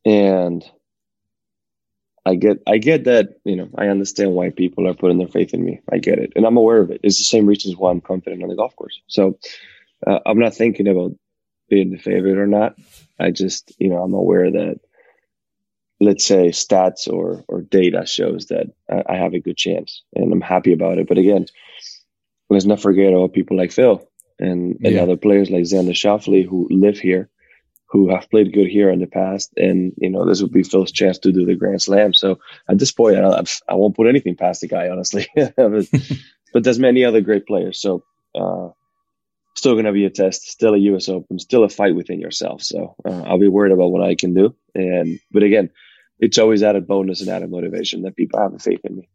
and 0.06 0.64
I 2.26 2.34
get 2.36 2.58
I 2.66 2.78
get 2.78 3.04
that. 3.04 3.40
You 3.44 3.56
know, 3.56 3.68
I 3.76 3.88
understand 3.88 4.32
why 4.34 4.50
people 4.50 4.86
are 4.88 4.94
putting 4.94 5.18
their 5.18 5.28
faith 5.28 5.54
in 5.54 5.64
me. 5.64 5.80
I 5.92 5.98
get 5.98 6.18
it, 6.18 6.32
and 6.36 6.46
I'm 6.46 6.56
aware 6.56 6.78
of 6.80 6.90
it. 6.90 7.00
It's 7.02 7.18
the 7.18 7.24
same 7.24 7.46
reasons 7.46 7.76
why 7.76 7.90
I'm 7.90 8.00
confident 8.00 8.42
on 8.42 8.48
the 8.48 8.56
golf 8.56 8.76
course. 8.76 9.00
So 9.08 9.38
uh, 10.06 10.20
I'm 10.26 10.38
not 10.38 10.54
thinking 10.54 10.88
about 10.88 11.12
being 11.68 11.90
the 11.90 11.98
favorite 11.98 12.38
or 12.38 12.46
not. 12.46 12.76
I 13.18 13.30
just, 13.30 13.74
you 13.78 13.90
know, 13.90 14.02
I'm 14.02 14.14
aware 14.14 14.50
that 14.50 14.80
let's 16.00 16.24
say 16.26 16.48
stats 16.50 17.08
or 17.12 17.44
or 17.48 17.62
data 17.62 18.06
shows 18.06 18.46
that 18.46 18.66
I, 18.90 19.14
I 19.14 19.16
have 19.16 19.34
a 19.34 19.40
good 19.40 19.56
chance, 19.56 20.02
and 20.14 20.32
I'm 20.32 20.40
happy 20.42 20.72
about 20.72 20.98
it. 20.98 21.08
But 21.08 21.18
again, 21.18 21.46
let's 22.50 22.66
not 22.66 22.80
forget 22.80 23.12
all 23.14 23.28
people 23.28 23.56
like 23.56 23.72
Phil 23.72 24.06
and, 24.38 24.78
and 24.84 24.96
Yeah. 24.96 25.02
other 25.02 25.16
players 25.16 25.50
like 25.50 25.62
Xander 25.62 25.92
Schauffele 25.92 26.46
who 26.46 26.68
live 26.70 26.98
here, 26.98 27.28
who 27.90 28.10
have 28.10 28.30
played 28.30 28.52
good 28.52 28.68
here 28.68 28.90
in 28.90 29.00
the 29.00 29.06
past, 29.06 29.52
and 29.56 29.92
you 29.98 30.10
know 30.10 30.24
this 30.24 30.40
would 30.42 30.52
be 30.52 30.62
Phil's 30.62 30.92
chance 30.92 31.18
to 31.20 31.32
do 31.32 31.44
the 31.44 31.56
Grand 31.56 31.82
Slam. 31.82 32.14
So 32.14 32.38
at 32.68 32.78
this 32.78 32.92
point, 32.92 33.16
I, 33.18 33.42
I 33.68 33.74
won't 33.74 33.96
put 33.96 34.06
anything 34.06 34.36
past 34.36 34.60
the 34.60 34.68
guy, 34.68 34.88
honestly. 34.88 35.26
but, 35.34 35.56
but 36.52 36.64
there's 36.64 36.78
many 36.78 37.04
other 37.04 37.20
great 37.20 37.46
players, 37.46 37.80
so. 37.80 38.04
Uh, 38.34 38.68
Still 39.56 39.72
going 39.72 39.84
to 39.84 39.92
be 39.92 40.04
a 40.04 40.10
test, 40.10 40.48
still 40.48 40.74
a 40.74 40.78
U.S. 40.78 41.08
Open, 41.08 41.38
still 41.38 41.64
a 41.64 41.68
fight 41.68 41.94
within 41.94 42.20
yourself. 42.20 42.62
So 42.62 42.94
uh, 43.04 43.22
I'll 43.22 43.38
be 43.38 43.48
worried 43.48 43.72
about 43.72 43.90
what 43.90 44.00
I 44.02 44.14
can 44.14 44.32
do. 44.32 44.54
And 44.74 45.18
but 45.32 45.42
again, 45.42 45.70
it's 46.20 46.38
always 46.38 46.62
added 46.62 46.86
bonus 46.86 47.20
and 47.20 47.28
added 47.28 47.50
motivation 47.50 48.02
that 48.02 48.16
people 48.16 48.38
have 48.38 48.62
faith 48.62 48.80
in 48.84 48.96
me. 48.96 49.08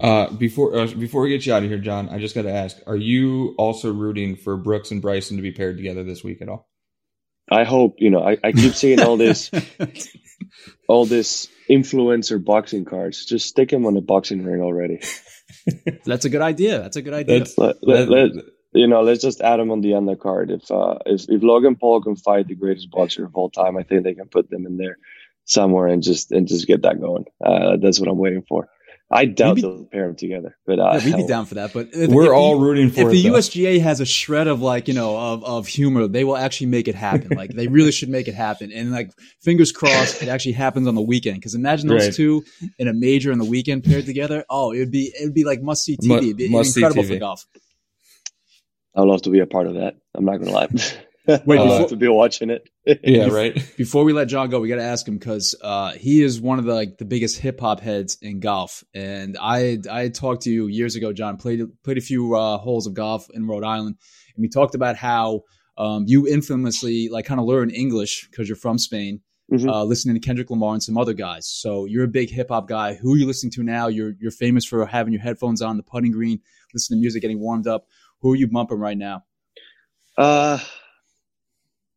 Uh, 0.00 0.28
before 0.32 0.76
uh, 0.76 0.86
before 0.86 1.22
we 1.22 1.30
get 1.30 1.46
you 1.46 1.54
out 1.54 1.62
of 1.62 1.68
here, 1.68 1.78
Jon, 1.78 2.08
I 2.08 2.18
just 2.18 2.34
got 2.34 2.42
to 2.42 2.52
ask: 2.52 2.76
Are 2.86 2.96
you 2.96 3.54
also 3.56 3.92
rooting 3.92 4.34
for 4.34 4.56
Brooks 4.56 4.90
and 4.90 5.00
Bryson 5.00 5.36
to 5.36 5.42
be 5.42 5.52
paired 5.52 5.76
together 5.76 6.02
this 6.02 6.24
week 6.24 6.42
at 6.42 6.48
all? 6.48 6.68
I 7.50 7.64
hope 7.64 7.96
you 7.98 8.10
know. 8.10 8.20
I, 8.20 8.36
I 8.42 8.52
keep 8.52 8.74
seeing 8.74 9.00
all 9.00 9.16
this, 9.16 9.50
all 10.88 11.06
this 11.06 11.48
influencer 11.70 12.42
boxing 12.42 12.84
cards. 12.84 13.24
Just 13.26 13.46
stick 13.46 13.72
him 13.72 13.86
on 13.86 13.94
the 13.94 14.00
boxing 14.00 14.44
ring 14.44 14.62
already. 14.62 15.00
That's 16.04 16.24
a 16.24 16.30
good 16.30 16.42
idea. 16.42 16.80
That's 16.80 16.96
a 16.96 17.02
good 17.02 17.14
idea. 17.14 17.44
Let, 17.56 17.76
let, 17.82 18.08
let- 18.08 18.44
you 18.76 18.88
know, 18.88 19.02
let's 19.02 19.22
just 19.22 19.40
add 19.40 19.60
him 19.60 19.70
on 19.70 19.82
the 19.82 19.90
undercard. 19.92 20.50
If 20.50 20.68
uh, 20.70 20.98
if 21.06 21.26
if 21.28 21.42
Logan 21.42 21.76
Paul 21.76 22.02
can 22.02 22.16
fight 22.16 22.48
the 22.48 22.56
greatest 22.56 22.90
boxer 22.90 23.24
of 23.24 23.34
all 23.36 23.48
time, 23.48 23.76
I 23.76 23.84
think 23.84 24.02
they 24.02 24.14
can 24.14 24.26
put 24.26 24.50
them 24.50 24.66
in 24.66 24.76
there 24.78 24.98
somewhere 25.44 25.86
and 25.86 26.02
just 26.02 26.32
and 26.32 26.48
just 26.48 26.66
get 26.66 26.82
that 26.82 27.00
going. 27.00 27.24
Uh, 27.44 27.76
that's 27.80 28.00
what 28.00 28.08
I'm 28.08 28.18
waiting 28.18 28.42
for. 28.48 28.68
I 29.10 29.26
doubt 29.26 29.56
We'd 29.56 29.62
be- 29.62 29.68
they'll 29.68 29.84
pair 29.84 30.06
them 30.06 30.16
together, 30.16 30.56
but 30.66 30.80
uh, 30.80 30.92
Yeah, 30.98 31.04
we'd 31.04 31.16
be 31.16 31.26
down 31.28 31.46
for 31.46 31.54
that, 31.56 31.72
but 31.72 31.88
if, 31.92 32.10
We're 32.10 32.24
if 32.24 32.30
all 32.32 32.58
the, 32.58 32.64
rooting 32.64 32.90
for 32.90 33.02
If 33.02 33.06
it, 33.08 33.10
the 33.10 33.28
though. 33.28 33.34
USGA 33.36 33.80
has 33.80 34.00
a 34.00 34.06
shred 34.06 34.48
of 34.48 34.60
like 34.62 34.88
you 34.88 34.94
know 34.94 35.16
of, 35.16 35.44
of 35.44 35.66
humor, 35.68 36.08
they 36.08 36.24
will 36.24 36.36
actually 36.36 36.68
make 36.68 36.88
it 36.88 36.94
happen. 36.94 37.28
like 37.36 37.50
they 37.52 37.68
really 37.68 37.92
should 37.92 38.08
make 38.08 38.28
it 38.28 38.34
happen. 38.34 38.72
And 38.72 38.90
like 38.90 39.10
fingers 39.42 39.70
crossed, 39.72 40.22
it 40.22 40.28
actually 40.28 40.52
happens 40.52 40.88
on 40.88 40.94
the 40.94 41.02
weekend. 41.02 41.36
Because 41.36 41.54
imagine 41.54 41.88
those 41.88 42.06
Right. 42.06 42.14
two 42.14 42.44
in 42.78 42.88
a 42.88 42.94
major 42.94 43.30
and 43.30 43.40
the 43.40 43.44
weekend 43.44 43.84
paired 43.84 44.06
together. 44.06 44.44
Oh, 44.50 44.72
it 44.72 44.78
would 44.80 44.90
be 44.90 45.12
it 45.14 45.24
would 45.26 45.34
be 45.34 45.44
like 45.44 45.62
must 45.62 45.84
see 45.84 45.96
TV. 45.96 46.08
Mu- 46.08 46.16
It'd 46.16 46.36
be 46.38 46.48
must-see 46.48 46.80
incredible 46.80 47.04
TV. 47.04 47.08
for 47.14 47.18
golf. 47.20 47.46
I'd 48.96 49.02
love 49.02 49.22
to 49.22 49.30
be 49.30 49.40
a 49.40 49.46
part 49.46 49.66
of 49.66 49.74
that. 49.74 49.96
I'm 50.14 50.24
not 50.24 50.38
gonna 50.38 50.50
lie. 50.52 50.68
Wait, 51.26 51.38
I'd 51.38 51.44
before- 51.46 51.66
love 51.66 51.88
to 51.88 51.96
be 51.96 52.08
watching 52.08 52.50
it. 52.50 52.68
yeah, 53.02 53.28
right. 53.28 53.54
Before 53.78 54.04
we 54.04 54.12
let 54.12 54.26
Jon 54.26 54.50
go, 54.50 54.60
we 54.60 54.68
got 54.68 54.76
to 54.76 54.82
ask 54.82 55.08
him 55.08 55.16
because 55.16 55.54
uh, 55.62 55.92
he 55.92 56.22
is 56.22 56.40
one 56.40 56.58
of 56.58 56.66
the 56.66 56.74
like 56.74 56.98
the 56.98 57.04
biggest 57.06 57.38
hip 57.38 57.60
hop 57.60 57.80
heads 57.80 58.18
in 58.20 58.40
golf. 58.40 58.84
And 58.94 59.36
I 59.40 59.78
I 59.90 60.08
talked 60.08 60.42
to 60.42 60.50
you 60.50 60.66
years 60.66 60.96
ago, 60.96 61.12
Jon. 61.12 61.36
played 61.38 61.62
played 61.82 61.96
a 61.98 62.02
few 62.02 62.34
uh, 62.36 62.58
holes 62.58 62.86
of 62.86 62.92
golf 62.94 63.28
in 63.32 63.46
Rhode 63.46 63.64
Island, 63.64 63.96
and 64.36 64.42
we 64.42 64.48
talked 64.48 64.74
about 64.74 64.96
how 64.96 65.42
um, 65.78 66.04
you 66.06 66.26
infamously 66.28 67.08
like 67.08 67.24
kind 67.24 67.40
of 67.40 67.46
learn 67.46 67.70
English 67.70 68.28
because 68.30 68.46
you're 68.48 68.56
from 68.56 68.78
Spain, 68.78 69.20
Mhm. 69.50 69.66
uh, 69.68 69.82
listening 69.84 70.14
to 70.14 70.20
Kendrick 70.20 70.50
Lamar 70.50 70.74
and 70.74 70.82
some 70.82 70.98
other 70.98 71.14
guys. 71.14 71.46
So 71.48 71.86
you're 71.86 72.04
a 72.04 72.08
big 72.08 72.28
hip 72.30 72.48
hop 72.50 72.68
guy. 72.68 72.94
Who 72.94 73.14
are 73.14 73.16
you 73.16 73.26
listening 73.26 73.52
to 73.52 73.62
now? 73.62 73.88
You're 73.88 74.12
you're 74.20 74.30
famous 74.30 74.66
for 74.66 74.84
having 74.84 75.14
your 75.14 75.22
headphones 75.22 75.62
on, 75.62 75.78
the 75.78 75.82
putting 75.82 76.12
green, 76.12 76.40
listening 76.74 76.98
to 76.98 77.00
music, 77.00 77.22
getting 77.22 77.40
warmed 77.40 77.66
up. 77.66 77.86
Who 78.20 78.30
are 78.32 78.36
you 78.36 78.46
bumping 78.46 78.78
right 78.78 78.96
now? 78.98 79.24
Uh, 80.16 80.58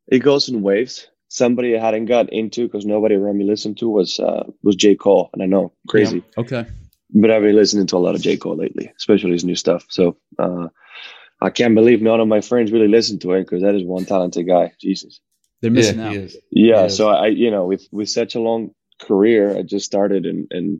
it 0.07 0.19
goes 0.19 0.49
in 0.49 0.61
waves. 0.61 1.07
Somebody 1.29 1.77
I 1.77 1.81
hadn't 1.83 2.05
got 2.05 2.31
into 2.31 2.65
because 2.65 2.85
nobody 2.85 3.15
around 3.15 3.37
me 3.37 3.45
listened 3.45 3.77
to 3.79 3.89
was 3.89 4.19
uh, 4.19 4.45
was 4.63 4.75
J 4.75 4.95
Cole, 4.95 5.29
and 5.33 5.43
I 5.43 5.45
know 5.45 5.73
crazy, 5.87 6.23
Okay. 6.37 6.65
but 7.09 7.31
I've 7.31 7.41
been 7.41 7.55
listening 7.55 7.87
to 7.87 7.97
a 7.97 7.99
lot 7.99 8.15
of 8.15 8.21
J 8.21 8.37
Cole 8.37 8.55
lately, 8.55 8.91
especially 8.97 9.31
his 9.31 9.43
new 9.43 9.55
stuff. 9.55 9.85
So 9.89 10.17
uh, 10.39 10.69
I 11.41 11.49
can't 11.49 11.75
believe 11.75 12.01
none 12.01 12.21
of 12.21 12.27
my 12.29 12.39
friends 12.41 12.71
really 12.71 12.87
listen 12.87 13.19
to 13.19 13.33
it 13.33 13.41
because 13.43 13.61
that 13.61 13.75
is 13.75 13.83
one 13.83 14.05
talented 14.05 14.47
guy. 14.47 14.71
Jesus. 14.79 15.19
They're 15.61 15.69
Yeah, 15.71 15.75
missing 15.75 15.99
out. 15.99 16.11
he 16.13 16.17
is. 16.19 16.37
Yeah. 16.51 16.81
Yes. 16.83 16.97
So 16.97 17.09
I, 17.09 17.27
you 17.27 17.51
know, 17.51 17.65
with 17.65 17.87
with 17.91 18.09
such 18.09 18.35
a 18.35 18.39
long 18.39 18.71
career, 19.01 19.57
I 19.57 19.63
just 19.63 19.85
started 19.85 20.25
and 20.25 20.47
and 20.51 20.79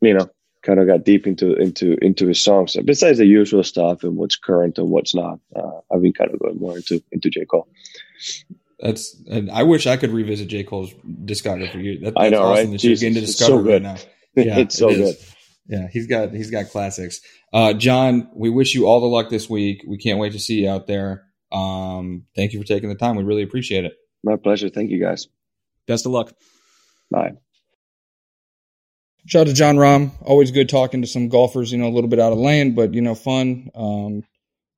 you 0.00 0.14
know 0.14 0.28
kind 0.62 0.78
of 0.78 0.86
got 0.86 1.04
deep 1.04 1.26
into 1.26 1.54
into 1.54 1.96
into 2.02 2.26
his 2.26 2.42
songs. 2.42 2.76
Besides 2.84 3.18
the 3.18 3.26
usual 3.26 3.62
stuff 3.62 4.02
and 4.02 4.16
what's 4.16 4.36
current 4.36 4.78
and 4.78 4.90
what's 4.90 5.14
not, 5.14 5.40
uh, 5.54 5.80
I've 5.92 6.02
been 6.02 6.12
kind 6.12 6.32
of 6.32 6.40
going 6.40 6.58
more 6.58 6.76
into 6.76 7.02
into 7.12 7.30
J 7.30 7.44
Cole. 7.44 7.68
That's. 8.78 9.20
And 9.30 9.50
I 9.50 9.62
wish 9.62 9.86
I 9.86 9.96
could 9.96 10.10
revisit 10.10 10.48
J 10.48 10.64
Cole's 10.64 10.92
discography. 11.24 12.00
That, 12.02 12.14
that's 12.14 12.16
I 12.16 12.30
know, 12.30 12.42
awesome 12.42 12.70
right? 12.70 12.72
That 12.72 12.84
you're 12.84 12.96
getting 12.96 13.14
to 13.14 13.20
it's 13.20 13.36
discover 13.36 13.64
so 13.64 13.72
right 13.72 13.82
now. 13.82 13.96
Yeah, 14.36 14.58
it's 14.58 14.78
so 14.78 14.90
it 14.90 14.96
good. 14.96 15.16
Yeah, 15.66 15.88
he's 15.88 16.06
got 16.06 16.32
he's 16.32 16.50
got 16.50 16.68
classics. 16.68 17.20
Uh, 17.52 17.72
Jon, 17.72 18.30
we 18.34 18.48
wish 18.48 18.74
you 18.74 18.86
all 18.86 19.00
the 19.00 19.06
luck 19.06 19.28
this 19.28 19.50
week. 19.50 19.84
We 19.86 19.98
can't 19.98 20.20
wait 20.20 20.32
to 20.32 20.38
see 20.38 20.62
you 20.62 20.68
out 20.68 20.86
there. 20.86 21.24
Um, 21.50 22.26
thank 22.36 22.52
you 22.52 22.60
for 22.60 22.66
taking 22.66 22.88
the 22.88 22.94
time. 22.94 23.16
We 23.16 23.24
really 23.24 23.42
appreciate 23.42 23.84
it. 23.84 23.94
My 24.22 24.36
pleasure. 24.36 24.68
Thank 24.68 24.90
you 24.90 25.00
guys. 25.00 25.26
Best 25.86 26.06
of 26.06 26.12
luck. 26.12 26.32
Bye. 27.10 27.32
Shout 29.26 29.42
out 29.42 29.46
to 29.48 29.52
Jon 29.54 29.76
Rahm. 29.76 30.10
Always 30.22 30.50
good 30.50 30.68
talking 30.68 31.02
to 31.02 31.06
some 31.06 31.28
golfers, 31.28 31.72
you 31.72 31.78
know, 31.78 31.86
a 31.88 31.94
little 31.94 32.08
bit 32.08 32.18
out 32.18 32.32
of 32.32 32.38
lane, 32.38 32.74
but, 32.74 32.94
you 32.94 33.00
know, 33.02 33.14
fun. 33.14 33.70
Um, 33.74 34.22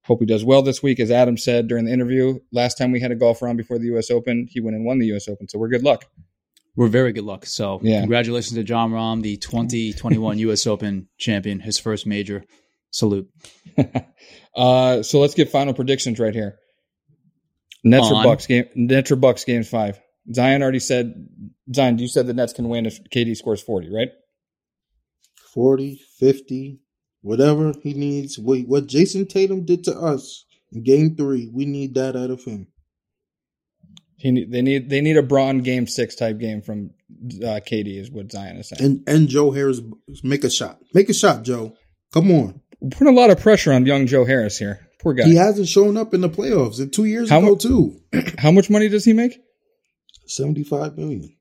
hope 0.04 0.20
he 0.20 0.26
does 0.26 0.44
well 0.44 0.62
this 0.62 0.82
week. 0.82 1.00
As 1.00 1.10
Adam 1.10 1.36
said 1.36 1.68
during 1.68 1.84
the 1.84 1.92
interview, 1.92 2.38
last 2.52 2.76
time 2.76 2.92
we 2.92 3.00
had 3.00 3.12
a 3.12 3.14
golfer 3.14 3.48
on 3.48 3.56
before 3.56 3.78
the 3.78 3.86
U.S. 3.86 4.10
Open, 4.10 4.48
he 4.50 4.60
went 4.60 4.76
and 4.76 4.84
won 4.84 4.98
the 4.98 5.06
U.S. 5.06 5.28
Open. 5.28 5.48
So 5.48 5.58
we're 5.58 5.68
good 5.68 5.84
luck. 5.84 6.04
We're 6.74 6.88
very 6.88 7.12
good 7.12 7.24
luck. 7.24 7.46
So, 7.46 7.80
Yeah. 7.82 8.00
congratulations 8.00 8.54
to 8.54 8.64
Jon 8.64 8.92
Rahm, 8.92 9.22
the 9.22 9.36
2021 9.36 10.38
U.S. 10.38 10.66
Open 10.66 11.08
champion, 11.18 11.60
his 11.60 11.78
first 11.78 12.06
major. 12.06 12.44
Salute. 12.90 13.28
uh, 14.56 15.02
so 15.02 15.20
let's 15.20 15.34
get 15.34 15.50
final 15.50 15.72
predictions 15.72 16.18
right 16.18 16.34
here. 16.34 16.58
Nets 17.84 18.10
or 18.10 18.22
Bucks 18.22 18.46
game. 18.46 18.66
Nets 18.74 19.10
or 19.10 19.16
Bucks 19.16 19.44
games 19.44 19.68
five. 19.68 20.00
Zion 20.32 20.62
already 20.62 20.78
said. 20.78 21.26
Zion, 21.74 21.98
you 21.98 22.06
said 22.06 22.26
the 22.26 22.34
Nets 22.34 22.52
can 22.52 22.68
win 22.68 22.86
if 22.86 23.02
KD 23.04 23.36
scores 23.36 23.62
forty, 23.62 23.90
right? 23.92 24.10
40, 25.52 26.00
50, 26.18 26.80
whatever 27.20 27.72
he 27.82 27.94
needs. 27.94 28.38
Wait, 28.38 28.68
what 28.68 28.86
Jayson 28.86 29.26
Tatum 29.28 29.64
did 29.64 29.84
to 29.84 29.96
us 29.98 30.44
in 30.72 30.82
game 30.82 31.16
three, 31.16 31.48
we 31.52 31.64
need 31.66 31.94
that 31.94 32.16
out 32.16 32.30
of 32.30 32.44
him. 32.44 32.68
He 34.16 34.30
need, 34.30 34.52
they 34.52 34.62
need 34.62 34.88
they 34.88 35.00
need 35.00 35.16
a 35.16 35.22
Bron 35.22 35.58
game 35.62 35.88
six 35.88 36.14
type 36.14 36.38
game 36.38 36.62
from 36.62 36.90
uh, 37.42 37.58
KD 37.58 37.98
is 37.98 38.08
what 38.10 38.30
Zion 38.30 38.56
is 38.56 38.68
saying. 38.68 38.84
And 38.84 39.08
and 39.08 39.28
Joe 39.28 39.50
Harris 39.50 39.80
make 40.22 40.44
a 40.44 40.50
shot. 40.50 40.78
Make 40.94 41.08
a 41.08 41.14
shot, 41.14 41.42
Joe. 41.42 41.74
Come 42.12 42.30
on. 42.30 42.60
putting 42.92 43.08
a 43.08 43.16
lot 43.18 43.30
of 43.30 43.40
pressure 43.40 43.72
on 43.72 43.84
young 43.84 44.06
Joe 44.06 44.24
Harris 44.24 44.58
here. 44.58 44.86
Poor 45.00 45.14
guy. 45.14 45.24
He 45.24 45.34
hasn't 45.34 45.66
shown 45.66 45.96
up 45.96 46.14
in 46.14 46.20
the 46.20 46.28
playoffs 46.28 46.78
in 46.80 46.90
two 46.90 47.04
years 47.04 47.30
How 47.30 47.38
ago 47.38 47.48
mu- 47.48 47.56
too. 47.56 48.00
How 48.38 48.52
much 48.52 48.70
money 48.70 48.88
does 48.88 49.04
he 49.04 49.12
make? 49.12 49.40
Seventy 50.26 50.62
five 50.62 50.96
million. 50.96 51.34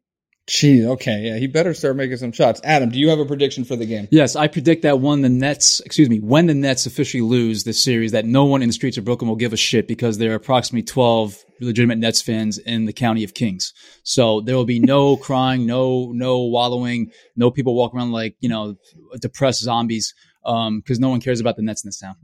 Gee, 0.47 0.85
okay, 0.85 1.21
yeah, 1.21 1.37
he 1.37 1.45
better 1.45 1.73
start 1.73 1.95
making 1.95 2.17
some 2.17 2.31
shots. 2.31 2.59
Adam, 2.63 2.89
do 2.89 2.99
you 2.99 3.09
have 3.09 3.19
a 3.19 3.25
prediction 3.25 3.63
for 3.63 3.75
the 3.75 3.85
game? 3.85 4.07
Yes, 4.11 4.35
I 4.35 4.47
predict 4.47 4.81
that 4.81 4.99
when 4.99 5.21
the 5.21 5.29
Nets, 5.29 5.79
excuse 5.81 6.09
me, 6.09 6.19
when 6.19 6.47
the 6.47 6.55
Nets 6.55 6.87
officially 6.87 7.21
lose 7.21 7.63
this 7.63 7.81
series, 7.81 8.11
that 8.11 8.25
no 8.25 8.45
one 8.45 8.63
in 8.63 8.69
the 8.69 8.73
streets 8.73 8.97
of 8.97 9.05
Brooklyn 9.05 9.29
will 9.29 9.35
give 9.35 9.53
a 9.53 9.57
shit 9.57 9.87
because 9.87 10.17
there 10.17 10.31
are 10.31 10.35
approximately 10.35 10.83
12 10.83 11.37
legitimate 11.61 11.99
Nets 11.99 12.23
fans 12.23 12.57
in 12.57 12.85
the 12.85 12.93
county 12.93 13.23
of 13.23 13.35
Kings. 13.35 13.71
So 14.03 14.41
there 14.41 14.55
will 14.55 14.65
be 14.65 14.79
no 14.79 15.15
crying, 15.27 15.67
no, 15.67 16.11
no 16.11 16.39
wallowing, 16.39 17.11
no 17.35 17.51
people 17.51 17.75
walking 17.75 17.99
around 17.99 18.11
like, 18.11 18.35
you 18.39 18.49
know, 18.49 18.75
depressed 19.21 19.61
zombies, 19.61 20.13
um, 20.43 20.79
because 20.79 20.99
no 20.99 21.09
one 21.09 21.21
cares 21.21 21.39
about 21.39 21.55
the 21.55 21.61
Nets 21.61 21.83
in 21.83 21.89
this 21.89 21.99
town. 21.99 22.15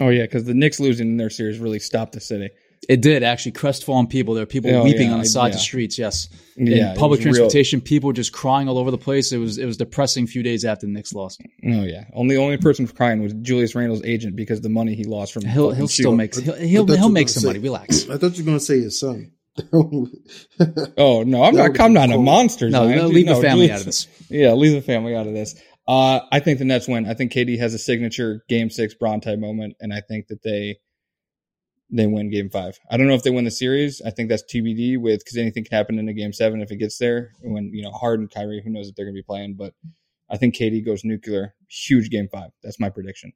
Oh 0.00 0.08
yeah, 0.08 0.24
because 0.24 0.44
the 0.44 0.54
Knicks 0.54 0.80
losing 0.80 1.16
their 1.16 1.30
series 1.30 1.60
really 1.60 1.78
stopped 1.78 2.12
the 2.12 2.20
city. 2.20 2.50
It 2.88 3.00
did 3.02 3.22
actually 3.22 3.52
crestfallen 3.52 4.06
people. 4.08 4.34
There 4.34 4.42
were 4.42 4.46
people 4.46 4.74
Oh, 4.74 4.84
weeping 4.84 5.08
yeah, 5.08 5.14
on 5.14 5.20
the 5.20 5.26
sides 5.26 5.52
yeah. 5.52 5.56
of 5.56 5.60
the 5.60 5.64
streets. 5.64 5.98
Yes, 5.98 6.28
Yeah, 6.56 6.90
in 6.90 6.92
it 6.92 6.98
public 6.98 7.18
was 7.20 7.24
real- 7.26 7.34
transportation, 7.34 7.80
people 7.80 8.12
just 8.12 8.32
crying 8.32 8.68
all 8.68 8.78
over 8.78 8.90
the 8.90 8.98
place. 8.98 9.32
It 9.32 9.38
was 9.38 9.58
it 9.58 9.66
was 9.66 9.76
depressing. 9.76 10.24
A 10.24 10.26
few 10.26 10.42
days 10.42 10.64
after 10.64 10.86
the 10.86 10.92
Knicks 10.92 11.12
lost, 11.12 11.40
Oh 11.66 11.84
yeah, 11.84 12.04
only 12.14 12.36
only 12.36 12.56
person 12.56 12.86
crying 12.86 13.22
was 13.22 13.32
Julius 13.34 13.74
Randle's 13.74 14.02
agent 14.04 14.36
because 14.36 14.60
the 14.60 14.68
money 14.68 14.94
he 14.94 15.04
lost 15.04 15.32
from 15.32 15.44
he'll 15.44 15.70
he'll 15.72 15.88
still 15.88 16.04
Sheila. 16.12 16.16
make 16.16 16.34
he'll 16.34 16.54
he'll, 16.54 16.86
he'll 16.86 17.08
make 17.08 17.26
gonna 17.26 17.32
some 17.32 17.40
say- 17.42 17.46
money. 17.48 17.58
Relax. 17.58 18.08
I 18.08 18.16
thought 18.16 18.36
you 18.38 18.44
were 18.44 18.48
gonna 18.48 18.60
say 18.60 18.80
his 18.80 18.98
son. 19.00 19.32
Oh 20.96 21.22
no, 21.24 21.42
I'm 21.42 21.54
That 21.54 21.58
not. 21.58 21.68
would've 21.70 21.80
I'm 21.80 21.92
been 21.92 21.92
not 21.94 22.10
a 22.10 22.18
monster. 22.18 22.70
No, 22.70 22.88
no, 22.88 23.06
leave 23.06 23.26
the 23.26 23.34
family 23.36 23.66
Julius- 23.68 23.70
out 23.72 23.80
of 23.80 23.86
this. 23.86 24.06
Yeah, 24.30 24.52
leave 24.54 24.72
the 24.72 24.82
family 24.82 25.14
out 25.14 25.26
of 25.26 25.34
this. 25.34 25.54
Uh, 25.86 26.20
I 26.30 26.40
think 26.40 26.58
the 26.58 26.64
Nets 26.66 26.86
win. 26.86 27.06
I 27.06 27.14
think 27.14 27.32
KD 27.32 27.58
has 27.58 27.72
a 27.74 27.78
signature 27.78 28.44
Game 28.48 28.68
Six 28.70 28.94
Bronte 28.94 29.34
moment, 29.36 29.76
and 29.80 29.92
I 29.92 30.00
think 30.06 30.26
that 30.28 30.42
they 30.42 30.76
they 31.90 32.06
win 32.06 32.30
Game 32.30 32.50
Five. 32.50 32.78
I 32.90 32.96
don't 32.96 33.06
know 33.06 33.14
if 33.14 33.22
they 33.22 33.30
win 33.30 33.44
the 33.44 33.50
series. 33.50 34.02
I 34.04 34.10
think 34.10 34.28
that's 34.28 34.42
TBD 34.42 35.00
with 35.00 35.20
because 35.20 35.36
anything 35.36 35.64
can 35.64 35.76
happen 35.76 35.98
in 35.98 36.08
a 36.08 36.12
Game 36.12 36.32
Seven 36.32 36.60
if 36.60 36.70
it 36.70 36.76
gets 36.76 36.98
there. 36.98 37.32
When 37.40 37.70
you 37.72 37.82
know 37.82 37.90
Harden, 37.90 38.28
Kyrie, 38.28 38.62
who 38.62 38.70
knows 38.70 38.88
if 38.88 38.94
they're 38.94 39.06
going 39.06 39.14
to 39.14 39.18
be 39.18 39.26
playing? 39.26 39.54
But 39.54 39.74
I 40.30 40.36
think 40.36 40.54
KD 40.54 40.84
goes 40.84 41.04
nuclear. 41.04 41.54
Huge 41.68 42.10
Game 42.10 42.28
Five. 42.30 42.50
That's 42.62 42.78
my 42.78 42.90
prediction. 42.90 43.32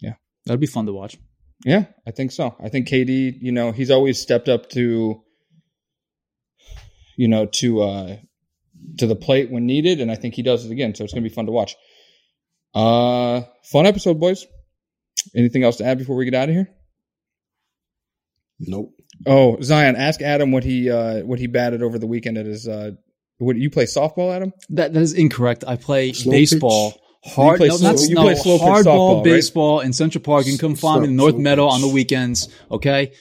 Yeah. 0.00 0.14
That'd 0.46 0.60
be 0.60 0.66
fun 0.66 0.86
to 0.86 0.92
watch. 0.92 1.16
Yeah, 1.64 1.86
I 2.06 2.10
think 2.10 2.32
so. 2.32 2.54
I 2.62 2.68
think 2.68 2.88
KD, 2.88 3.38
you 3.40 3.52
know, 3.52 3.72
he's 3.72 3.90
always 3.90 4.20
stepped 4.20 4.48
up 4.48 4.68
to, 4.70 5.22
you 7.16 7.28
know, 7.28 7.46
to 7.46 7.82
uh 7.82 8.16
to 8.98 9.06
the 9.06 9.16
plate 9.16 9.50
when 9.50 9.66
needed, 9.66 10.00
and 10.00 10.10
I 10.10 10.16
think 10.16 10.34
he 10.34 10.42
does 10.42 10.66
it 10.66 10.72
again. 10.72 10.94
So 10.94 11.04
it's 11.04 11.14
gonna 11.14 11.22
be 11.22 11.30
fun 11.30 11.46
to 11.46 11.52
watch. 11.52 11.76
Uh, 12.74 13.42
fun 13.62 13.86
episode, 13.86 14.18
boys. 14.18 14.46
Anything 15.34 15.62
else 15.62 15.76
to 15.76 15.84
add 15.84 15.96
before 15.96 16.16
we 16.16 16.24
get 16.24 16.34
out 16.34 16.48
of 16.48 16.54
here? 16.54 16.68
Nope. 18.60 18.92
Oh, 19.26 19.60
Zion, 19.62 19.96
ask 19.96 20.20
Adam 20.22 20.52
what 20.52 20.64
he 20.64 20.90
uh 20.90 21.20
what 21.20 21.38
he 21.38 21.46
batted 21.46 21.82
over 21.82 21.98
the 21.98 22.06
weekend 22.06 22.38
at 22.38 22.46
his 22.46 22.66
uh. 22.68 22.92
What 23.38 23.56
you 23.56 23.68
play 23.68 23.84
softball, 23.84 24.34
Adam? 24.34 24.52
That 24.70 24.92
that 24.94 25.02
is 25.02 25.12
incorrect. 25.12 25.64
I 25.66 25.76
play 25.76 26.12
Slow 26.12 26.30
baseball. 26.32 26.92
pitch? 26.92 27.00
Hard, 27.34 27.56
play 27.58 27.68
no, 27.68 27.76
slow- 27.76 27.90
not, 27.92 28.00
you 28.00 28.14
no, 28.14 28.22
play 28.22 28.34
slow 28.36 28.58
pitch 28.58 28.66
hardball 28.66 28.84
softball, 28.84 29.14
right? 29.16 29.24
baseball 29.24 29.80
in 29.80 29.92
Central 29.92 30.22
Park. 30.22 30.46
You 30.46 30.52
can 30.52 30.58
come 30.58 30.76
find 30.76 31.02
me 31.02 31.08
in 31.08 31.16
North 31.16 31.36
Meadow 31.36 31.66
pitch. 31.66 31.74
on 31.74 31.80
the 31.80 31.88
weekends. 31.88 32.48
Okay. 32.70 33.12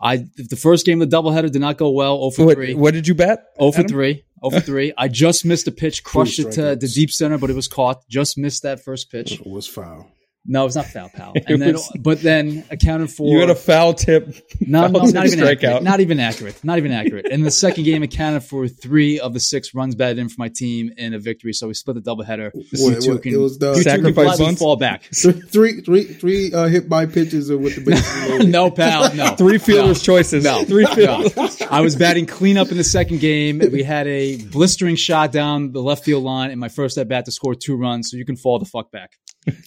I 0.00 0.26
the 0.36 0.56
first 0.56 0.84
game 0.84 1.00
of 1.00 1.08
the 1.10 1.16
doubleheader 1.16 1.50
did 1.50 1.60
not 1.60 1.76
go 1.78 1.90
well. 1.90 2.30
0 2.30 2.48
for 2.48 2.54
3. 2.54 2.74
what 2.74 2.92
did 2.92 3.06
you 3.08 3.14
bet? 3.14 3.44
0 3.58 3.72
for 3.72 3.78
Adam? 3.80 3.88
3. 3.88 4.12
0 4.14 4.50
for 4.50 4.60
3. 4.60 4.92
I 4.98 5.08
just 5.08 5.44
missed 5.44 5.66
a 5.68 5.72
pitch, 5.72 6.02
crushed 6.04 6.38
it 6.38 6.52
to 6.52 6.60
strikeouts. 6.60 6.80
the 6.80 6.88
deep 6.88 7.10
center, 7.10 7.38
but 7.38 7.48
it 7.50 7.56
was 7.56 7.68
caught. 7.68 8.06
Just 8.08 8.36
missed 8.36 8.62
that 8.64 8.82
first 8.84 9.10
pitch. 9.10 9.32
It 9.40 9.46
was 9.46 9.66
foul. 9.66 10.10
No, 10.48 10.62
it 10.62 10.64
was 10.66 10.76
not 10.76 10.86
foul, 10.86 11.08
pal. 11.08 11.32
And 11.46 11.60
then, 11.60 11.72
was- 11.74 11.90
but 11.98 12.20
then 12.20 12.64
accounted 12.70 13.10
for. 13.10 13.28
You 13.32 13.40
had 13.40 13.50
a 13.50 13.54
foul 13.54 13.94
tip. 13.94 14.28
No, 14.60 14.82
foul 14.82 14.90
no, 14.90 15.04
tip 15.06 15.14
not 15.14 15.26
even 15.26 15.38
strikeout. 15.40 15.52
accurate. 15.52 15.82
Not 15.82 16.00
even 16.00 16.20
accurate. 16.20 16.64
Not 16.64 16.78
even 16.78 16.92
accurate. 16.92 17.26
And 17.30 17.44
the 17.44 17.50
second 17.50 17.84
game 17.84 18.02
accounted 18.02 18.44
for 18.44 18.68
three 18.68 19.18
of 19.20 19.32
the 19.34 19.40
six 19.40 19.74
runs 19.74 19.94
batted 19.94 20.18
in 20.18 20.28
for 20.28 20.36
my 20.38 20.48
team 20.48 20.92
in 20.96 21.14
a 21.14 21.18
victory. 21.18 21.52
So 21.52 21.68
we 21.68 21.74
split 21.74 22.02
the 22.02 22.08
doubleheader. 22.10 22.50
What- 22.54 22.64
You 22.72 23.00
two 23.00 23.12
what- 23.14 23.22
can, 23.22 23.34
it 23.34 23.36
was 23.38 23.58
the- 23.58 23.70
you 23.72 23.82
two 23.82 23.82
can 23.84 23.90
Sacrifice 24.04 24.24
gladly 24.26 24.44
bunts? 24.46 24.60
fall 24.60 24.76
back. 24.76 25.02
Three, 25.12 25.80
three, 25.80 26.04
three 26.04 26.52
uh, 26.52 26.66
hit 26.68 26.88
by 26.88 27.06
pitches 27.06 27.50
with 27.50 27.74
the 27.76 27.80
bases 27.90 28.46
no, 28.46 28.70
pal. 28.70 29.14
No. 29.14 29.34
Three 29.36 29.58
fielders' 29.58 29.98
No. 30.06 30.14
choices. 30.14 30.44
No. 30.44 30.64
Three 30.64 30.84
No. 30.96 31.28
Fielders. 31.66 31.72
I 31.78 31.80
was 31.82 31.96
batting 31.96 32.26
cleanup 32.26 32.70
in 32.70 32.76
the 32.76 32.84
second 32.84 33.20
game. 33.20 33.58
We 33.58 33.82
had 33.82 34.06
a 34.06 34.36
blistering 34.44 34.96
shot 34.96 35.32
down 35.32 35.72
the 35.72 35.82
left 35.82 36.04
field 36.04 36.24
line 36.24 36.50
in 36.50 36.58
my 36.58 36.68
first 36.68 36.98
at 36.98 37.08
bat 37.08 37.24
to 37.26 37.32
score 37.32 37.54
two 37.54 37.76
runs. 37.76 38.10
So 38.10 38.16
you 38.16 38.24
can 38.24 38.36
fall 38.36 38.58
the 38.58 38.64
fuck 38.66 38.90
back. 38.90 39.12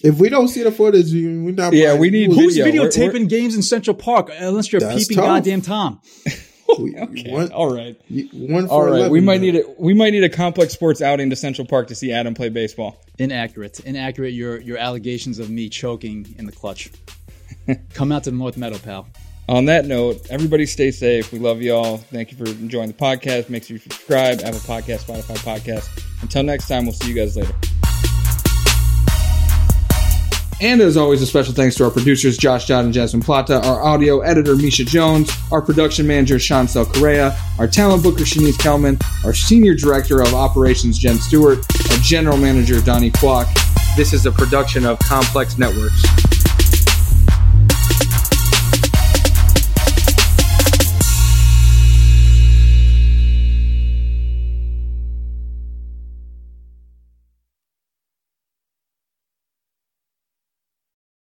If 0.02 0.18
we 0.18 0.28
don't 0.28 0.48
see 0.48 0.62
the 0.62 0.70
footage, 0.72 1.12
we're 1.12 1.52
not. 1.52 1.72
Yeah, 1.72 1.88
buying- 1.90 2.00
we 2.00 2.10
need- 2.10 2.28
we- 2.30 2.36
Who's 2.36 2.56
Yeah, 2.56 2.64
we're- 2.64 2.78
videotaping 2.78 3.12
we're- 3.12 3.26
games 3.26 3.54
in 3.54 3.62
Central 3.62 3.94
Park 3.96 4.30
unless 4.38 4.70
you're 4.72 4.80
peeping 4.80 5.16
tough. 5.16 5.24
goddamn 5.24 5.62
Tom? 5.62 6.00
Okay, 6.78 7.28
One, 7.32 7.50
all 7.50 7.74
right. 7.74 7.96
one 8.32 8.68
for 8.68 8.72
All 8.72 8.82
right, 8.84 8.90
11, 8.90 9.10
we 9.10 9.20
might 9.20 9.40
man. 9.40 9.54
need 9.54 9.56
a 9.56 9.62
we 9.76 9.92
might 9.92 10.10
need 10.10 10.22
a 10.22 10.28
complex 10.28 10.72
sports 10.72 11.02
outing 11.02 11.28
to 11.30 11.34
Central 11.34 11.66
Park 11.66 11.88
to 11.88 11.96
see 11.96 12.12
Adam 12.12 12.32
play 12.32 12.48
baseball. 12.48 12.96
Inaccurate. 13.18 13.80
Inaccurate. 13.80 14.34
Your 14.34 14.60
your 14.60 14.78
allegations 14.78 15.40
of 15.40 15.50
me 15.50 15.68
choking 15.68 16.32
in 16.38 16.46
the 16.46 16.52
clutch. 16.52 16.88
Come 17.94 18.12
out 18.12 18.22
to 18.22 18.30
the 18.30 18.36
North 18.36 18.56
Meadow, 18.56 18.78
pal. 18.78 19.08
On 19.50 19.64
that 19.64 19.84
note, 19.84 20.28
everybody 20.30 20.64
stay 20.64 20.92
safe. 20.92 21.32
We 21.32 21.40
love 21.40 21.60
y'all. 21.60 21.96
Thank 21.96 22.30
you 22.30 22.38
for 22.38 22.44
enjoying 22.44 22.86
the 22.86 22.94
podcast. 22.94 23.48
Make 23.48 23.64
sure 23.64 23.74
you 23.74 23.80
subscribe, 23.80 24.42
Apple 24.44 24.60
Podcast, 24.60 25.06
Spotify 25.06 25.38
Podcast. 25.38 26.22
Until 26.22 26.44
next 26.44 26.68
time, 26.68 26.84
we'll 26.84 26.92
see 26.92 27.08
you 27.08 27.16
guys 27.16 27.36
later. 27.36 27.52
And 30.60 30.80
as 30.80 30.96
always, 30.96 31.20
a 31.20 31.26
special 31.26 31.52
thanks 31.52 31.74
to 31.76 31.84
our 31.84 31.90
producers, 31.90 32.38
Josh 32.38 32.68
Dodd 32.68 32.84
and 32.84 32.94
Jasmine 32.94 33.24
Plata, 33.24 33.60
our 33.66 33.82
audio 33.82 34.20
editor, 34.20 34.54
Misha 34.54 34.84
Jones, 34.84 35.32
our 35.50 35.60
production 35.60 36.06
manager, 36.06 36.38
Chancel 36.38 36.84
Correa, 36.84 37.36
our 37.58 37.66
talent 37.66 38.04
booker, 38.04 38.22
Shanice 38.22 38.56
Kelman, 38.56 39.00
our 39.24 39.34
senior 39.34 39.74
director 39.74 40.20
of 40.20 40.32
operations, 40.32 40.96
Jen 40.96 41.16
Stewart, 41.16 41.58
our 41.90 41.96
general 42.02 42.36
manager, 42.36 42.80
Donnie 42.82 43.10
Kwok. 43.10 43.48
This 43.96 44.12
is 44.12 44.26
a 44.26 44.30
production 44.30 44.86
of 44.86 45.00
Complex 45.00 45.58
Networks. 45.58 46.39